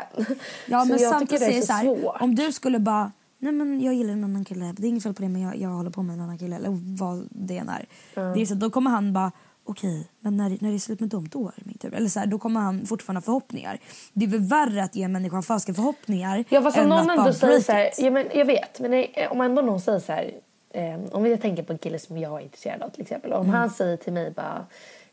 Ja, 0.67 0.81
så 0.83 0.89
men 0.89 0.99
jag 0.99 1.01
samtidigt 1.01 1.31
tycker 1.31 1.53
det 1.53 1.59
är 1.59 1.61
så 1.61 1.67
så 1.67 1.73
här, 1.73 1.83
svårt. 1.83 2.21
om 2.21 2.35
du 2.35 2.53
skulle 2.53 2.79
bara, 2.79 3.13
nej 3.39 3.53
men 3.53 3.81
jag 3.81 3.95
gillar 3.95 4.13
en 4.13 4.25
annan 4.25 4.45
kille, 4.45 4.75
det 4.77 4.87
är 4.87 4.89
inget 4.89 5.03
fel 5.03 5.15
på 5.15 5.23
det 5.23 5.29
men 5.29 5.43
jag, 5.43 5.57
jag 5.57 5.69
håller 5.69 5.91
på 5.91 6.03
med 6.03 6.15
en 6.15 6.21
annan 6.21 6.39
kille 6.39 6.57
eller 6.57 6.71
vad 6.99 7.29
det 7.31 7.59
än 7.59 7.69
är. 7.69 7.87
Det 8.35 8.41
är 8.41 8.47
så, 8.47 8.55
då 8.55 8.71
kommer 8.71 8.91
han 8.91 9.13
bara, 9.13 9.33
okej, 9.71 10.07
men 10.21 10.37
när, 10.37 10.49
när 10.61 10.69
det 10.71 10.77
är 10.77 10.79
slut 10.79 11.01
med 11.01 11.09
dem 11.09 11.29
då 11.29 11.47
är 11.49 11.53
det 11.57 11.63
min 11.65 11.79
tur. 11.79 11.95
Eller 11.95 12.09
så 12.09 12.21
här, 12.21 12.27
då 12.27 12.39
kommer 12.39 12.61
han 12.61 12.87
fortfarande 12.87 13.19
ha 13.19 13.23
förhoppningar. 13.25 13.79
Det 14.13 14.25
är 14.25 14.29
väl 14.29 14.41
värre 14.41 14.85
att 14.85 14.97
ge 14.97 15.03
en 15.03 15.13
människa 15.13 15.43
falska 15.43 15.75
förhoppningar 15.75 16.45
Ja 16.49 16.63
fast 16.63 16.77
om 16.79 16.83
än 16.83 16.89
någon 16.89 17.11
att 17.11 17.19
ändå 17.19 17.33
säger 17.33 17.61
så 17.61 17.73
här, 17.73 17.91
ja, 17.99 18.11
men 18.11 18.27
jag 18.35 18.45
vet, 18.45 18.81
men 18.81 19.05
om 19.31 19.41
ändå 19.41 19.63
någon 19.63 19.81
säger 19.81 19.99
så 19.99 20.13
här, 20.13 20.31
eh, 20.71 21.01
om 21.13 21.27
jag 21.27 21.41
tänker 21.43 21.63
på 21.63 21.73
en 21.73 21.79
kille 21.79 21.99
som 21.99 22.19
jag 22.19 22.41
är 22.41 22.45
intresserad 22.45 22.83
av 22.83 22.89
till 22.89 23.03
exempel. 23.03 23.33
Om 23.33 23.43
Mm. 23.43 23.55
han 23.55 23.71
säger 23.71 23.97
till 23.97 24.13
mig 24.13 24.31
bara, 24.31 24.67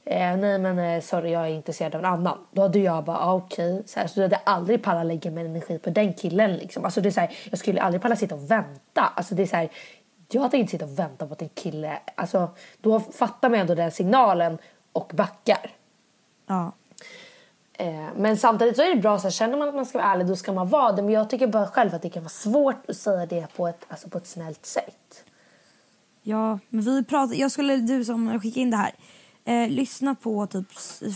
eh, 0.05 0.37
nej 0.37 0.59
men 0.59 0.79
eh, 0.79 1.01
sorry 1.01 1.31
jag 1.31 1.43
är 1.43 1.47
intresserad 1.53 1.95
av 1.95 1.99
en 2.01 2.05
annan. 2.11 2.37
Då 2.51 2.61
hade 2.61 2.79
jag 2.79 3.03
bara, 3.05 3.17
ah, 3.17 3.33
okej. 3.33 3.83
Så, 3.85 3.99
här, 3.99 4.07
så 4.07 4.19
då 4.19 4.21
hade 4.25 4.35
aldrig 4.35 4.83
pallat 4.83 5.05
lägga 5.05 5.31
min 5.31 5.45
energi 5.45 5.79
på 5.79 5.89
den 5.89 6.13
killen 6.13 6.53
liksom. 6.57 6.85
Alltså 6.85 7.01
det 7.01 7.09
är 7.09 7.11
så 7.11 7.19
här, 7.19 7.37
jag 7.49 7.59
skulle 7.59 7.81
aldrig 7.81 8.01
palla 8.01 8.15
sitta 8.15 8.35
och 8.35 8.51
vänta. 8.51 9.01
Alltså 9.15 9.35
det 9.35 9.41
är 9.43 9.47
så 9.47 9.55
här, 9.55 9.69
jag 10.29 10.41
hade 10.41 10.57
inte 10.57 10.71
sitta 10.71 10.85
och 10.85 10.99
vänta 10.99 11.27
på 11.27 11.33
att 11.33 11.41
en 11.41 11.49
kille, 11.49 11.99
alltså 12.15 12.49
då 12.81 12.99
fattar 12.99 13.49
man 13.49 13.59
ändå 13.59 13.75
den 13.75 13.91
signalen 13.91 14.57
och 14.91 15.11
backar. 15.15 15.71
Ja. 16.47 16.71
Eh, 17.73 18.07
men 18.15 18.37
samtidigt 18.37 18.75
så 18.75 18.81
är 18.81 18.95
det 18.95 19.01
bra, 19.01 19.19
så 19.19 19.23
här, 19.23 19.31
känner 19.31 19.57
man 19.57 19.69
att 19.69 19.75
man 19.75 19.85
ska 19.85 19.97
vara 19.97 20.07
ärlig 20.07 20.27
då 20.27 20.35
ska 20.35 20.51
man 20.51 20.69
vara 20.69 20.91
det. 20.91 21.01
Men 21.01 21.13
jag 21.13 21.29
tycker 21.29 21.47
bara 21.47 21.67
själv 21.67 21.95
att 21.95 22.01
det 22.01 22.09
kan 22.09 22.23
vara 22.23 22.29
svårt 22.29 22.89
att 22.89 22.97
säga 22.97 23.25
det 23.25 23.47
på 23.55 23.67
ett, 23.67 23.85
alltså 23.87 24.09
på 24.09 24.17
ett 24.17 24.27
snällt 24.27 24.65
sätt. 24.65 25.23
Ja, 26.21 26.59
men 26.69 26.81
vi 26.81 27.03
pratade, 27.03 27.35
jag 27.35 27.51
skulle, 27.51 27.77
du 27.77 28.05
som 28.05 28.39
skickade 28.39 28.59
in 28.59 28.71
det 28.71 28.77
här, 28.77 28.93
eh, 29.45 29.69
lyssna 29.69 30.15
på 30.15 30.47
typ 30.47 30.71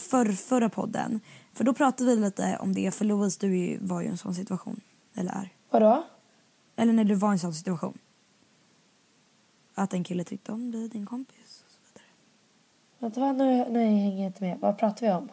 för, 0.09 0.31
förra 0.31 0.69
podden. 0.69 1.19
För 1.53 1.63
då 1.63 1.73
pratade 1.73 2.09
vi 2.09 2.15
lite 2.15 2.57
om 2.61 2.73
det, 2.73 2.95
för 2.95 3.05
Louise 3.05 3.37
du 3.41 3.77
var 3.81 4.01
ju 4.01 4.07
i 4.07 4.09
en 4.09 4.17
sån 4.17 4.35
situation. 4.35 4.81
Eller 5.15 5.31
är. 5.31 5.49
Vadå? 5.69 6.03
Eller 6.75 6.93
när 6.93 7.03
du 7.03 7.15
var 7.15 7.29
i 7.29 7.31
en 7.31 7.39
sån 7.39 7.53
situation. 7.53 7.97
Att 9.75 9.93
en 9.93 10.03
kille 10.03 10.23
tyckte 10.23 10.51
om 10.51 10.71
dig, 10.71 10.87
din 10.87 11.05
kompis. 11.05 11.63
Och 11.65 11.71
så 11.71 11.77
vidare. 11.87 12.05
Vänta, 12.99 13.19
vad? 13.21 13.35
Nu, 13.35 13.69
nu 13.69 13.79
hänger 13.79 14.17
jag 14.17 14.25
inte 14.25 14.43
med. 14.43 14.59
Vad 14.59 14.77
pratar 14.77 15.07
vi 15.07 15.13
om? 15.13 15.29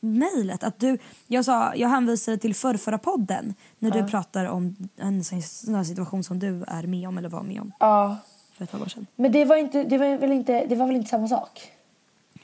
Mejlet, 0.00 0.64
att 0.64 0.80
du, 0.80 0.98
jag, 1.26 1.44
sa, 1.44 1.74
jag 1.74 1.88
hänvisade 1.88 2.36
till 2.38 2.54
förrförra 2.54 2.98
podden 2.98 3.54
när 3.78 3.96
Ja. 3.96 4.02
du 4.02 4.08
pratar 4.10 4.44
om 4.44 4.76
en 4.96 5.24
sån 5.24 5.74
här 5.74 5.84
situation 5.84 6.24
som 6.24 6.38
du 6.38 6.64
är 6.68 6.82
med 6.86 7.08
om 7.08 7.18
eller 7.18 7.28
var 7.28 7.42
med 7.42 7.60
om 7.60 7.72
Ja. 7.80 8.16
för 8.52 8.64
ett 8.64 8.70
halvår 8.70 8.86
sedan. 8.88 9.06
Men 9.16 9.32
det 9.32 9.44
var, 9.44 9.56
inte, 9.56 9.84
det, 9.84 9.98
var 9.98 10.16
väl 10.18 10.32
inte, 10.32 10.66
det 10.66 10.76
var 10.76 10.86
väl 10.86 10.96
inte 10.96 11.10
samma 11.10 11.28
sak? 11.28 11.72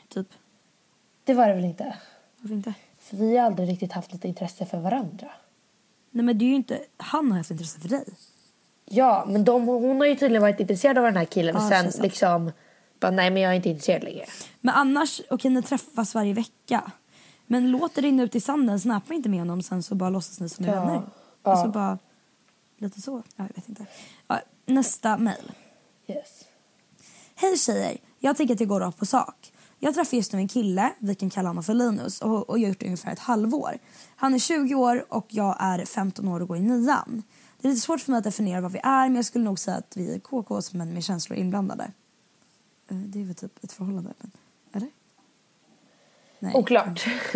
Typ, 0.08 0.28
Det 1.24 1.34
var 1.34 1.48
det 1.48 1.54
väl 1.54 1.64
inte? 1.64 1.96
varför 2.40 2.54
inte? 2.54 2.74
För 2.98 3.16
vi 3.16 3.36
har 3.36 3.46
aldrig 3.46 3.68
riktigt 3.68 3.92
haft 3.92 4.12
lite 4.12 4.28
intresse 4.28 4.66
för 4.66 4.78
varandra. 4.80 5.30
Nej 6.10 6.24
men 6.24 6.38
det 6.38 6.44
är 6.44 6.48
ju 6.48 6.54
inte, 6.54 6.80
han 6.96 7.30
har 7.30 7.38
haft 7.38 7.50
intresse 7.50 7.80
för 7.80 7.88
dig. 7.88 8.04
Ja, 8.84 9.24
men 9.28 9.44
de, 9.44 9.66
hon 9.66 10.00
har 10.00 10.06
ju 10.06 10.16
tydligen 10.16 10.42
varit 10.42 10.60
intresserad 10.60 10.98
av 10.98 11.04
den 11.04 11.16
här 11.16 11.24
killen 11.24 11.54
Ja, 11.54 11.68
sen 11.68 12.02
liksom 12.02 12.52
bara 13.00 13.10
nej 13.10 13.30
men 13.30 13.42
jag 13.42 13.52
är 13.52 13.56
inte 13.56 13.68
intresserad 13.68 14.04
längre. 14.04 14.24
Men 14.60 14.74
annars, 14.74 15.20
okej 15.30 15.50
ni 15.50 15.62
träffas 15.62 16.14
varje 16.14 16.34
vecka. 16.34 16.90
Men 17.46 17.70
låt 17.70 17.94
det 17.94 18.00
rinna 18.00 18.22
ut 18.22 18.34
i 18.34 18.40
sanden, 18.40 18.80
snappa 18.80 19.14
inte 19.14 19.28
med 19.28 19.38
honom 19.38 19.62
sen 19.62 19.82
så 19.82 19.94
bara 19.94 20.10
låtsas 20.10 20.40
ni 20.40 20.48
som 20.48 20.64
är 20.64 20.68
Ja. 20.68 20.80
vänner. 20.80 21.02
Ja. 21.42 21.50
Alltså 21.50 21.68
bara, 21.68 21.98
lite 22.78 23.00
så. 23.00 23.22
Ja, 23.36 23.44
jag 23.48 23.54
vet 23.56 23.68
inte. 23.68 23.86
Ja, 24.28 24.40
nästa 24.66 25.16
mejl. 25.18 25.52
Yes. 26.06 26.44
Hej 27.34 27.56
tjejer, 27.58 27.96
jag 28.18 28.36
tänker 28.36 28.54
att 28.54 28.60
jag 28.60 28.68
går 28.68 28.80
rakt 28.80 28.98
på 28.98 29.06
sak. 29.06 29.52
Jag 29.78 29.94
träffar 29.94 30.16
just 30.16 30.32
nu 30.32 30.38
en 30.38 30.48
kille, 30.48 30.92
vi 30.98 31.14
kan 31.14 31.30
kalla 31.30 31.48
honom 31.48 31.64
för 31.64 31.74
Linus, 31.74 32.20
och, 32.20 32.50
och 32.50 32.58
jag 32.58 32.64
har 32.64 32.68
gjort 32.68 32.80
det 32.80 32.86
ungefär 32.86 33.12
ett 33.12 33.18
halvår. 33.18 33.78
Han 34.16 34.34
är 34.34 34.38
20 34.38 34.74
år 34.74 35.04
och 35.08 35.26
jag 35.28 35.56
är 35.60 35.84
15 35.84 36.28
år 36.28 36.40
och 36.42 36.48
går 36.48 36.56
i 36.56 36.60
nian. 36.60 37.22
Det 37.64 37.68
är 37.68 37.70
lite 37.70 37.80
svårt 37.82 38.00
för 38.00 38.10
mig 38.12 38.18
att 38.18 38.24
definiera 38.24 38.60
vad 38.60 38.72
vi 38.72 38.78
är, 38.82 39.06
men 39.08 39.16
jag 39.16 39.24
skulle 39.24 39.44
nog 39.44 39.58
säga 39.58 39.76
att 39.76 39.96
vi 39.96 40.14
är 40.14 40.18
KKs 40.18 40.72
men 40.72 40.94
med 40.94 41.04
känslor 41.04 41.38
inblandade. 41.38 41.92
Eh, 42.90 42.96
Det 42.96 43.20
är 43.20 43.24
väl 43.24 43.34
typ 43.34 43.64
ett 43.64 43.72
förhållande, 43.72 44.12
men, 44.18 44.30
eller? 44.72 44.88
Nej. 46.38 46.54
Oklart. 46.54 47.06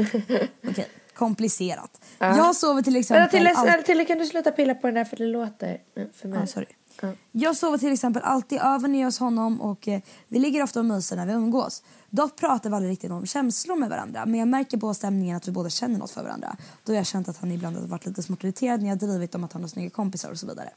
Okej, 0.68 0.88
komplicerat. 1.14 2.00
Ja. 2.18 2.36
Jag 2.36 2.56
sover 2.56 2.82
till 2.82 2.96
exempel... 2.96 3.20
Vänta, 3.44 3.62
till, 3.62 3.70
alltid- 3.70 3.84
till, 3.84 4.06
kan 4.06 4.18
du 4.18 4.26
sluta 4.26 4.50
pilla 4.52 4.74
på 4.74 4.86
den 4.86 4.94
där 4.94 5.04
för 5.04 5.16
det 5.16 5.26
låter 5.26 5.80
mm, 5.94 6.08
för 6.12 6.28
mig. 6.28 6.38
Ja, 6.40 6.46
sorry. 6.46 6.66
Ja. 7.02 7.12
Jag 7.32 7.56
sover 7.56 7.78
till 7.78 7.92
exempel 7.92 8.22
alltid 8.22 8.58
över 8.58 8.88
nere 8.88 9.04
hos 9.04 9.18
honom 9.18 9.60
och 9.60 9.88
eh, 9.88 10.00
vi 10.28 10.38
ligger 10.38 10.62
ofta 10.62 10.80
och 10.80 10.86
myser 10.86 11.16
när 11.16 11.26
vi 11.26 11.32
umgås. 11.32 11.82
Dock 12.10 12.36
pratar 12.36 12.70
vi 12.70 12.76
aldrig 12.76 12.92
riktigt 12.92 13.10
om 13.10 13.26
känslor 13.26 13.76
med 13.76 13.88
varandra 13.88 14.26
men 14.26 14.40
jag 14.40 14.48
märker 14.48 14.78
på 14.78 14.94
stämningen 14.94 15.36
att 15.36 15.48
vi 15.48 15.52
båda 15.52 15.70
känner 15.70 15.98
något 15.98 16.10
för 16.10 16.22
varandra. 16.22 16.56
Då 16.84 16.92
har 16.92 16.96
jag 16.96 17.06
känt 17.06 17.28
att 17.28 17.36
han 17.36 17.52
ibland 17.52 17.76
har 17.76 17.86
varit 17.86 18.06
lite 18.06 18.22
smått 18.22 18.44
irriterad 18.44 18.82
när 18.82 18.88
jag 18.88 18.98
drivit 18.98 19.34
om 19.34 19.44
att 19.44 19.52
han 19.52 19.62
har 19.62 19.68
snygga 19.68 19.90
kompisar 19.90 20.30
och 20.30 20.38
så 20.38 20.46
vidare. 20.46 20.70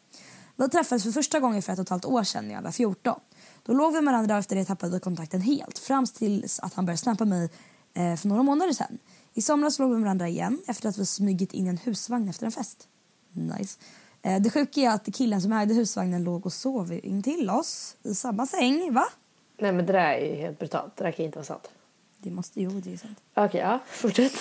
Vi 0.55 0.69
träffades 0.69 1.03
för 1.03 1.11
första 1.11 1.39
gången 1.39 1.61
för 1.61 1.73
ett 1.73 1.79
och 1.79 1.83
ett 1.83 1.89
halvt 1.89 2.05
år 2.05 2.23
sedan 2.23 2.47
när 2.47 2.53
jag 2.53 2.61
var 2.61 2.71
14. 2.71 3.19
Då 3.63 3.73
låg 3.73 3.93
vi 3.93 4.01
med 4.01 4.13
varandra 4.13 4.35
och 4.35 4.39
efter 4.39 4.55
det 4.55 4.65
tappade 4.65 4.91
vi 4.91 4.99
kontakten 4.99 5.41
helt 5.41 5.79
fram 5.79 6.05
tills 6.05 6.59
att 6.59 6.73
han 6.73 6.85
började 6.85 6.97
snappa 6.97 7.25
mig 7.25 7.49
eh, 7.93 8.15
för 8.15 8.27
några 8.27 8.43
månader 8.43 8.73
sedan. 8.73 8.97
I 9.33 9.41
somras 9.41 9.79
låg 9.79 9.89
vi 9.89 9.95
med 9.95 10.03
varandra 10.03 10.27
igen 10.27 10.61
efter 10.67 10.89
att 10.89 10.97
vi 10.97 11.05
smugit 11.05 11.53
in 11.53 11.67
en 11.67 11.77
husvagn 11.77 12.29
efter 12.29 12.45
en 12.45 12.51
fest. 12.51 12.87
Nice. 13.33 13.79
Eh, 14.21 14.41
Det 14.41 14.49
sjuka 14.49 14.81
är 14.81 14.89
att 14.89 15.15
killen 15.15 15.41
som 15.41 15.51
ägde 15.53 15.73
husvagnen 15.73 16.23
låg 16.23 16.45
och 16.45 16.53
sov 16.53 16.93
in 16.93 17.23
till 17.23 17.49
oss 17.49 17.95
i 18.03 18.15
samma 18.15 18.47
säng. 18.47 18.93
Va? 18.93 19.05
Nej 19.59 19.71
men 19.71 19.85
det 19.85 19.93
där 19.93 20.13
är 20.13 20.25
ju 20.25 20.35
helt 20.35 20.59
brutalt. 20.59 20.97
Det 20.97 21.03
där 21.03 21.11
kan 21.11 21.25
inte 21.25 21.37
vara 21.37 21.45
sant. 21.45 21.69
Det 22.17 22.31
måste 22.31 22.61
ju 22.61 22.69
det 22.69 22.93
är 22.93 22.97
sant. 22.97 23.17
Okej, 23.33 23.61
ja. 23.61 23.79
Fortsätt. 23.87 24.33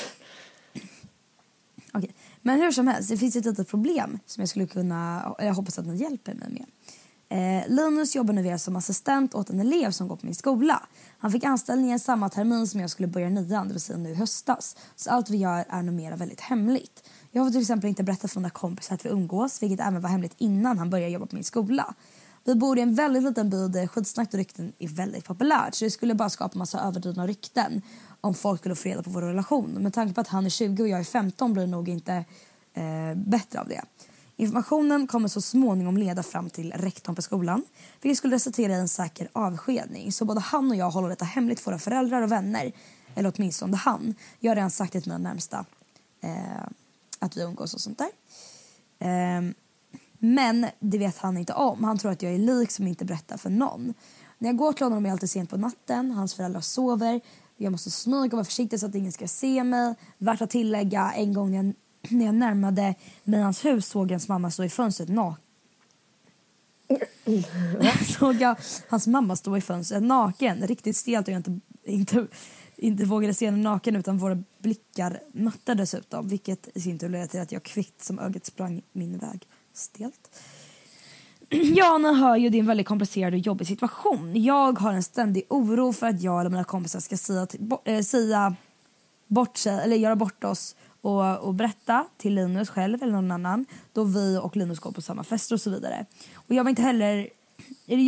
Okej. 1.92 2.14
Men 2.42 2.60
hur 2.60 2.72
som 2.72 2.86
helst, 2.86 3.10
det 3.10 3.16
finns 3.16 3.36
ett 3.36 3.44
litet 3.44 3.68
problem 3.68 4.18
som 4.26 4.40
jag 4.40 4.48
skulle 4.48 4.66
kunna, 4.66 5.34
jag 5.38 5.54
hoppas 5.54 5.78
att 5.78 5.86
ni 5.86 5.96
hjälper 5.96 6.34
mig 6.34 6.48
med. 6.48 6.66
Eh, 7.32 7.68
Linus 7.68 8.16
jobbar 8.16 8.34
nu 8.34 8.58
som 8.58 8.76
assistent 8.76 9.34
åt 9.34 9.50
en 9.50 9.60
elev 9.60 9.90
som 9.90 10.08
går 10.08 10.16
på 10.16 10.26
min 10.26 10.34
skola. 10.34 10.82
Han 11.18 11.32
fick 11.32 11.44
anställningen 11.44 12.00
samma 12.00 12.28
termin 12.28 12.66
som 12.66 12.80
jag 12.80 12.90
skulle 12.90 13.08
börja 13.08 13.28
nian, 13.28 13.68
det 13.68 13.74
vill 13.74 13.80
säga 13.80 13.98
nu 13.98 14.14
höstas. 14.14 14.76
Så 14.96 15.10
allt 15.10 15.30
vi 15.30 15.36
gör 15.36 15.64
är 15.68 15.82
numera 15.82 16.16
väldigt 16.16 16.40
hemligt. 16.40 17.08
Jag 17.32 17.46
får 17.46 17.50
till 17.50 17.60
exempel 17.60 17.88
inte 17.88 18.02
berätta 18.02 18.28
för 18.28 18.40
mina 18.40 18.50
kompisar 18.50 18.94
att 18.94 19.06
vi 19.06 19.10
umgås, 19.10 19.62
vilket 19.62 19.80
även 19.80 20.00
var 20.00 20.10
hemligt 20.10 20.34
innan 20.38 20.78
han 20.78 20.90
började 20.90 21.12
jobba 21.12 21.26
på 21.26 21.34
min 21.34 21.44
skola. 21.44 21.94
Vi 22.44 22.54
bor 22.54 22.78
i 22.78 22.80
en 22.80 22.94
väldigt 22.94 23.22
liten 23.22 23.50
by 23.50 23.68
där 23.68 23.86
skitsnack 23.86 24.28
och 24.28 24.38
rykten 24.38 24.72
är 24.78 24.88
väldigt 24.88 25.24
populärt 25.24 25.74
så 25.74 25.84
det 25.84 25.90
skulle 25.90 26.14
bara 26.14 26.30
skapa 26.30 26.58
massa 26.58 26.80
överdrivna 26.80 27.26
rykten 27.26 27.82
om 28.20 28.34
folk 28.34 28.60
skulle 28.60 28.74
få 28.74 28.88
reda 28.88 29.02
på 29.02 29.10
vår 29.10 29.22
relation. 29.22 29.70
Med 29.70 29.94
tanke 29.94 30.14
på 30.14 30.20
att 30.20 30.28
han 30.28 30.46
är 30.46 30.50
20 30.50 30.82
och 30.82 30.88
jag 30.88 31.00
är 31.00 31.04
15 31.04 31.52
blir 31.52 31.62
det 31.62 31.70
nog 31.70 31.88
inte 31.88 32.24
eh, 32.74 33.14
bättre 33.14 33.60
av 33.60 33.68
det. 33.68 33.82
Informationen 34.36 35.06
kommer 35.06 35.28
så 35.28 35.40
småningom 35.40 35.96
leda 35.98 36.22
fram 36.22 36.50
till 36.50 36.72
rektorn 36.72 37.14
på 37.14 37.22
skolan 37.22 37.64
vilket 38.02 38.18
skulle 38.18 38.34
resultera 38.34 38.72
i 38.72 38.76
en 38.76 38.88
säker 38.88 39.28
avskedning. 39.32 40.12
Så 40.12 40.24
både 40.24 40.40
han 40.40 40.70
och 40.70 40.76
jag 40.76 40.90
håller 40.90 41.08
detta 41.08 41.24
hemligt 41.24 41.60
för 41.60 41.70
våra 41.70 41.78
föräldrar 41.78 42.22
och 42.22 42.32
vänner. 42.32 42.72
Eller 43.14 43.32
åtminstone 43.36 43.76
han. 43.76 44.14
Jag 44.38 44.50
har 44.50 44.56
redan 44.56 44.70
sagt 44.70 44.92
det 44.92 45.00
till 45.00 45.12
mina 45.12 45.28
närmsta 45.30 45.64
eh, 46.20 46.30
att 47.20 47.36
vi 47.36 47.42
umgås 47.42 47.74
och 47.74 47.80
sånt 47.80 47.98
där. 47.98 48.10
Ehm, 48.98 49.54
Men 50.18 50.66
det 50.80 50.98
vet 50.98 51.18
han 51.18 51.36
inte 51.36 51.52
om. 51.52 51.84
Han 51.84 51.98
tror 51.98 52.12
att 52.12 52.22
jag 52.22 52.34
är 52.34 52.38
lik 52.38 52.70
som 52.70 52.86
inte 52.86 53.04
berättar 53.04 53.36
för 53.36 53.50
någon. 53.50 53.94
När 54.38 54.48
jag 54.48 54.56
går 54.56 54.72
till 54.72 54.84
honom 54.84 55.04
är 55.04 55.08
jag 55.08 55.12
alltid 55.12 55.30
sent 55.30 55.50
på 55.50 55.56
natten. 55.56 56.10
Hans 56.10 56.34
föräldrar 56.34 56.60
sover. 56.60 57.20
Jag 57.56 57.72
måste 57.72 57.90
smyga 57.90 58.24
och 58.24 58.32
vara 58.32 58.44
försiktig 58.44 58.80
så 58.80 58.86
att 58.86 58.94
ingen 58.94 59.12
ska 59.12 59.28
se 59.28 59.64
mig. 59.64 59.94
Värt 60.18 60.40
att 60.42 60.50
tillägga, 60.50 61.12
en 61.12 61.34
gång 61.34 61.50
när 61.50 61.56
jag, 61.56 61.74
när 62.10 62.26
jag 62.26 62.34
närmade 62.34 62.94
mig 63.24 63.40
hans 63.40 63.64
hus 63.64 63.86
såg 63.86 64.10
hans 64.10 64.28
mamma 64.28 64.50
stå 64.50 64.64
i 64.64 64.68
fönstret 64.68 65.08
naken. 65.08 65.44
såg 68.18 68.34
jag 68.34 68.56
hans 68.88 69.06
mamma 69.06 69.36
stå 69.36 69.56
i 69.56 69.60
fönstret 69.60 70.02
naken. 70.02 70.66
Riktigt 70.66 70.96
stelt 70.96 71.28
och 71.28 71.34
jag 71.34 71.38
inte, 71.38 71.60
inte, 71.84 72.26
inte 72.80 73.04
vågade 73.04 73.34
se 73.34 73.46
henne 73.46 73.58
naken 73.58 73.96
utan 73.96 74.18
våra 74.18 74.42
blickar 74.58 75.20
mötte 75.32 75.74
dessutom. 75.74 76.28
Vilket 76.28 76.68
i 76.76 76.80
sin 76.80 76.98
tur 76.98 77.08
ledde 77.08 77.26
till 77.26 77.40
att 77.40 77.52
jag 77.52 77.62
kvickt 77.62 78.04
som 78.04 78.18
ögat 78.18 78.46
sprang 78.46 78.82
min 78.92 79.18
väg. 79.18 79.46
Stelt. 79.72 80.40
Jana 81.50 82.12
hör 82.12 82.36
ju 82.36 82.48
det 82.48 82.58
är 82.58 82.60
en 82.60 82.66
väldigt 82.66 82.86
komplicerad 82.86 83.34
och 83.34 83.38
jobbig 83.38 83.66
situation. 83.66 84.42
Jag 84.42 84.78
har 84.78 84.92
en 84.92 85.02
ständig 85.02 85.46
oro 85.48 85.92
för 85.92 86.06
att 86.06 86.22
jag 86.22 86.40
eller 86.40 86.50
mina 86.50 86.64
kompisar 86.64 87.00
ska 87.00 87.16
säga, 87.16 87.46
äh, 87.84 88.02
säga 88.02 88.54
bort 89.26 89.56
sig, 89.56 89.80
eller 89.84 89.96
göra 89.96 90.16
bort 90.16 90.44
oss 90.44 90.76
och, 91.00 91.38
och 91.38 91.54
berätta 91.54 92.06
till 92.16 92.34
Linus 92.34 92.70
själv 92.70 93.02
eller 93.02 93.12
någon 93.12 93.30
annan 93.30 93.66
då 93.92 94.04
vi 94.04 94.38
och 94.42 94.56
Linus 94.56 94.78
går 94.78 94.92
på 94.92 95.02
samma 95.02 95.24
fester 95.24 95.54
och 95.54 95.60
så 95.60 95.70
vidare. 95.70 96.06
Och 96.34 96.54
jag 96.54 96.64
vill 96.64 96.70
inte 96.70 96.82
heller 96.82 97.28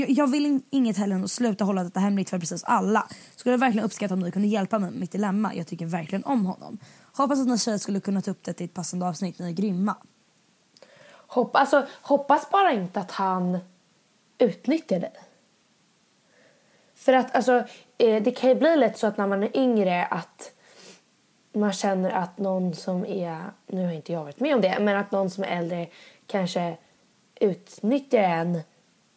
jag 0.09 0.31
vill 0.31 0.61
inget 0.71 0.97
heller 0.97 1.17
än 1.17 1.25
att 1.25 1.31
sluta 1.31 1.65
hålla 1.65 1.85
detta 1.85 2.01
hemligt 2.01 2.31
för 2.31 2.39
precis 2.39 2.65
alla. 2.65 3.09
Skulle 3.37 3.57
verkligen 3.57 3.85
uppskatta 3.85 4.15
om 4.15 4.21
ni 4.21 4.31
kunde 4.31 4.49
hjälpa 4.49 4.79
mig 4.79 4.91
med 4.91 5.01
mitt 5.01 5.13
dilemma. 5.13 5.55
Jag 5.55 5.67
tycker 5.67 5.87
verkligen 5.87 6.25
om 6.25 6.47
honom. 6.47 6.79
Hoppas 7.13 7.41
att 7.41 7.47
ni 7.47 7.59
tjejer 7.59 7.79
skulle 7.79 8.01
kunna 8.01 8.23
ta 8.23 8.31
upp 8.31 8.45
det 8.45 8.61
i 8.61 8.65
ett 8.65 8.75
passande 8.75 9.07
avsnitt. 9.07 9.39
Ni 9.39 9.49
är 9.49 9.53
grymma. 9.53 9.97
Hopp, 11.27 11.57
alltså, 11.57 11.87
hoppas 12.03 12.51
bara 12.51 12.73
inte 12.73 13.01
att 13.01 13.11
han 13.11 13.59
utnyttjar 14.39 15.01
dig. 15.01 15.13
För 16.95 17.13
att 17.13 17.35
alltså, 17.35 17.65
eh, 17.99 18.23
det 18.23 18.31
kan 18.31 18.51
ju 18.51 18.55
bli 18.55 18.77
lätt 18.77 18.99
så 18.99 19.07
att 19.07 19.17
när 19.17 19.27
man 19.27 19.43
är 19.43 19.57
yngre 19.57 20.07
att 20.07 20.53
man 21.53 21.73
känner 21.73 22.11
att 22.11 22.39
någon 22.39 22.75
som 22.75 23.07
är, 23.07 23.41
nu 23.67 23.85
har 23.85 23.93
inte 23.93 24.13
jag 24.13 24.25
varit 24.25 24.41
med 24.41 24.55
om 24.55 24.61
det, 24.61 24.79
men 24.81 24.97
att 24.97 25.11
någon 25.11 25.31
som 25.31 25.45
är 25.45 25.49
äldre 25.49 25.89
kanske 26.27 26.77
utnyttjar 27.41 28.23
en. 28.23 28.61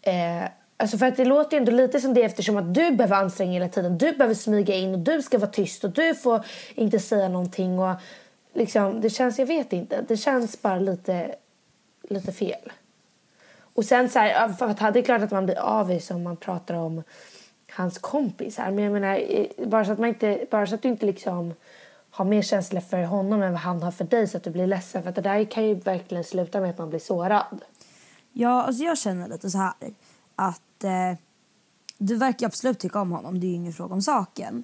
Eh, 0.05 0.49
alltså 0.77 0.97
för 0.97 1.05
att 1.05 1.17
det 1.17 1.25
låter 1.25 1.57
ju 1.57 1.59
ändå 1.59 1.71
lite 1.71 1.99
som 1.99 2.13
det 2.13 2.23
eftersom 2.23 2.57
att 2.57 2.73
du 2.73 2.91
behöver 2.91 3.15
anstränga 3.15 3.51
hela 3.51 3.69
tiden. 3.69 3.97
Du 3.97 4.11
behöver 4.11 4.35
smyga 4.35 4.75
in 4.75 4.93
och 4.93 4.99
du 4.99 5.21
ska 5.21 5.37
vara 5.37 5.51
tyst 5.51 5.83
och 5.83 5.91
du 5.91 6.15
får 6.15 6.45
inte 6.75 6.99
säga 6.99 7.27
någonting. 7.27 7.79
Och 7.79 7.95
liksom, 8.53 9.01
det 9.01 9.09
känns, 9.09 9.39
jag 9.39 9.45
vet 9.45 9.73
inte, 9.73 10.01
det 10.07 10.17
känns 10.17 10.61
bara 10.61 10.79
lite 10.79 11.35
lite 12.09 12.31
fel. 12.31 12.71
Och 13.73 13.85
sen 13.85 14.09
så 14.09 14.19
här, 14.19 14.49
för 14.49 14.65
att 14.65 14.93
det 14.93 14.99
är 14.99 15.03
klart 15.03 15.21
att 15.21 15.31
man 15.31 15.45
blir 15.45 15.59
avis 15.59 16.11
om 16.11 16.23
man 16.23 16.37
pratar 16.37 16.75
om 16.75 17.03
hans 17.71 17.97
kompis 17.97 18.57
här. 18.57 18.71
Men 18.71 18.83
jag 18.83 18.93
menar, 18.93 19.19
eh, 19.29 19.67
bara 19.67 19.85
så 19.85 19.91
att, 19.91 19.99
man 19.99 20.09
inte, 20.09 20.45
bara 20.51 20.67
så 20.67 20.75
att 20.75 20.81
du 20.81 20.87
inte 20.87 21.05
liksom 21.05 21.53
har 22.09 22.25
mer 22.25 22.41
känslor 22.41 22.81
för 22.81 23.03
honom 23.03 23.41
än 23.41 23.51
vad 23.51 23.61
han 23.61 23.83
har 23.83 23.91
för 23.91 24.05
dig 24.05 24.27
så 24.27 24.37
att 24.37 24.43
du 24.43 24.49
blir 24.49 24.67
ledsen. 24.67 25.03
För 25.03 25.09
att 25.09 25.15
det 25.15 25.21
där 25.21 25.43
kan 25.43 25.65
ju 25.65 25.73
verkligen 25.73 26.23
sluta 26.23 26.59
med 26.59 26.69
att 26.69 26.77
man 26.77 26.89
blir 26.89 26.99
sårad. 26.99 27.61
Ja, 28.37 28.63
alltså 28.63 28.83
jag 28.83 28.97
känner 28.97 29.29
lite 29.29 29.49
så 29.49 29.57
här 29.57 29.73
att 30.35 30.83
eh, 30.83 31.17
du 31.97 32.15
verkar 32.15 32.47
absolut 32.47 32.79
tycka 32.79 33.01
om 33.01 33.11
honom. 33.11 33.39
Det 33.39 33.47
är 33.47 33.49
ju 33.49 33.55
ingen 33.55 33.73
fråga 33.73 33.93
om 33.93 34.01
saken. 34.01 34.63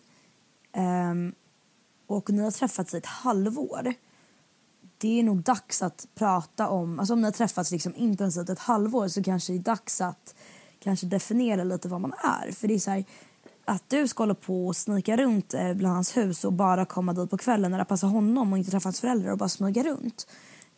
Um, 1.11 1.33
och 2.07 2.29
ni 2.29 2.43
har 2.43 2.51
träffats 2.51 2.93
i 2.93 2.97
ett 2.97 3.05
halvår 3.05 3.93
det 5.01 5.19
är 5.19 5.23
nog 5.23 5.41
dags 5.43 5.81
att 5.81 6.07
prata 6.15 6.67
om... 6.67 6.99
Alltså 6.99 7.13
om 7.13 7.21
ni 7.21 7.25
har 7.25 7.31
träffats 7.31 7.71
liksom 7.71 7.93
intensivt 7.95 8.49
ett 8.49 8.59
halvår 8.59 9.07
så 9.07 9.23
kanske 9.23 9.53
det 9.53 9.59
är 9.59 9.63
dags 9.63 10.01
att 10.01 10.35
kanske 10.79 11.05
definiera 11.05 11.63
lite 11.63 11.87
vad 11.87 12.01
man 12.01 12.13
är. 12.13 12.51
För 12.51 12.67
det 12.67 12.73
är 12.73 12.79
så 12.79 12.91
här, 12.91 13.03
Att 13.65 13.83
du 13.89 14.07
ska 14.07 14.23
hålla 14.23 14.35
på 14.35 14.67
och 14.67 14.75
snika 14.75 15.17
runt 15.17 15.53
eh, 15.53 15.73
bland 15.73 15.95
hans 15.95 16.17
hus 16.17 16.45
och 16.45 16.53
bara 16.53 16.85
komma 16.85 17.13
dit 17.13 17.29
på 17.29 17.37
kvällen 17.37 17.71
när 17.71 17.77
det 17.77 17.85
passar 17.85 18.07
honom 18.07 18.51
och 18.53 18.57
inte 18.57 18.71
träffa 18.71 18.87
hans 18.87 19.01
föräldrar 19.01 19.31
och 19.31 19.37
bara 19.37 19.49
smyga 19.49 19.83
runt. 19.83 20.27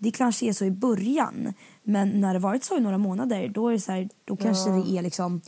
Det 0.03 0.11
kanske 0.11 0.45
är 0.45 0.53
så 0.53 0.65
i 0.65 0.71
början, 0.71 1.53
men 1.83 2.21
när 2.21 2.33
det 2.33 2.39
varit 2.39 2.63
så 2.63 2.77
i 2.77 2.79
några 2.79 2.97
månader 2.97 3.47
då 3.47 3.69
är 3.69 3.77
så 3.77 3.91
här, 3.91 4.09
då 4.25 4.35
kanske 4.35 4.69
ja. 4.69 4.75
det 4.75 4.97
är 4.97 5.01
liksom 5.01 5.41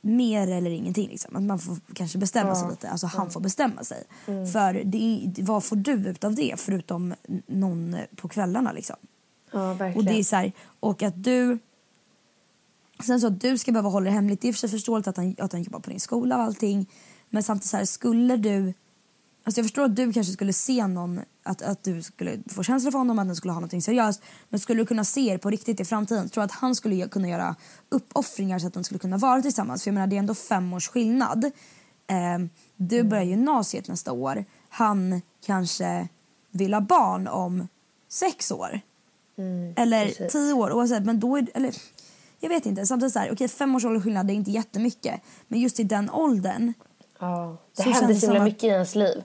mer 0.00 0.48
eller 0.48 0.70
ingenting. 0.70 1.08
Liksom. 1.08 1.36
Att 1.36 1.42
man 1.42 1.58
får 1.58 1.76
kanske 1.94 2.18
bestämma 2.18 2.48
ja. 2.48 2.54
sig 2.54 2.70
lite. 2.70 2.90
Alltså 2.90 3.06
han 3.06 3.30
får 3.30 3.40
bestämma 3.40 3.84
sig. 3.84 4.04
Mm. 4.26 4.46
För 4.46 4.82
det, 4.84 5.32
vad 5.42 5.64
får 5.64 5.76
du 5.76 5.92
ut 5.92 6.24
av 6.24 6.34
det 6.34 6.54
förutom 6.56 7.14
någon 7.46 7.96
på 8.16 8.28
kvällarna 8.28 8.72
liksom? 8.72 8.96
Ja, 9.52 9.74
verkligen. 9.74 9.96
Och 9.96 10.04
det 10.04 10.18
är 10.18 10.24
så 10.24 10.36
här, 10.36 10.52
och 10.80 11.02
att 11.02 11.24
du 11.24 11.58
Sen 13.06 13.20
så 13.20 13.26
att 13.26 13.40
du 13.40 13.58
ska 13.58 13.72
behöva 13.72 13.88
hålla 13.88 14.04
det 14.04 14.10
hemligt, 14.10 14.40
det 14.40 14.48
är 14.48 14.52
för 14.52 14.68
förståeligt 14.68 15.08
att 15.08 15.16
han, 15.16 15.36
att 15.38 15.52
han 15.52 15.62
jobbar 15.62 15.80
på 15.80 15.90
din 15.90 16.00
skola 16.00 16.36
och 16.36 16.42
allting. 16.42 16.86
Men 17.30 17.42
samtidigt 17.42 17.70
så 17.70 17.76
här, 17.76 17.84
skulle 17.84 18.36
du 18.36 18.74
Alltså 19.48 19.58
jag 19.58 19.64
förstår 19.64 19.84
att 19.84 19.96
du 19.96 20.12
kanske 20.12 20.32
skulle 20.32 20.52
se 20.52 20.86
någon, 20.86 21.20
att, 21.42 21.62
att 21.62 21.84
du 21.84 22.02
skulle 22.02 22.38
få 22.46 22.62
känslor 22.62 22.90
för 22.90 22.98
honom, 22.98 23.18
att 23.18 23.26
ni 23.26 23.36
skulle 23.36 23.52
ha 23.52 23.60
något 23.60 23.84
seriöst. 23.84 24.22
Men 24.48 24.60
skulle 24.60 24.82
du 24.82 24.86
kunna 24.86 25.04
se 25.04 25.28
er 25.28 25.38
på 25.38 25.50
riktigt 25.50 25.80
i 25.80 25.84
framtiden? 25.84 26.28
Tror 26.28 26.44
att 26.44 26.52
han 26.52 26.74
skulle 26.74 27.08
kunna 27.08 27.28
göra 27.28 27.56
uppoffringar 27.88 28.58
så 28.58 28.66
att 28.66 28.74
de 28.74 28.84
skulle 28.84 28.98
kunna 28.98 29.16
vara 29.16 29.42
tillsammans? 29.42 29.82
För 29.82 29.90
jag 29.90 29.94
menar 29.94 30.06
det 30.06 30.16
är 30.16 30.18
ändå 30.18 30.34
fem 30.34 30.72
års 30.72 30.88
skillnad. 30.88 31.44
Eh, 31.44 32.38
du 32.76 33.02
börjar 33.02 33.24
gymnasiet 33.24 33.88
nästa 33.88 34.12
år. 34.12 34.44
Han 34.68 35.22
kanske 35.46 36.08
vill 36.50 36.74
ha 36.74 36.80
barn 36.80 37.28
om 37.28 37.68
sex 38.08 38.50
år. 38.50 38.80
Mm, 39.38 39.74
eller 39.76 40.06
precis. 40.06 40.32
tio 40.32 40.52
år 40.52 40.72
oavsett. 40.72 41.04
Men 41.04 41.20
då 41.20 41.36
är, 41.36 41.46
eller, 41.54 41.74
jag 42.40 42.48
vet 42.48 42.66
inte. 42.66 42.86
Samtidigt 42.86 43.12
så 43.12 43.18
här, 43.18 43.32
okej 43.32 43.48
fem 43.48 43.74
års 43.74 43.82
skillnad 43.82 44.26
det 44.26 44.32
är 44.32 44.34
inte 44.34 44.50
jättemycket. 44.50 45.20
Men 45.48 45.60
just 45.60 45.80
i 45.80 45.84
den 45.84 46.10
åldern 46.10 46.72
Ja, 47.18 47.56
det 47.76 47.82
så 47.82 47.90
händer 47.90 48.14
så 48.14 48.26
himla 48.26 48.44
mycket 48.44 48.64
i 48.64 48.66
ens 48.66 48.94
liv. 48.94 49.22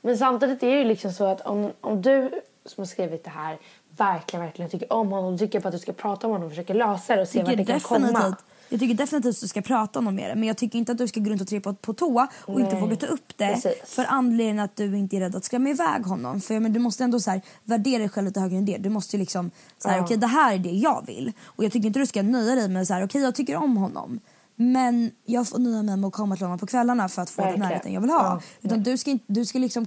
Men 0.00 0.18
samtidigt 0.18 0.62
är 0.62 0.66
det 0.70 0.78
ju 0.78 0.84
liksom 0.84 1.12
så 1.12 1.24
att 1.24 1.40
om, 1.40 1.72
om 1.80 2.02
du 2.02 2.30
som 2.66 2.80
har 2.80 2.86
skrivit 2.86 3.24
det 3.24 3.30
här 3.30 3.58
verkligen, 3.96 4.44
verkligen 4.44 4.70
tycker 4.70 4.92
om 4.92 5.12
honom, 5.12 5.38
tycker 5.38 5.60
på 5.60 5.68
att 5.68 5.74
du 5.74 5.78
ska 5.78 5.92
prata 5.92 6.26
om 6.26 6.32
honom 6.32 6.46
och 6.46 6.52
försöka 6.52 6.74
lösa 6.74 7.16
det 7.16 7.22
och 7.22 7.28
se 7.28 7.42
vart 7.42 7.56
det 7.56 7.64
kan 7.64 7.80
komma. 7.80 8.36
Jag 8.68 8.80
tycker 8.80 8.94
definitivt 8.94 9.34
att 9.34 9.40
du 9.40 9.48
ska 9.48 9.62
prata 9.62 9.98
om 9.98 10.14
mer 10.14 10.34
men 10.34 10.44
jag 10.48 10.56
tycker 10.56 10.78
inte 10.78 10.92
att 10.92 10.98
du 10.98 11.08
ska 11.08 11.20
gå 11.20 11.30
runt 11.30 11.40
och 11.40 11.48
trippa 11.48 11.74
på 11.74 11.92
tå 11.92 12.26
och 12.30 12.54
Nej, 12.54 12.64
inte 12.64 12.76
våga 12.76 12.96
ta 12.96 13.06
upp 13.06 13.36
det 13.36 13.54
precis. 13.54 13.74
för 13.84 14.04
anledningen 14.08 14.64
att 14.64 14.76
du 14.76 14.96
inte 14.96 15.16
är 15.16 15.20
rädd 15.20 15.36
att 15.36 15.44
skrämma 15.44 15.68
iväg 15.68 16.06
honom. 16.06 16.40
För 16.40 16.60
men 16.60 16.72
du 16.72 16.80
måste 16.80 17.04
ändå 17.04 17.20
så 17.20 17.30
här, 17.30 17.40
värdera 17.64 17.98
dig 17.98 18.08
själv 18.08 18.26
lite 18.26 18.40
högre 18.40 18.56
än 18.56 18.64
det. 18.64 18.76
Du 18.76 18.88
måste 18.88 19.16
liksom 19.16 19.50
så 19.78 19.88
här, 19.88 19.96
ja. 19.96 20.02
okej 20.02 20.16
okay, 20.16 20.20
det 20.20 20.34
här 20.34 20.54
är 20.54 20.58
det 20.58 20.70
jag 20.70 21.04
vill. 21.06 21.32
Och 21.44 21.64
jag 21.64 21.72
tycker 21.72 21.86
inte 21.86 21.98
du 21.98 22.06
ska 22.06 22.22
nöja 22.22 22.54
dig 22.54 22.68
med 22.68 22.86
så 22.86 22.94
här, 22.94 23.00
okej 23.00 23.06
okay, 23.06 23.22
jag 23.22 23.34
tycker 23.34 23.56
om 23.56 23.76
honom. 23.76 24.20
Men 24.56 25.10
jag 25.24 25.48
får 25.48 25.58
nöja 25.58 25.82
mig 25.82 25.96
med 25.96 26.08
att 26.08 26.12
komma 26.12 26.36
till 26.36 26.44
honom 26.44 26.58
på 26.58 26.66
kvällarna 26.66 27.08
för 27.08 27.22
att 27.22 27.30
få 27.30 27.42
Verkligen. 27.42 27.60
den 27.60 27.68
närheten 27.68 27.92
jag 27.92 28.00
vill 28.00 28.10
ha. 28.10 28.24
Ja. 28.24 28.40
Utan 28.60 28.82
du 28.82 28.96
ska, 28.96 29.18
du 29.26 29.44
ska 29.44 29.58
liksom 29.58 29.86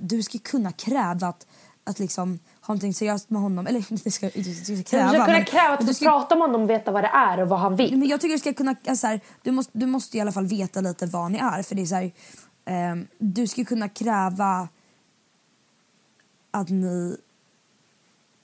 du 0.00 0.22
ska 0.22 0.38
kunna 0.38 0.72
kräva 0.72 1.26
att, 1.26 1.46
att 1.84 1.98
liksom 1.98 2.38
ha 2.60 2.74
någonting 2.74 2.94
seriöst 2.94 3.30
med 3.30 3.42
honom. 3.42 3.66
Eller 3.66 3.92
inte 3.92 4.10
ska, 4.10 4.30
du 4.34 4.54
ska 4.54 4.82
kräva. 4.82 5.08
Du 5.08 5.14
ska 5.14 5.24
kunna 5.24 5.44
kräva 5.44 5.74
att 5.74 5.86
du 5.86 5.94
ska 5.94 6.04
prata 6.04 6.34
med 6.34 6.46
honom 6.46 6.62
och 6.62 6.70
veta 6.70 6.92
vad 6.92 7.04
det 7.04 7.10
är 7.14 7.40
och 7.40 7.48
vad 7.48 7.58
han 7.58 7.76
vill. 7.76 7.96
Men 7.98 8.08
jag 8.08 8.20
tycker 8.20 8.32
du 8.32 8.38
ska 8.38 8.54
kunna, 8.54 8.76
alltså 8.86 9.06
här, 9.06 9.20
du, 9.42 9.50
måste, 9.50 9.78
du 9.78 9.86
måste 9.86 10.18
i 10.18 10.20
alla 10.20 10.32
fall 10.32 10.46
veta 10.46 10.80
lite 10.80 11.06
vad 11.06 11.32
ni 11.32 11.38
är. 11.38 11.62
För 11.62 11.74
det 11.74 11.82
är 11.82 11.86
så 11.86 11.94
här, 11.94 12.12
eh, 12.64 13.04
du 13.18 13.46
ska 13.46 13.64
kunna 13.64 13.88
kräva 13.88 14.68
att 16.50 16.68
ni... 16.68 17.16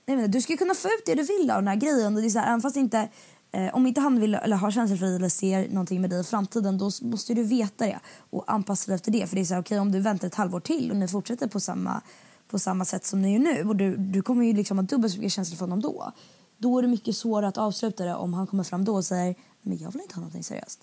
Nej, 0.06 0.16
men, 0.16 0.30
du 0.30 0.40
ska 0.40 0.56
kunna 0.56 0.74
få 0.74 0.88
ut 0.88 1.02
det 1.06 1.14
du 1.14 1.22
vill 1.22 1.50
av 1.50 1.56
den 1.56 1.68
här 1.68 1.76
grejen. 1.76 2.14
Det 2.14 2.26
är 2.26 2.30
så 2.30 2.38
här, 2.38 2.46
även 2.46 2.60
fast 2.60 2.76
inte 2.76 3.08
Eh, 3.52 3.74
om 3.74 3.86
inte 3.86 4.00
han 4.00 4.20
vill 4.20 4.34
eller 4.34 4.56
har 4.56 4.70
känslor 4.70 4.96
för 4.96 5.06
dig 5.06 5.16
eller 5.16 5.28
ser 5.28 5.68
någonting 5.68 6.00
med 6.00 6.10
dig 6.10 6.20
i 6.20 6.24
framtiden 6.24 6.78
då 6.78 6.90
måste 7.02 7.34
du 7.34 7.42
veta 7.42 7.86
det 7.86 7.98
och 8.30 8.52
anpassa 8.52 8.86
dig 8.86 8.94
efter 8.94 9.12
det. 9.12 9.26
För 9.26 9.36
det 9.36 9.42
är 9.42 9.44
så 9.44 9.54
här, 9.54 9.60
okay, 9.60 9.78
om 9.78 9.92
du 9.92 10.00
väntar 10.00 10.26
ett 10.28 10.34
halvår 10.34 10.60
till 10.60 10.90
och 10.90 10.96
ni 10.96 11.08
fortsätter 11.08 11.46
på 11.46 11.60
samma, 11.60 12.00
på 12.48 12.58
samma 12.58 12.84
sätt 12.84 13.04
som 13.04 13.22
ni 13.22 13.32
gör 13.32 13.38
nu 13.38 13.68
och 13.68 13.76
du, 13.76 13.96
du 13.96 14.22
kommer 14.22 14.44
ju 14.44 14.52
liksom 14.52 14.78
ha 14.78 14.82
dubbelt 14.82 15.12
så 15.12 15.18
mycket 15.18 15.32
känslor 15.32 15.56
för 15.56 15.64
honom 15.64 15.80
då. 15.80 16.12
Då 16.56 16.78
är 16.78 16.82
det 16.82 16.88
mycket 16.88 17.16
svårare 17.16 17.48
att 17.48 17.58
avsluta 17.58 18.04
det 18.04 18.14
om 18.14 18.34
han 18.34 18.46
kommer 18.46 18.64
fram 18.64 18.84
då 18.84 18.94
och 18.94 19.04
säger 19.04 19.34
men 19.62 19.78
jag 19.78 19.92
vill 19.92 20.00
inte 20.00 20.14
ha 20.14 20.20
någonting 20.20 20.44
seriöst. 20.44 20.80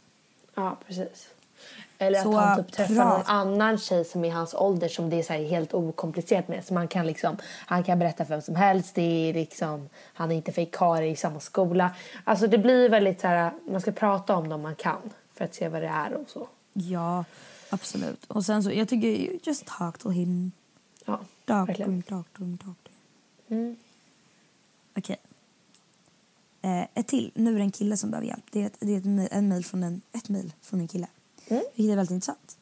Ja, 0.55 0.78
precis. 0.88 1.28
Eller 1.98 2.24
så, 2.24 2.38
att 2.38 2.45
han 2.45 2.64
typ 2.64 2.72
träffar 2.72 2.93
någon 2.93 3.26
annan 3.26 3.78
tjej 3.78 4.06
som 4.06 4.26
är 4.26 4.32
hans 4.32 4.54
ålder 4.54 4.88
som 4.88 5.10
det 5.10 5.20
är 5.20 5.24
så 5.24 5.34
helt 5.34 5.74
okomplicerat 5.74 6.48
med. 6.48 6.66
Så 6.66 6.74
man 6.74 6.88
kan 6.88 7.08
liksom, 7.08 7.38
han 7.66 7.84
kan 7.84 8.00
berätta 8.00 8.26
för 8.26 8.34
vem 8.34 8.41
som 8.41 8.56
helst. 8.56 8.95
Det 8.95 9.30
är 9.30 9.34
liksom, 9.34 9.89
han 10.14 10.32
är 10.32 10.36
inte 10.36 10.52
fikarie 10.52 11.12
i 11.12 11.16
samma 11.16 11.39
skola. 11.39 11.95
Alltså 12.24 12.48
det 12.48 12.58
blir 12.58 12.89
väldigt 12.89 13.22
så 13.22 13.28
här, 13.28 13.52
man 13.70 13.82
ska 13.82 13.91
prata 13.91 14.36
om 14.36 14.50
dem 14.50 14.62
man 14.62 14.76
kan 14.76 15.02
för 15.34 15.45
att 15.45 15.56
se 15.56 15.70
vad 15.70 15.82
det 15.82 15.88
är 15.88 16.14
och 16.14 16.30
så. 16.30 16.48
Ja, 16.74 17.26
absolut. 17.70 18.26
Och 18.26 18.45
sen 18.45 18.64
så, 18.64 18.72
jag 18.72 18.88
tycker 18.88 19.39
just 19.43 19.66
talk 19.66 19.98
to 19.98 20.10
him. 20.10 20.52
Ja, 21.06 21.20
talk 21.45 21.70
verkligen. 21.70 21.89
To 21.89 21.93
him, 21.93 22.02
talk 22.04 22.34
to 22.34 22.43
him, 22.43 22.58
talk 22.58 22.84
to 22.84 22.89
him. 23.48 23.60
Mm. 23.60 23.76
Okej. 24.98 25.18
Okay. 26.62 26.72
Eh, 26.72 26.88
ett 26.93 27.08
till. 27.08 27.32
Nu 27.34 27.54
är 27.54 27.58
det 27.58 27.64
en 27.64 27.72
kille 27.72 27.98
som 27.98 28.12
behöver 28.12 28.28
hjälp. 28.28 28.45
Det 28.52 28.62
är 28.62 28.66
ett, 28.66 28.78
det 28.80 28.93
är 28.93 28.98
ett, 28.98 29.32
en 29.32 29.48
mail 29.48 29.66
från 29.66 29.84
en, 29.84 30.02
ett 30.12 30.30
mail 30.30 30.54
från 30.62 30.80
en 30.80 30.88
kille. 30.88 31.08
Mm. 31.48 31.64
Vilket 31.76 31.91
är 31.91 31.95
väldigt 31.95 32.14
intressant. 32.14 32.58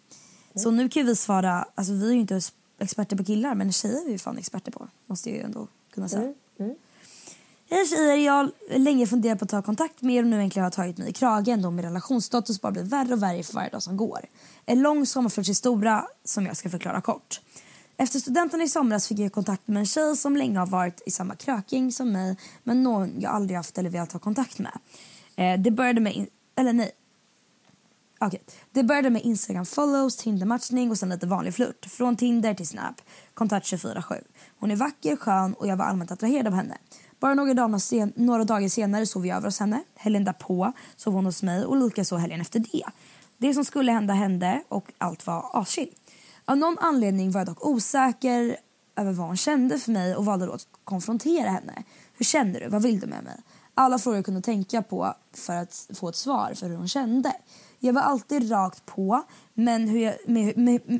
Mm. 0.54 0.64
Så 0.64 0.72
nu 0.72 0.90
kan 0.90 1.06
vi 1.06 1.16
svara, 1.16 1.66
alltså 1.76 1.94
vi 1.94 2.10
är 2.10 2.14
ju 2.14 2.20
inte 2.20 2.42
experter 2.80 3.16
på 3.16 3.24
killar 3.24 3.56
men 3.56 3.72
tjejer 3.72 4.06
är 4.06 4.12
vi 4.12 4.18
fan 4.18 4.38
experter 4.38 4.72
på. 4.72 4.88
Måste 5.06 5.30
jag 5.30 5.38
ju 5.38 5.44
ändå 5.44 5.68
kunna 5.94 6.10
säga. 6.10 6.22
Mm. 6.22 6.36
mm. 6.60 6.76
Hej 7.70 7.88
tjejer, 7.88 8.16
jag 8.16 8.34
har 8.34 8.52
länge 8.78 9.08
funderat 9.08 9.40
på 9.40 9.46
att 9.46 9.52
ta 9.52 9.62
kontakt 9.62 10.02
med 10.02 10.16
er 10.16 10.24
och 10.24 10.30
nu 10.30 10.42
äntligen 10.42 10.64
har 10.64 10.66
jag 10.66 10.74
tagit 10.74 10.98
mig 10.98 11.10
i 11.10 11.14
kragen 11.14 11.62
då 11.62 11.72
min 11.72 11.86
relationsstatus 11.86 12.62
bara 12.62 12.72
blir 12.72 12.84
värre 12.84 13.14
och 13.14 13.24
värre 13.24 13.44
för 13.44 13.54
varje 13.54 13.70
dag 13.70 13.84
som 13.84 13.98
går. 13.98 14.20
En 14.66 14.82
lång 14.82 15.06
sommarflörtshistoria 15.06 16.08
som 16.24 16.46
jag 16.46 16.58
ska 16.58 16.70
förklara 16.70 17.02
kort. 17.02 17.42
Efter 17.98 18.20
studenten 18.20 18.62
i 18.62 18.70
somras 18.70 19.08
fick 19.08 19.20
jag 19.20 19.32
kontakt 19.32 19.68
med 19.68 19.80
en 19.80 19.86
tjej 19.86 20.18
som 20.18 20.38
länge 20.38 20.60
har 20.60 20.68
varit 20.68 21.02
i 21.06 21.12
samma 21.12 21.36
kröking 21.36 21.92
som 21.92 22.12
mig 22.12 22.38
men 22.64 22.84
någon 22.84 23.22
jag 23.22 23.32
aldrig 23.32 23.58
haft 23.58 23.78
eller 23.78 23.90
velat 23.90 24.12
ha 24.12 24.20
kontakt 24.20 24.60
med. 24.60 24.80
Eh, 25.36 25.60
det 25.60 25.72
började 25.72 26.02
med, 26.02 26.28
eller 26.56 26.74
nej, 26.74 26.92
Okay. 28.28 28.40
Det 28.72 28.84
började 28.84 29.10
med 29.10 29.22
Instagram 29.22 29.66
follows, 29.66 30.18
Tinder-matchning 30.18 30.92
och 30.92 30.98
sen 30.98 31.10
lite 31.10 31.28
vanlig 31.28 31.54
flört. 31.54 31.86
Från 31.86 32.18
Tinder 32.18 32.54
till 32.54 32.68
Snap. 32.68 33.02
Kontakt 33.34 33.66
24-7. 33.66 34.22
Hon 34.60 34.72
är 34.72 34.76
vacker, 34.76 35.16
skön 35.16 35.54
och 35.54 35.68
jag 35.68 35.78
var 35.78 35.86
allmänt 35.86 36.12
attraherad 36.12 36.48
av 36.48 36.54
henne. 36.54 36.78
Bara 37.20 37.34
några 37.34 37.54
dagar, 37.54 37.78
sen 37.78 38.14
några 38.16 38.44
dagar 38.44 38.70
senare 38.70 39.06
sov 39.06 39.26
jag 39.26 39.38
över 39.38 39.48
hos 39.48 39.60
henne. 39.60 39.84
Helgen 39.96 40.24
därpå 40.24 40.74
sov 40.96 41.14
hon 41.14 41.26
hos 41.26 41.44
mig 41.44 41.66
och 41.66 41.78
likaså 41.78 42.18
helgen 42.18 42.42
efter 42.42 42.60
det. 42.60 42.84
Det 43.38 43.54
som 43.54 43.66
skulle 43.66 43.92
hända 43.92 44.14
hände 44.14 44.64
och 44.70 44.92
allt 44.98 45.28
var 45.28 45.50
aschill. 45.54 45.90
Av 46.46 46.58
någon 46.58 46.78
anledning 46.80 47.32
var 47.32 47.40
jag 47.40 47.48
dock 47.48 47.66
osäker 47.66 48.58
över 48.96 49.14
vad 49.14 49.28
hon 49.28 49.38
kände 49.38 49.80
för 49.80 49.92
mig 49.92 50.16
och 50.16 50.26
valde 50.26 50.46
då 50.46 50.52
att 50.52 50.68
konfrontera 50.84 51.50
henne. 51.50 51.84
Hur 52.14 52.26
känner 52.26 52.60
du? 52.60 52.68
Vad 52.68 52.82
vill 52.84 53.00
du 53.00 53.08
med 53.08 53.24
mig? 53.24 53.38
Alla 53.74 54.00
frågor 54.00 54.18
jag 54.18 54.26
kunde 54.26 54.42
tänka 54.42 54.82
på 54.82 55.14
för 55.34 55.54
att 55.54 55.90
få 55.94 56.10
ett 56.10 56.16
svar 56.16 56.54
för 56.56 56.70
hur 56.70 56.76
hon 56.76 56.88
kände. 56.88 57.34
Jag 57.86 57.94
var 57.94 58.02
alltid 58.02 58.52
rakt 58.52 58.86
på, 58.86 59.24
men 59.54 59.88
hur 59.88 60.00
jag, 60.00 60.16
med, 60.28 60.58
med, 60.58 60.82
med, 60.86 61.00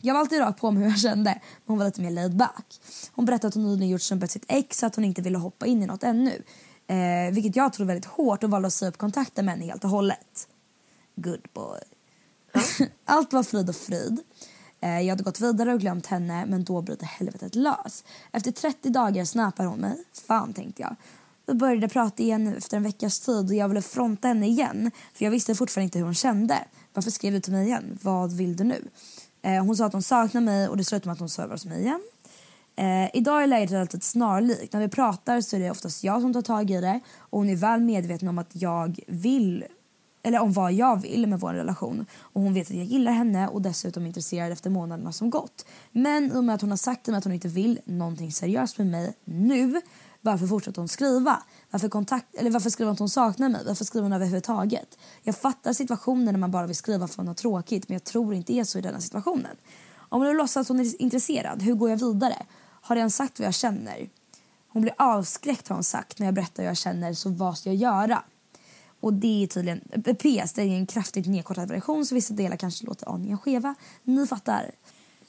jag 0.00 0.14
var 0.14 0.20
alltid 0.20 0.40
rakt 0.40 0.60
på 0.60 0.70
med 0.70 0.82
hur 0.82 0.90
jag 0.90 0.98
kände, 0.98 1.30
men 1.30 1.40
hon 1.66 1.78
var 1.78 1.84
lite 1.84 2.00
mer 2.00 2.10
laid 2.10 2.36
back. 2.36 2.80
Hon 3.12 3.24
berättade 3.24 3.48
att 3.48 3.54
hon 3.54 3.64
nyligen 3.64 3.88
gjort 3.88 4.00
slut 4.00 4.20
med 4.20 4.30
sitt 4.30 4.44
ex 4.48 4.82
att 4.82 4.96
hon 4.96 5.04
inte 5.04 5.22
ville 5.22 5.38
hoppa 5.38 5.66
in 5.66 5.82
i 5.82 5.86
något 5.86 6.02
ännu. 6.02 6.42
Eh, 6.86 7.34
vilket 7.34 7.56
jag 7.56 7.72
tror 7.72 7.86
väldigt 7.86 8.04
hårt 8.04 8.44
och 8.44 8.50
valde 8.50 8.66
att 8.66 8.72
säga 8.72 8.88
upp 8.88 8.98
kontakten 8.98 9.44
med 9.44 9.54
henne 9.54 9.66
helt 9.66 9.84
och 9.84 9.90
hållet. 9.90 10.48
Good 11.16 11.46
boy. 11.52 11.80
Allt 13.04 13.32
var 13.32 13.42
frid 13.42 13.68
och 13.68 13.76
frid. 13.76 14.20
Eh, 14.80 15.00
jag 15.00 15.08
hade 15.08 15.24
gått 15.24 15.40
vidare 15.40 15.72
och 15.72 15.80
glömt 15.80 16.06
henne 16.06 16.46
men 16.46 16.64
då 16.64 16.82
bryter 16.82 17.06
helvetet 17.06 17.54
lös. 17.54 18.04
Efter 18.32 18.52
30 18.52 18.90
dagar 18.90 19.24
snappar 19.24 19.64
hon 19.64 19.78
mig. 19.78 20.04
Fan 20.26 20.52
tänkte 20.52 20.82
jag. 20.82 20.96
Vi 21.46 21.54
började 21.54 21.88
prata 21.88 22.22
igen 22.22 22.56
efter 22.56 22.76
en 22.76 22.82
veckas 22.82 23.20
tid 23.20 23.48
och 23.48 23.54
jag 23.54 23.68
ville 23.68 23.82
fronta 23.82 24.28
henne 24.28 24.46
igen 24.46 24.90
för 25.14 25.24
jag 25.24 25.30
visste 25.30 25.54
fortfarande 25.54 25.84
inte 25.84 25.98
hur 25.98 26.04
hon 26.04 26.14
kände. 26.14 26.64
Varför 26.94 27.10
skrev 27.10 27.32
du 27.32 27.40
till 27.40 27.52
mig 27.52 27.66
igen? 27.66 27.98
Vad 28.02 28.32
vill 28.32 28.56
du 28.56 28.64
nu? 28.64 28.84
Eh, 29.42 29.64
hon 29.64 29.76
sa 29.76 29.86
att 29.86 29.92
hon 29.92 30.02
saknar 30.02 30.40
mig 30.40 30.68
och 30.68 30.76
det 30.76 30.84
slutade 30.84 31.08
med 31.08 31.12
att 31.12 31.18
hon 31.18 31.28
sover 31.28 31.50
hos 31.50 31.64
mig 31.64 31.80
igen. 31.80 32.00
Eh, 32.76 33.16
idag 33.16 33.42
är 33.42 33.46
läget 33.46 33.70
relativt 33.70 34.02
snarlikt. 34.02 34.72
När 34.72 34.80
vi 34.80 34.88
pratar 34.88 35.40
så 35.40 35.56
är 35.56 35.60
det 35.60 35.70
oftast 35.70 36.04
jag 36.04 36.20
som 36.20 36.32
tar 36.32 36.42
tag 36.42 36.70
i 36.70 36.80
det 36.80 37.00
och 37.18 37.38
hon 37.38 37.48
är 37.48 37.56
väl 37.56 37.80
medveten 37.80 38.28
om 38.28 38.38
att 38.38 38.50
jag 38.52 38.98
vill 39.06 39.64
eller 40.22 40.38
om 40.38 40.52
vad 40.52 40.72
jag 40.72 41.02
vill 41.02 41.26
med 41.26 41.40
vår 41.40 41.52
relation. 41.52 42.06
Och 42.18 42.42
Hon 42.42 42.54
vet 42.54 42.70
att 42.70 42.76
jag 42.76 42.84
gillar 42.84 43.12
henne 43.12 43.48
och 43.48 43.62
dessutom 43.62 44.02
är 44.02 44.06
intresserad 44.06 44.52
efter 44.52 44.70
månaderna 44.70 45.12
som 45.12 45.30
gått. 45.30 45.66
Men 45.92 46.32
i 46.32 46.36
och 46.36 46.44
med 46.44 46.54
att 46.54 46.60
hon 46.60 46.70
har 46.70 46.76
sagt 46.76 47.04
till 47.04 47.12
mig 47.12 47.18
att 47.18 47.24
hon 47.24 47.32
inte 47.32 47.48
vill 47.48 47.80
någonting 47.84 48.32
seriöst 48.32 48.78
med 48.78 48.86
mig 48.86 49.14
nu 49.24 49.80
varför 50.26 50.46
fortsätter 50.46 50.80
hon 50.80 50.88
skriva? 50.88 51.42
Varför, 51.70 51.88
kontakt, 51.88 52.34
eller 52.34 52.50
varför 52.50 52.70
skriver 52.70 52.86
hon 52.86 52.92
att 52.92 52.98
hon 52.98 53.08
saknar 53.08 53.48
mig? 53.48 53.62
Varför 53.66 53.84
skriver 53.84 54.02
hon 54.02 54.12
överhuvudtaget? 54.12 54.98
Jag 55.22 55.36
fattar 55.36 55.72
situationen 55.72 56.24
när 56.24 56.38
man 56.38 56.50
bara 56.50 56.66
vill 56.66 56.76
skriva 56.76 57.08
för 57.08 57.22
att 57.22 57.28
har 57.28 57.34
tråkigt 57.34 57.88
men 57.88 57.94
jag 57.94 58.04
tror 58.04 58.34
inte 58.34 58.52
är 58.52 58.64
så 58.64 58.78
i 58.78 58.80
denna 58.80 59.00
situationen. 59.00 59.56
Om 60.08 60.22
hon 60.22 60.36
låtsas 60.36 60.56
att 60.56 60.68
hon 60.68 60.80
är 60.80 61.02
intresserad, 61.02 61.62
hur 61.62 61.74
går 61.74 61.90
jag 61.90 61.96
vidare? 61.96 62.36
Har 62.80 62.96
jag 62.96 63.12
sagt 63.12 63.38
vad 63.38 63.46
jag 63.46 63.54
känner? 63.54 64.08
Hon 64.68 64.82
blir 64.82 64.94
avskräckt 64.98 65.68
har 65.68 65.76
hon 65.76 65.84
sagt 65.84 66.18
när 66.18 66.26
jag 66.26 66.34
berättar 66.34 66.62
vad 66.62 66.70
jag 66.70 66.76
känner 66.76 67.14
så 67.14 67.30
vad 67.30 67.58
ska 67.58 67.70
jag 67.70 67.76
göra? 67.76 68.22
Och 69.00 69.12
det 69.12 69.42
är 69.42 69.46
tydligen, 69.46 69.80
eh, 69.90 70.14
PS, 70.14 70.52
det 70.52 70.62
är 70.62 70.66
en 70.66 70.86
kraftigt 70.86 71.26
nedkortad 71.26 71.68
version 71.68 72.06
så 72.06 72.14
vissa 72.14 72.34
delar 72.34 72.56
kanske 72.56 72.86
låter 72.86 73.08
aningen 73.14 73.38
skeva. 73.38 73.74
Ni 74.02 74.26
fattar. 74.26 74.70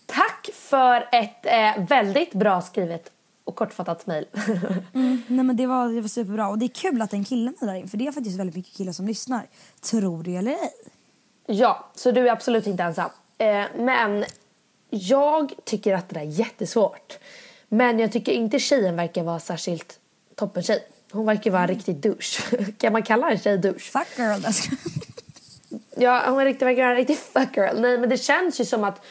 Tack 0.06 0.50
för 0.54 1.10
ett 1.12 1.46
eh, 1.46 1.86
väldigt 1.86 2.34
bra 2.34 2.62
skrivet 2.62 3.12
och 3.48 3.56
kortfattat 3.56 4.08
mejl. 4.08 4.26
mm, 4.94 5.22
nej 5.28 5.46
men 5.46 5.58
det 5.58 5.68
var, 5.68 5.90
det 5.90 6.02
var 6.02 6.08
superbra 6.08 6.48
och 6.48 6.58
det 6.58 6.66
är 6.66 6.70
kul 6.70 7.02
att 7.02 7.14
en 7.14 7.26
kille 7.26 7.54
mejlar 7.62 7.76
in 7.76 7.88
för 7.88 7.98
det 7.98 8.08
är 8.08 8.12
faktiskt 8.12 8.40
väldigt 8.40 8.56
mycket 8.56 8.74
killar 8.74 8.92
som 8.92 9.08
lyssnar. 9.08 9.48
Tror 9.82 10.24
du 10.24 10.36
eller 10.36 10.52
ej? 10.52 10.74
Ja, 11.46 11.92
så 11.96 12.12
du 12.12 12.28
är 12.28 12.32
absolut 12.32 12.68
inte 12.68 12.84
ensam. 12.84 13.10
Eh, 13.38 13.66
men 13.78 14.26
jag 14.90 15.54
tycker 15.64 15.94
att 15.94 16.10
det 16.10 16.14
där 16.14 16.22
är 16.22 16.26
jättesvårt. 16.26 17.18
Men 17.70 18.00
jag 18.00 18.12
tycker 18.12 18.32
inte 18.32 18.60
tjejen 18.60 18.96
verkar 18.96 19.24
vara 19.24 19.40
särskilt 19.40 20.00
toppen 20.36 20.64
tjej. 20.64 20.88
Hon 21.12 21.26
verkar 21.26 21.52
vara 21.52 21.62
en 21.62 21.68
riktig 21.68 21.96
douche. 21.96 22.58
kan 22.78 22.94
man 22.94 23.04
kalla 23.04 23.32
en 23.32 23.40
tjej 23.40 23.58
douche? 23.58 23.80
Fuck 23.80 24.18
girl. 24.18 24.42
ja, 25.98 26.30
hon 26.30 26.44
riktigt, 26.46 26.68
verkar 26.68 26.82
vara 26.82 26.92
en 26.92 26.98
riktig 26.98 27.18
fuck 27.18 27.58
girl. 27.58 27.82
Nej, 27.82 27.98
men 27.98 28.10
det 28.10 28.18
känns 28.18 28.62
ju 28.62 28.66
som 28.66 28.84
att 28.84 29.02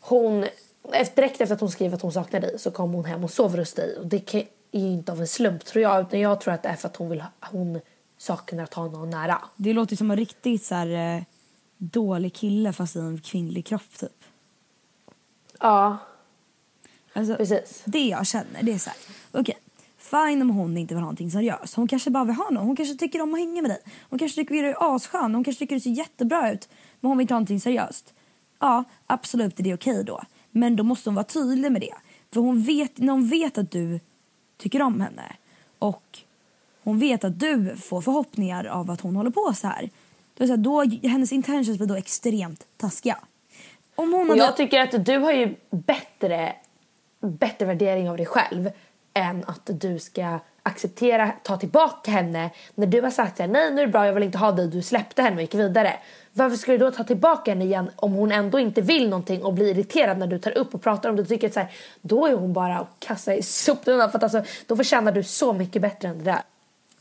hon 0.00 0.46
efter, 0.94 1.22
direkt 1.22 1.40
efter 1.40 1.54
att 1.54 1.60
hon 1.60 1.70
skrev 1.70 1.94
att 1.94 2.02
hon 2.02 2.12
saknar 2.12 2.40
dig 2.40 2.58
så 2.58 2.70
kom 2.70 2.92
hon 2.92 3.04
hem 3.04 3.24
och 3.24 3.30
sover 3.30 3.58
hos 3.58 3.72
dig. 3.72 3.96
Och 3.98 4.06
det 4.06 4.34
är 4.34 4.44
ju 4.72 4.86
inte 4.86 5.12
av 5.12 5.20
en 5.20 5.28
slump 5.28 5.64
tror 5.64 5.82
jag. 5.82 6.00
Utan 6.00 6.20
jag 6.20 6.40
tror 6.40 6.54
att 6.54 6.62
det 6.62 6.68
är 6.68 6.76
för 6.76 6.88
att 6.88 6.96
hon, 6.96 7.10
vill, 7.10 7.24
hon 7.40 7.80
saknar 8.18 8.64
att 8.64 8.74
ha 8.74 8.88
någon 8.88 9.10
nära. 9.10 9.38
Det 9.56 9.72
låter 9.72 9.96
som 9.96 10.10
en 10.10 10.16
riktigt 10.16 10.64
så 10.64 10.74
här, 10.74 11.16
eh, 11.16 11.22
dålig 11.76 12.34
kille 12.34 12.72
fast 12.72 12.96
i 12.96 12.98
en 12.98 13.20
kvinnlig 13.20 13.66
kropp 13.66 13.98
typ. 13.98 14.24
Ja. 15.60 15.98
Alltså, 17.12 17.36
Precis. 17.36 17.82
Det 17.84 18.06
jag 18.06 18.26
känner 18.26 18.62
det 18.62 18.72
är 18.72 18.78
så 18.78 18.90
här. 18.90 18.98
Okej. 19.32 19.40
Okay. 19.40 19.54
Fine 19.98 20.42
om 20.42 20.50
hon 20.50 20.76
inte 20.76 20.94
vill 20.94 21.00
ha 21.00 21.04
någonting 21.04 21.30
seriöst. 21.30 21.74
Hon 21.74 21.88
kanske 21.88 22.10
bara 22.10 22.24
vill 22.24 22.34
ha 22.34 22.50
någon. 22.50 22.66
Hon 22.66 22.76
kanske 22.76 22.96
tycker 22.96 23.22
om 23.22 23.34
att 23.34 23.40
hänga 23.40 23.62
med 23.62 23.70
dig. 23.70 23.80
Hon 24.10 24.18
kanske 24.18 24.42
tycker 24.42 24.54
att 24.54 24.60
du 24.60 24.68
är 24.68 24.94
asskön. 24.94 25.34
Hon 25.34 25.44
kanske 25.44 25.58
tycker 25.58 25.76
att 25.76 25.82
du 25.82 25.90
ser 25.90 25.98
jättebra 25.98 26.52
ut. 26.52 26.68
Men 27.00 27.08
hon 27.08 27.18
vill 27.18 27.24
inte 27.24 27.34
ha 27.34 27.38
någonting 27.38 27.60
seriöst. 27.60 28.14
Ja, 28.58 28.84
absolut 29.06 29.60
är 29.60 29.64
det 29.64 29.74
okej 29.74 29.92
okay 29.92 30.02
då. 30.02 30.22
Men 30.50 30.76
då 30.76 30.84
måste 30.84 31.10
hon 31.10 31.14
vara 31.14 31.24
tydlig 31.24 31.72
med 31.72 31.80
det. 31.80 31.94
För 32.32 32.40
hon 32.40 32.62
vet, 32.62 32.98
när 32.98 33.12
hon 33.12 33.28
vet 33.28 33.58
att 33.58 33.70
du 33.70 34.00
tycker 34.58 34.82
om 34.82 35.00
henne 35.00 35.36
och 35.78 36.18
hon 36.82 36.98
vet 36.98 37.24
att 37.24 37.40
du 37.40 37.76
får 37.76 38.00
förhoppningar 38.00 38.64
av 38.64 38.90
att 38.90 39.00
hon 39.00 39.16
håller 39.16 39.30
på 39.30 39.52
så 39.54 39.66
här. 39.66 39.90
Då, 40.34 40.46
så 40.46 40.52
här, 40.52 40.56
då 40.56 40.84
hennes 41.08 41.32
intentions 41.32 41.78
blir 41.78 41.86
då 41.86 41.94
extremt 41.94 42.66
taskiga. 42.76 43.18
Om 43.94 44.12
hon 44.12 44.28
hade... 44.28 44.40
Jag 44.40 44.56
tycker 44.56 44.80
att 44.80 45.04
du 45.04 45.18
har 45.18 45.32
ju 45.32 45.54
bättre, 45.70 46.52
bättre 47.20 47.66
värdering 47.66 48.10
av 48.10 48.16
dig 48.16 48.26
själv 48.26 48.70
än 49.14 49.44
att 49.44 49.70
du 49.80 49.98
ska 49.98 50.38
acceptera, 50.62 51.32
ta 51.42 51.56
tillbaka 51.56 52.10
henne 52.10 52.50
när 52.74 52.86
du 52.86 53.00
har 53.00 53.10
sagt 53.10 53.38
här, 53.38 53.48
nej 53.48 53.74
nu 53.74 53.82
är 53.82 53.86
det 53.86 53.92
bra, 53.92 54.06
jag 54.06 54.12
vill 54.12 54.22
inte 54.22 54.38
ha 54.38 54.52
dig, 54.52 54.68
du 54.68 54.82
släppte 54.82 55.22
henne 55.22 55.36
och 55.36 55.42
gick 55.42 55.54
vidare. 55.54 55.98
Varför 56.32 56.56
ska 56.56 56.72
du 56.72 56.78
då 56.78 56.90
ta 56.90 57.04
tillbaka 57.04 57.50
henne 57.50 57.64
igen 57.64 57.90
om 57.96 58.12
hon 58.12 58.32
ändå 58.32 58.58
inte 58.58 58.80
vill 58.80 59.08
någonting 59.08 59.42
och 59.42 59.54
blir 59.54 59.66
irriterad 59.66 60.18
när 60.18 60.26
du 60.26 60.38
tar 60.38 60.58
upp 60.58 60.74
och 60.74 60.82
pratar 60.82 61.10
om 61.10 61.16
det? 61.16 61.24
Tycker 61.24 61.46
att 61.46 61.54
så 61.54 61.60
här, 61.60 61.70
då 62.00 62.26
är 62.26 62.34
hon 62.34 62.52
bara 62.52 62.78
att 62.78 62.96
kasta 62.98 63.34
i 63.34 63.42
soptunnan 63.42 64.10
för 64.10 64.18
att 64.18 64.22
alltså, 64.22 64.42
då 64.66 64.76
förtjänar 64.76 65.12
du 65.12 65.22
så 65.22 65.52
mycket 65.52 65.82
bättre 65.82 66.08
än 66.08 66.18
det 66.18 66.24
där. 66.24 66.42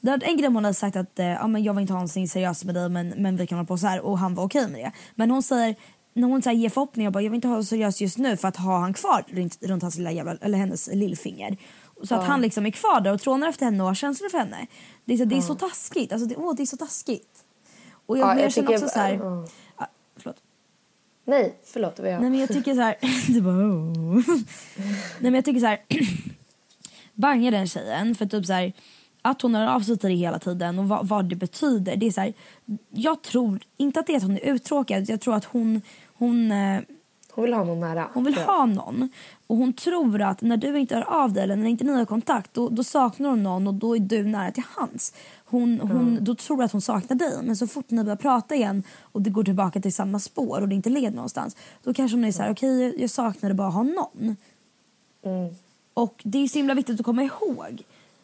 Det 0.02 0.12
hade 0.12 0.26
en 0.26 0.38
grej 0.38 0.48
om 0.48 0.56
hon 0.56 0.64
hade 0.64 0.74
sagt 0.74 0.96
att 0.96 1.20
eh, 1.20 1.26
ja, 1.26 1.48
men 1.48 1.64
jag 1.64 1.74
vill 1.74 1.82
inte 1.82 1.94
ha 1.94 2.00
någonting 2.00 2.28
seriöst 2.28 2.66
med 2.66 2.76
dig 2.76 2.90
men, 2.90 3.10
men 3.10 3.38
vi 3.38 3.48
kan 3.48 3.58
hålla 3.58 3.68
på 3.68 3.78
så 3.78 3.88
här 3.88 4.00
och 4.00 4.18
han 4.18 4.36
var 4.36 4.44
okej 4.44 4.68
med 4.68 4.82
det. 4.82 4.92
Men 5.16 5.32
hon 5.32 5.44
säger 5.44 5.76
när 6.14 6.28
hon 6.28 6.42
så 6.42 6.50
här, 6.50 6.58
ger 6.58 6.70
förhoppningar 6.70 7.12
bara 7.12 7.24
jag 7.24 7.30
vill 7.30 7.36
inte 7.36 7.48
ha 7.48 7.58
det 7.58 7.64
seriöst 7.64 8.02
just 8.02 8.18
nu 8.18 8.38
för 8.38 8.48
att 8.48 8.58
ha 8.58 8.80
han 8.80 8.94
kvar 8.94 9.24
runt, 9.28 9.58
runt 9.62 9.82
hans 9.82 9.98
lilla 9.98 10.12
jävla, 10.12 10.36
eller 10.42 10.58
hennes 10.58 10.90
lillfinger. 10.94 11.58
Så 12.04 12.16
att 12.16 12.24
han 12.24 12.42
liksom 12.42 12.66
är 12.66 12.72
kvar 12.72 13.02
där 13.02 13.14
och 13.14 13.22
trånar 13.22 13.50
efter 13.50 13.66
henne 13.66 13.84
och 13.84 13.90
har 13.90 13.96
känslor 13.96 14.30
för 14.30 14.38
henne. 14.38 14.68
Det 15.06 15.14
är 15.14 15.18
så, 15.18 15.26
det 15.26 15.38
är 15.38 15.42
så 15.42 15.56
taskigt. 15.56 16.12
Alltså 16.12 16.28
det, 16.28 16.36
åh, 16.36 16.56
det 16.56 16.64
är 16.64 16.66
så 16.66 16.78
taskigt. 16.78 17.44
Och 18.10 18.18
jag, 18.18 18.28
ja, 18.28 18.36
jag, 18.36 18.44
jag 18.44 18.54
känner 18.54 18.70
också 18.70 18.86
jag, 18.86 18.92
så 18.92 19.00
här... 19.00 19.44
Ah, 19.76 19.86
förlåt. 20.18 20.38
Nej, 21.26 21.56
förlåt. 21.64 21.96
Det 21.96 22.02
var 22.02 22.10
jag. 22.10 22.22
Nej 22.22 22.30
men 22.30 22.40
jag 22.40 22.50
tycker 22.50 22.76
så 22.76 22.82
här... 22.82 22.96
du 23.34 23.42
bara, 23.42 23.54
oh. 23.54 24.22
Nej 25.20 25.32
men 25.32 25.34
jag 25.34 25.46
tycker 25.46 25.60
så 25.60 25.66
här... 25.66 25.80
Banga 27.14 27.52
den 27.52 27.68
tjejen 27.68 28.16
för 28.16 28.26
typ 28.26 28.46
så 28.46 28.54
här... 28.54 28.74
Att 29.22 29.42
hon 29.42 29.56
hör 29.56 29.68
av 29.68 29.80
sig 29.80 29.98
till 29.98 30.10
det 30.10 30.16
hela 30.16 30.40
tiden 30.40 30.80
och 30.80 30.88
vad, 30.88 31.08
vad, 31.08 31.26
det 31.26 31.36
betyder. 31.36 31.96
Det 31.96 32.08
är 32.08 32.12
så 32.12 32.22
här, 32.22 32.34
jag 32.90 33.22
tror 33.22 33.60
inte 33.78 34.00
att 34.00 34.08
det 34.08 34.14
är 34.14 34.18
att 34.18 34.24
hon 34.24 34.38
är 34.38 34.54
uttråkad. 34.54 35.10
Jag 35.10 35.22
tror 35.22 35.36
att 35.36 35.46
hon... 35.46 35.82
hon 36.14 36.52
eh, 36.52 36.82
hon 37.32 37.44
vill 37.44 37.54
ha 37.54 37.64
någon 37.64 37.80
nära. 37.80 38.10
Hon 38.14 38.24
vill 38.24 38.38
ha 38.38 38.66
någon. 38.66 39.10
Och 39.48 39.58
hon 39.58 39.74
tror 39.74 40.22
att 40.22 40.42
när 40.42 40.58
du 40.58 40.80
inte 40.80 40.96
hör 40.96 41.24
av 41.24 41.34
dig 41.34 41.44
eller 41.44 41.56
när 41.56 41.70
inte 41.70 41.84
ni 41.84 41.94
har 41.94 42.06
kontakt 42.06 42.54
då, 42.54 42.70
då 42.70 42.84
saknar 42.84 43.30
hon 43.30 43.44
någon 43.44 43.68
och 43.68 43.74
då 43.74 43.96
är 43.96 44.00
du 44.00 44.24
nära 44.24 44.52
till 44.52 44.64
hans. 44.76 45.14
Hon, 45.50 45.80
hon, 45.80 45.92
mm. 45.92 46.24
Då 46.24 46.36
tror 46.36 46.64
att 46.64 46.72
hon 46.72 46.82
saknar 46.82 47.18
dig 47.18 47.44
men 47.44 47.56
så 47.58 47.68
fort 47.68 47.86
ni 47.90 48.04
börjar 48.04 48.16
prata 48.16 48.56
igen 48.56 48.84
och 49.02 49.22
det 49.22 49.30
går 49.30 49.44
tillbaka 49.44 49.82
till 49.82 49.94
samma 49.94 50.20
spår 50.20 50.62
och 50.62 50.70
det 50.70 50.76
inte 50.76 50.90
leder 50.90 51.16
någonstans 51.16 51.58
då 51.84 51.94
kanske 51.94 52.18
hon 52.18 52.26
är 52.26 52.32
så 52.32 52.44
här: 52.44 52.52
okej 52.52 52.90
okay, 52.90 53.02
jag 53.02 53.10
saknade 53.10 53.54
bara 53.54 53.70
ha 53.70 53.84
någon. 53.84 54.36
Mm. 55.24 55.56
Och 55.94 56.22
det 56.24 56.38
är 56.38 56.48
så 56.48 56.58
himla 56.58 56.74
viktigt 56.74 57.00
att 57.00 57.06
komma 57.06 57.24
ihåg. 57.24 57.84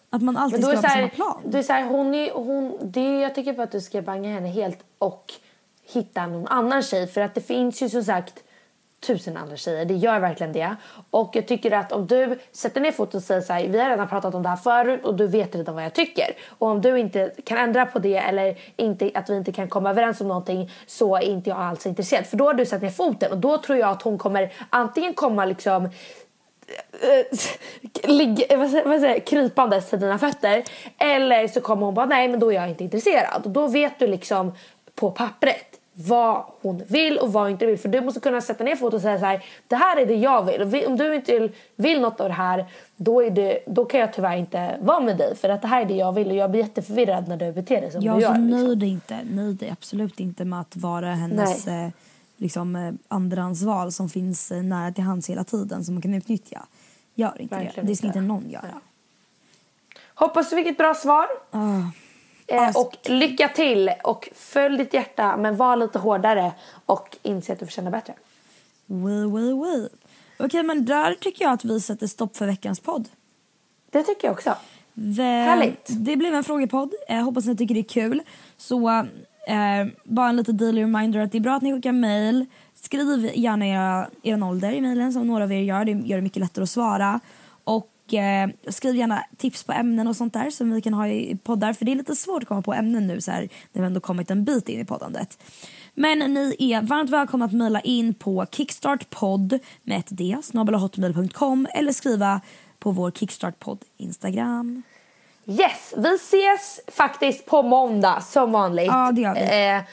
Att 0.10 0.22
man 0.22 0.38
alltid 0.38 0.60
ska 0.60 0.68
vara 0.68 0.82
på 0.82 0.90
samma 0.90 1.08
plan. 1.08 1.42
Du 1.46 1.58
är 1.58 1.64
så 1.64 1.74
här, 1.74 1.86
hon 1.86 2.16
är, 2.16 2.32
hon, 2.32 2.78
det, 2.84 3.20
jag 3.20 3.36
tycker 3.36 3.54
bara 3.54 3.64
att 3.64 3.72
du 3.72 3.82
ska 3.82 4.02
banga 4.02 4.30
henne 4.30 4.48
helt 4.48 4.80
och 4.98 5.34
hitta 5.84 6.28
någon 6.28 6.48
annan 6.48 6.84
tjej 6.84 7.08
för 7.08 7.22
att 7.22 7.36
det 7.36 7.42
finns 7.42 7.82
ju 7.82 7.90
som 7.90 8.04
sagt 8.04 8.44
tusen 9.08 9.38
andra 9.38 9.58
tjejer. 9.58 9.86
Det 9.86 9.94
gör 9.94 10.20
verkligen 10.20 10.54
det. 10.54 10.76
Och 11.10 11.30
jag 11.34 11.48
tycker 11.48 11.72
att 11.72 11.92
om 11.92 12.08
du 12.08 12.40
sätter 12.52 12.82
ner 12.82 12.92
foten 12.92 13.18
och 13.18 13.24
säger 13.24 13.42
så 13.42 13.54
här, 13.54 13.68
vi 13.68 13.80
har 13.80 13.90
redan 13.90 14.08
pratat 14.08 14.36
om 14.36 14.44
det 14.44 14.50
här 14.50 14.56
förut 14.56 15.06
och 15.06 15.16
du 15.16 15.28
vet 15.28 15.56
redan 15.56 15.76
vad 15.76 15.84
jag 15.84 15.94
tycker. 15.94 16.36
Och 16.58 16.68
om 16.68 16.82
du 16.82 17.00
inte 17.00 17.32
kan 17.44 17.58
ändra 17.58 17.86
på 17.86 18.00
det 18.00 18.18
eller 18.18 18.58
inte, 18.76 19.12
att 19.14 19.30
vi 19.30 19.38
inte 19.38 19.52
kan 19.52 19.68
komma 19.68 19.90
överens 19.90 20.22
om 20.22 20.28
någonting 20.28 20.72
så 20.88 21.16
är 21.16 21.22
inte 21.22 21.50
jag 21.50 21.60
alls 21.60 21.86
intresserad. 21.86 22.26
För 22.26 22.38
då 22.38 22.46
har 22.46 22.54
du 22.54 22.66
satt 22.66 22.82
ner 22.82 22.90
foten 22.90 23.32
och 23.32 23.38
då 23.38 23.58
tror 23.58 23.78
jag 23.78 23.90
att 23.90 24.02
hon 24.02 24.18
kommer 24.18 24.54
antingen 24.70 25.14
komma 25.14 25.46
liksom 25.46 25.86
eh, 25.86 25.90
ligga, 28.10 28.46
eh, 28.46 28.60
vad 28.60 28.70
säger, 28.70 28.86
vad 28.86 29.00
säger, 29.02 29.20
krypandes 29.20 29.90
till 29.90 30.00
dina 30.00 30.20
fötter 30.20 30.64
eller 30.98 31.48
så 31.48 31.62
kommer 31.62 31.86
hon 31.86 31.96
bara 31.96 32.06
nej 32.06 32.28
men 32.28 32.40
då 32.40 32.52
är 32.52 32.56
jag 32.56 32.70
inte 32.70 32.84
intresserad 32.84 33.46
och 33.46 33.52
då 33.52 33.68
vet 33.68 34.00
du 34.00 34.08
liksom 34.08 34.54
på 34.96 35.12
pappret 35.12 35.75
vad 35.98 36.46
hon 36.62 36.84
vill 36.88 37.18
och 37.18 37.34
vad 37.34 37.44
hon 37.44 37.52
inte 37.52 37.66
vill. 37.66 37.80
För 37.80 37.90
du 37.90 38.02
måste 38.02 38.20
kunna 38.20 38.42
sätta 38.42 38.64
ner 38.64 38.76
foten 38.76 38.96
och 38.96 39.02
säga 39.02 39.20
så 39.20 39.26
här, 39.26 39.46
det 39.68 39.76
här 39.76 39.98
är 39.98 40.06
det 40.06 40.16
jag 40.16 40.44
vill. 40.44 40.88
Om 40.88 40.98
du 40.98 41.16
inte 41.16 41.40
vill, 41.40 41.52
vill 41.76 42.02
något 42.02 42.20
av 42.20 42.28
det 42.28 42.34
här, 42.34 42.66
då, 42.96 43.24
är 43.24 43.30
det, 43.30 43.60
då 43.68 43.86
kan 43.86 44.00
jag 44.00 44.14
tyvärr 44.14 44.38
inte 44.38 44.78
vara 44.82 45.00
med 45.00 45.18
dig. 45.18 45.36
För 45.36 45.50
att 45.50 45.62
det 45.62 45.68
här 45.68 45.82
är 45.82 45.86
det 45.86 45.94
jag 45.94 46.14
vill 46.14 46.28
och 46.28 46.36
jag 46.36 46.52
blir 46.52 46.62
jätteförvirrad 46.62 47.28
när 47.28 47.38
du 47.38 47.52
beter 47.52 47.82
dig 47.82 47.92
som 47.92 48.02
ja, 48.02 48.16
du 48.16 48.22
gör. 48.22 48.30
Jag 48.30 48.42
liksom. 48.42 48.68
nöjd 48.68 48.84
inte, 48.84 49.20
nöjd 49.32 49.70
absolut 49.72 50.20
inte 50.20 50.46
med 50.46 50.62
att 50.62 50.76
vara 50.76 51.14
hennes 51.14 51.68
eh, 51.68 51.90
liksom, 52.38 52.76
eh, 52.76 52.94
andrahandsval 53.08 53.92
som 53.92 54.10
finns 54.10 54.52
eh, 54.52 54.64
nära 54.64 54.92
till 54.92 55.04
hands 55.04 55.30
hela 55.30 55.44
tiden 55.44 55.86
som 55.86 55.96
man 55.96 56.02
kan 56.02 56.14
utnyttja. 56.14 56.66
Gör 57.16 57.42
inte 57.42 57.56
Verkligen 57.56 57.86
det. 57.86 57.92
Det 57.92 57.96
ska 57.96 58.08
inte. 58.08 58.22
någon 58.22 58.50
göra. 58.50 58.82
Hoppas 60.16 60.50
du 60.50 60.56
fick 60.56 60.68
ett 60.68 60.78
bra 60.78 60.94
svar. 60.94 61.26
Ah. 61.52 61.82
Eh, 62.48 62.78
och 62.78 62.96
lycka 63.06 63.48
till 63.50 63.92
och 64.04 64.30
följ 64.36 64.78
ditt 64.78 64.94
hjärta 64.94 65.38
men 65.38 65.58
var 65.58 65.76
lite 65.76 66.00
hårdare 66.00 66.52
och 66.86 67.18
inse 67.22 67.54
att 67.54 67.60
du 67.60 67.66
förtjänar 67.66 67.92
bättre. 67.92 68.14
We, 68.86 69.26
we, 69.28 69.54
we. 69.54 69.90
Okej, 70.40 70.64
men 70.64 70.86
där 70.86 71.14
tycker 71.14 71.46
jag 71.46 71.54
att 71.54 71.66
vi 71.66 71.82
sätter 71.82 72.08
stopp 72.08 72.38
för 72.38 72.46
veckans 72.46 72.80
podd. 72.80 73.10
Det 73.92 74.04
tycker 74.04 74.28
jag 74.28 74.34
också. 74.34 74.56
Vä- 74.94 75.46
Härligt. 75.46 75.88
Det 75.90 76.16
blev 76.16 76.34
en 76.36 76.44
frågepodd. 76.44 76.94
Jag 77.08 77.24
hoppas 77.24 77.46
ni 77.46 77.56
tycker 77.58 77.74
det 77.76 77.82
är 77.82 77.84
kul. 77.84 78.22
Så 78.58 78.90
eh, 79.48 79.86
bara 80.04 80.30
en 80.30 80.36
liten 80.36 80.58
daily 80.58 80.82
reminder 80.82 81.20
att 81.20 81.32
det 81.32 81.38
är 81.38 81.40
bra 81.40 81.56
att 81.56 81.62
ni 81.62 81.74
skickar 81.74 81.92
mail. 81.92 82.46
Skriv 82.82 83.32
gärna 83.36 83.68
era, 83.68 84.08
er 84.24 84.44
ålder 84.44 84.72
i 84.72 84.82
mailen 84.82 85.14
som 85.14 85.28
några 85.28 85.44
av 85.44 85.52
er 85.52 85.62
gör. 85.62 85.86
Det 85.86 85.92
gör 85.92 86.16
det 86.18 86.22
mycket 86.24 86.40
lättare 86.40 86.64
att 86.64 86.70
svara. 86.70 87.20
Och 87.64 87.90
eh, 88.14 88.50
skriv 88.68 88.96
gärna 88.96 89.24
tips 89.38 89.64
på 89.64 89.72
ämnen 89.72 90.08
och 90.08 90.16
sånt 90.16 90.34
där 90.34 90.50
som 90.50 90.72
vi 90.72 90.82
kan 90.82 90.94
ha 90.94 91.08
i 91.08 91.38
poddar. 91.44 91.74
För 91.74 91.86
det 91.86 91.92
är 91.92 91.96
lite 91.96 92.16
svårt 92.16 92.44
att 92.44 92.48
komma 92.48 92.62
på 92.62 92.74
ämnen 92.74 93.08
nu 93.08 93.22
så 93.22 93.32
här 93.32 93.50
när 93.72 93.82
vi 93.82 93.88
ändå 93.88 94.00
kommit 94.00 94.32
en 94.32 94.44
bit 94.44 94.70
in 94.70 94.82
i 94.82 94.86
poddandet. 94.86 95.38
Men 95.94 96.20
ni 96.20 96.56
är 96.60 96.82
varmt 96.82 97.10
välkomna 97.10 97.46
att 97.46 97.54
mejla 97.54 97.82
in 97.82 98.14
på 98.14 98.46
kickstartpodd 98.52 99.60
med 99.84 100.00
ett 100.00 100.08
d 100.10 100.38
hotmail.com 100.54 101.68
eller 101.74 101.92
skriva 101.92 102.42
på 102.80 102.92
vår 102.92 103.12
kickstartpodd 103.12 103.80
Instagram. 103.98 104.84
Yes, 105.48 105.94
vi 105.98 106.16
ses 106.16 106.80
faktiskt 106.88 107.46
på 107.46 107.62
måndag 107.62 108.22
som 108.22 108.52
vanligt. 108.52 108.88
Ja, 108.88 109.12
det 109.12 109.22
gör 109.22 109.34
vi. 109.34 109.76
Eh, 109.78 109.84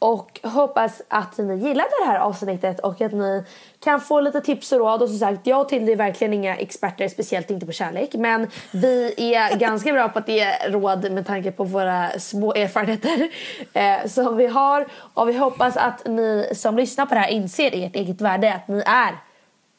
och 0.00 0.40
hoppas 0.42 1.02
att 1.08 1.38
ni 1.38 1.56
gillade 1.56 1.90
det 2.00 2.06
här 2.06 2.18
avsnittet 2.18 2.80
och 2.80 3.00
att 3.00 3.12
ni 3.12 3.44
kan 3.80 4.00
få 4.00 4.20
lite 4.20 4.40
tips 4.40 4.72
och 4.72 4.78
råd. 4.78 5.02
Och 5.02 5.08
som 5.08 5.18
sagt, 5.18 5.46
jag 5.46 5.60
och 5.60 5.68
Tilde 5.68 5.92
är 5.92 5.96
verkligen 5.96 6.34
inga 6.34 6.56
experter, 6.56 7.08
speciellt 7.08 7.50
inte 7.50 7.66
på 7.66 7.72
kärlek. 7.72 8.14
Men 8.14 8.50
vi 8.72 9.14
är 9.34 9.56
ganska 9.58 9.92
bra 9.92 10.08
på 10.08 10.18
att 10.18 10.28
ge 10.28 10.52
råd 10.68 11.12
med 11.12 11.26
tanke 11.26 11.52
på 11.52 11.64
våra 11.64 12.18
små 12.18 12.54
erfarenheter 12.54 13.28
eh, 13.72 14.06
som 14.06 14.36
vi 14.36 14.46
har. 14.46 14.86
Och 15.14 15.28
vi 15.28 15.38
hoppas 15.38 15.76
att 15.76 16.06
ni 16.06 16.52
som 16.54 16.76
lyssnar 16.76 17.06
på 17.06 17.14
det 17.14 17.20
här 17.20 17.30
inser 17.30 17.70
ert 17.74 17.96
eget 17.96 18.20
värde, 18.20 18.54
att 18.54 18.68
ni 18.68 18.82
är 18.86 19.18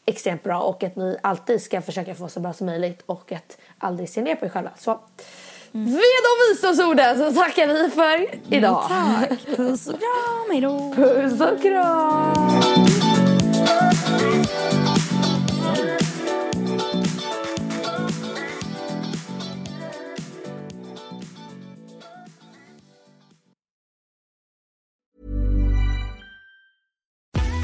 extremt 0.06 0.44
bra 0.44 0.62
och 0.62 0.84
att 0.84 0.96
ni 0.96 1.18
alltid 1.24 1.62
ska 1.62 1.82
försöka 1.82 2.16
få 2.16 2.28
så 2.28 2.40
bra 2.40 2.54
som 2.54 2.68
möjligt 2.68 3.04
och 3.06 3.32
att 3.32 3.58
aldrig 3.78 4.10
se 4.10 4.22
ner 4.22 4.36
på 4.36 4.46
er 4.46 4.50
själva. 4.50 4.72
Så 4.78 5.00
med 5.72 6.22
de 6.24 6.50
visdomsorden 6.50 7.18
så 7.18 7.40
tackar 7.40 7.68
vi 7.68 7.90
för 7.90 8.28
idag. 8.56 8.86
Tack. 8.88 9.58
Puss 9.58 9.88
och 9.88 10.00
kram. 10.00 10.52
Hej 10.52 10.62
då. 10.62 10.94
Puss 10.96 11.42
och 11.42 11.62
kram! 11.62 12.62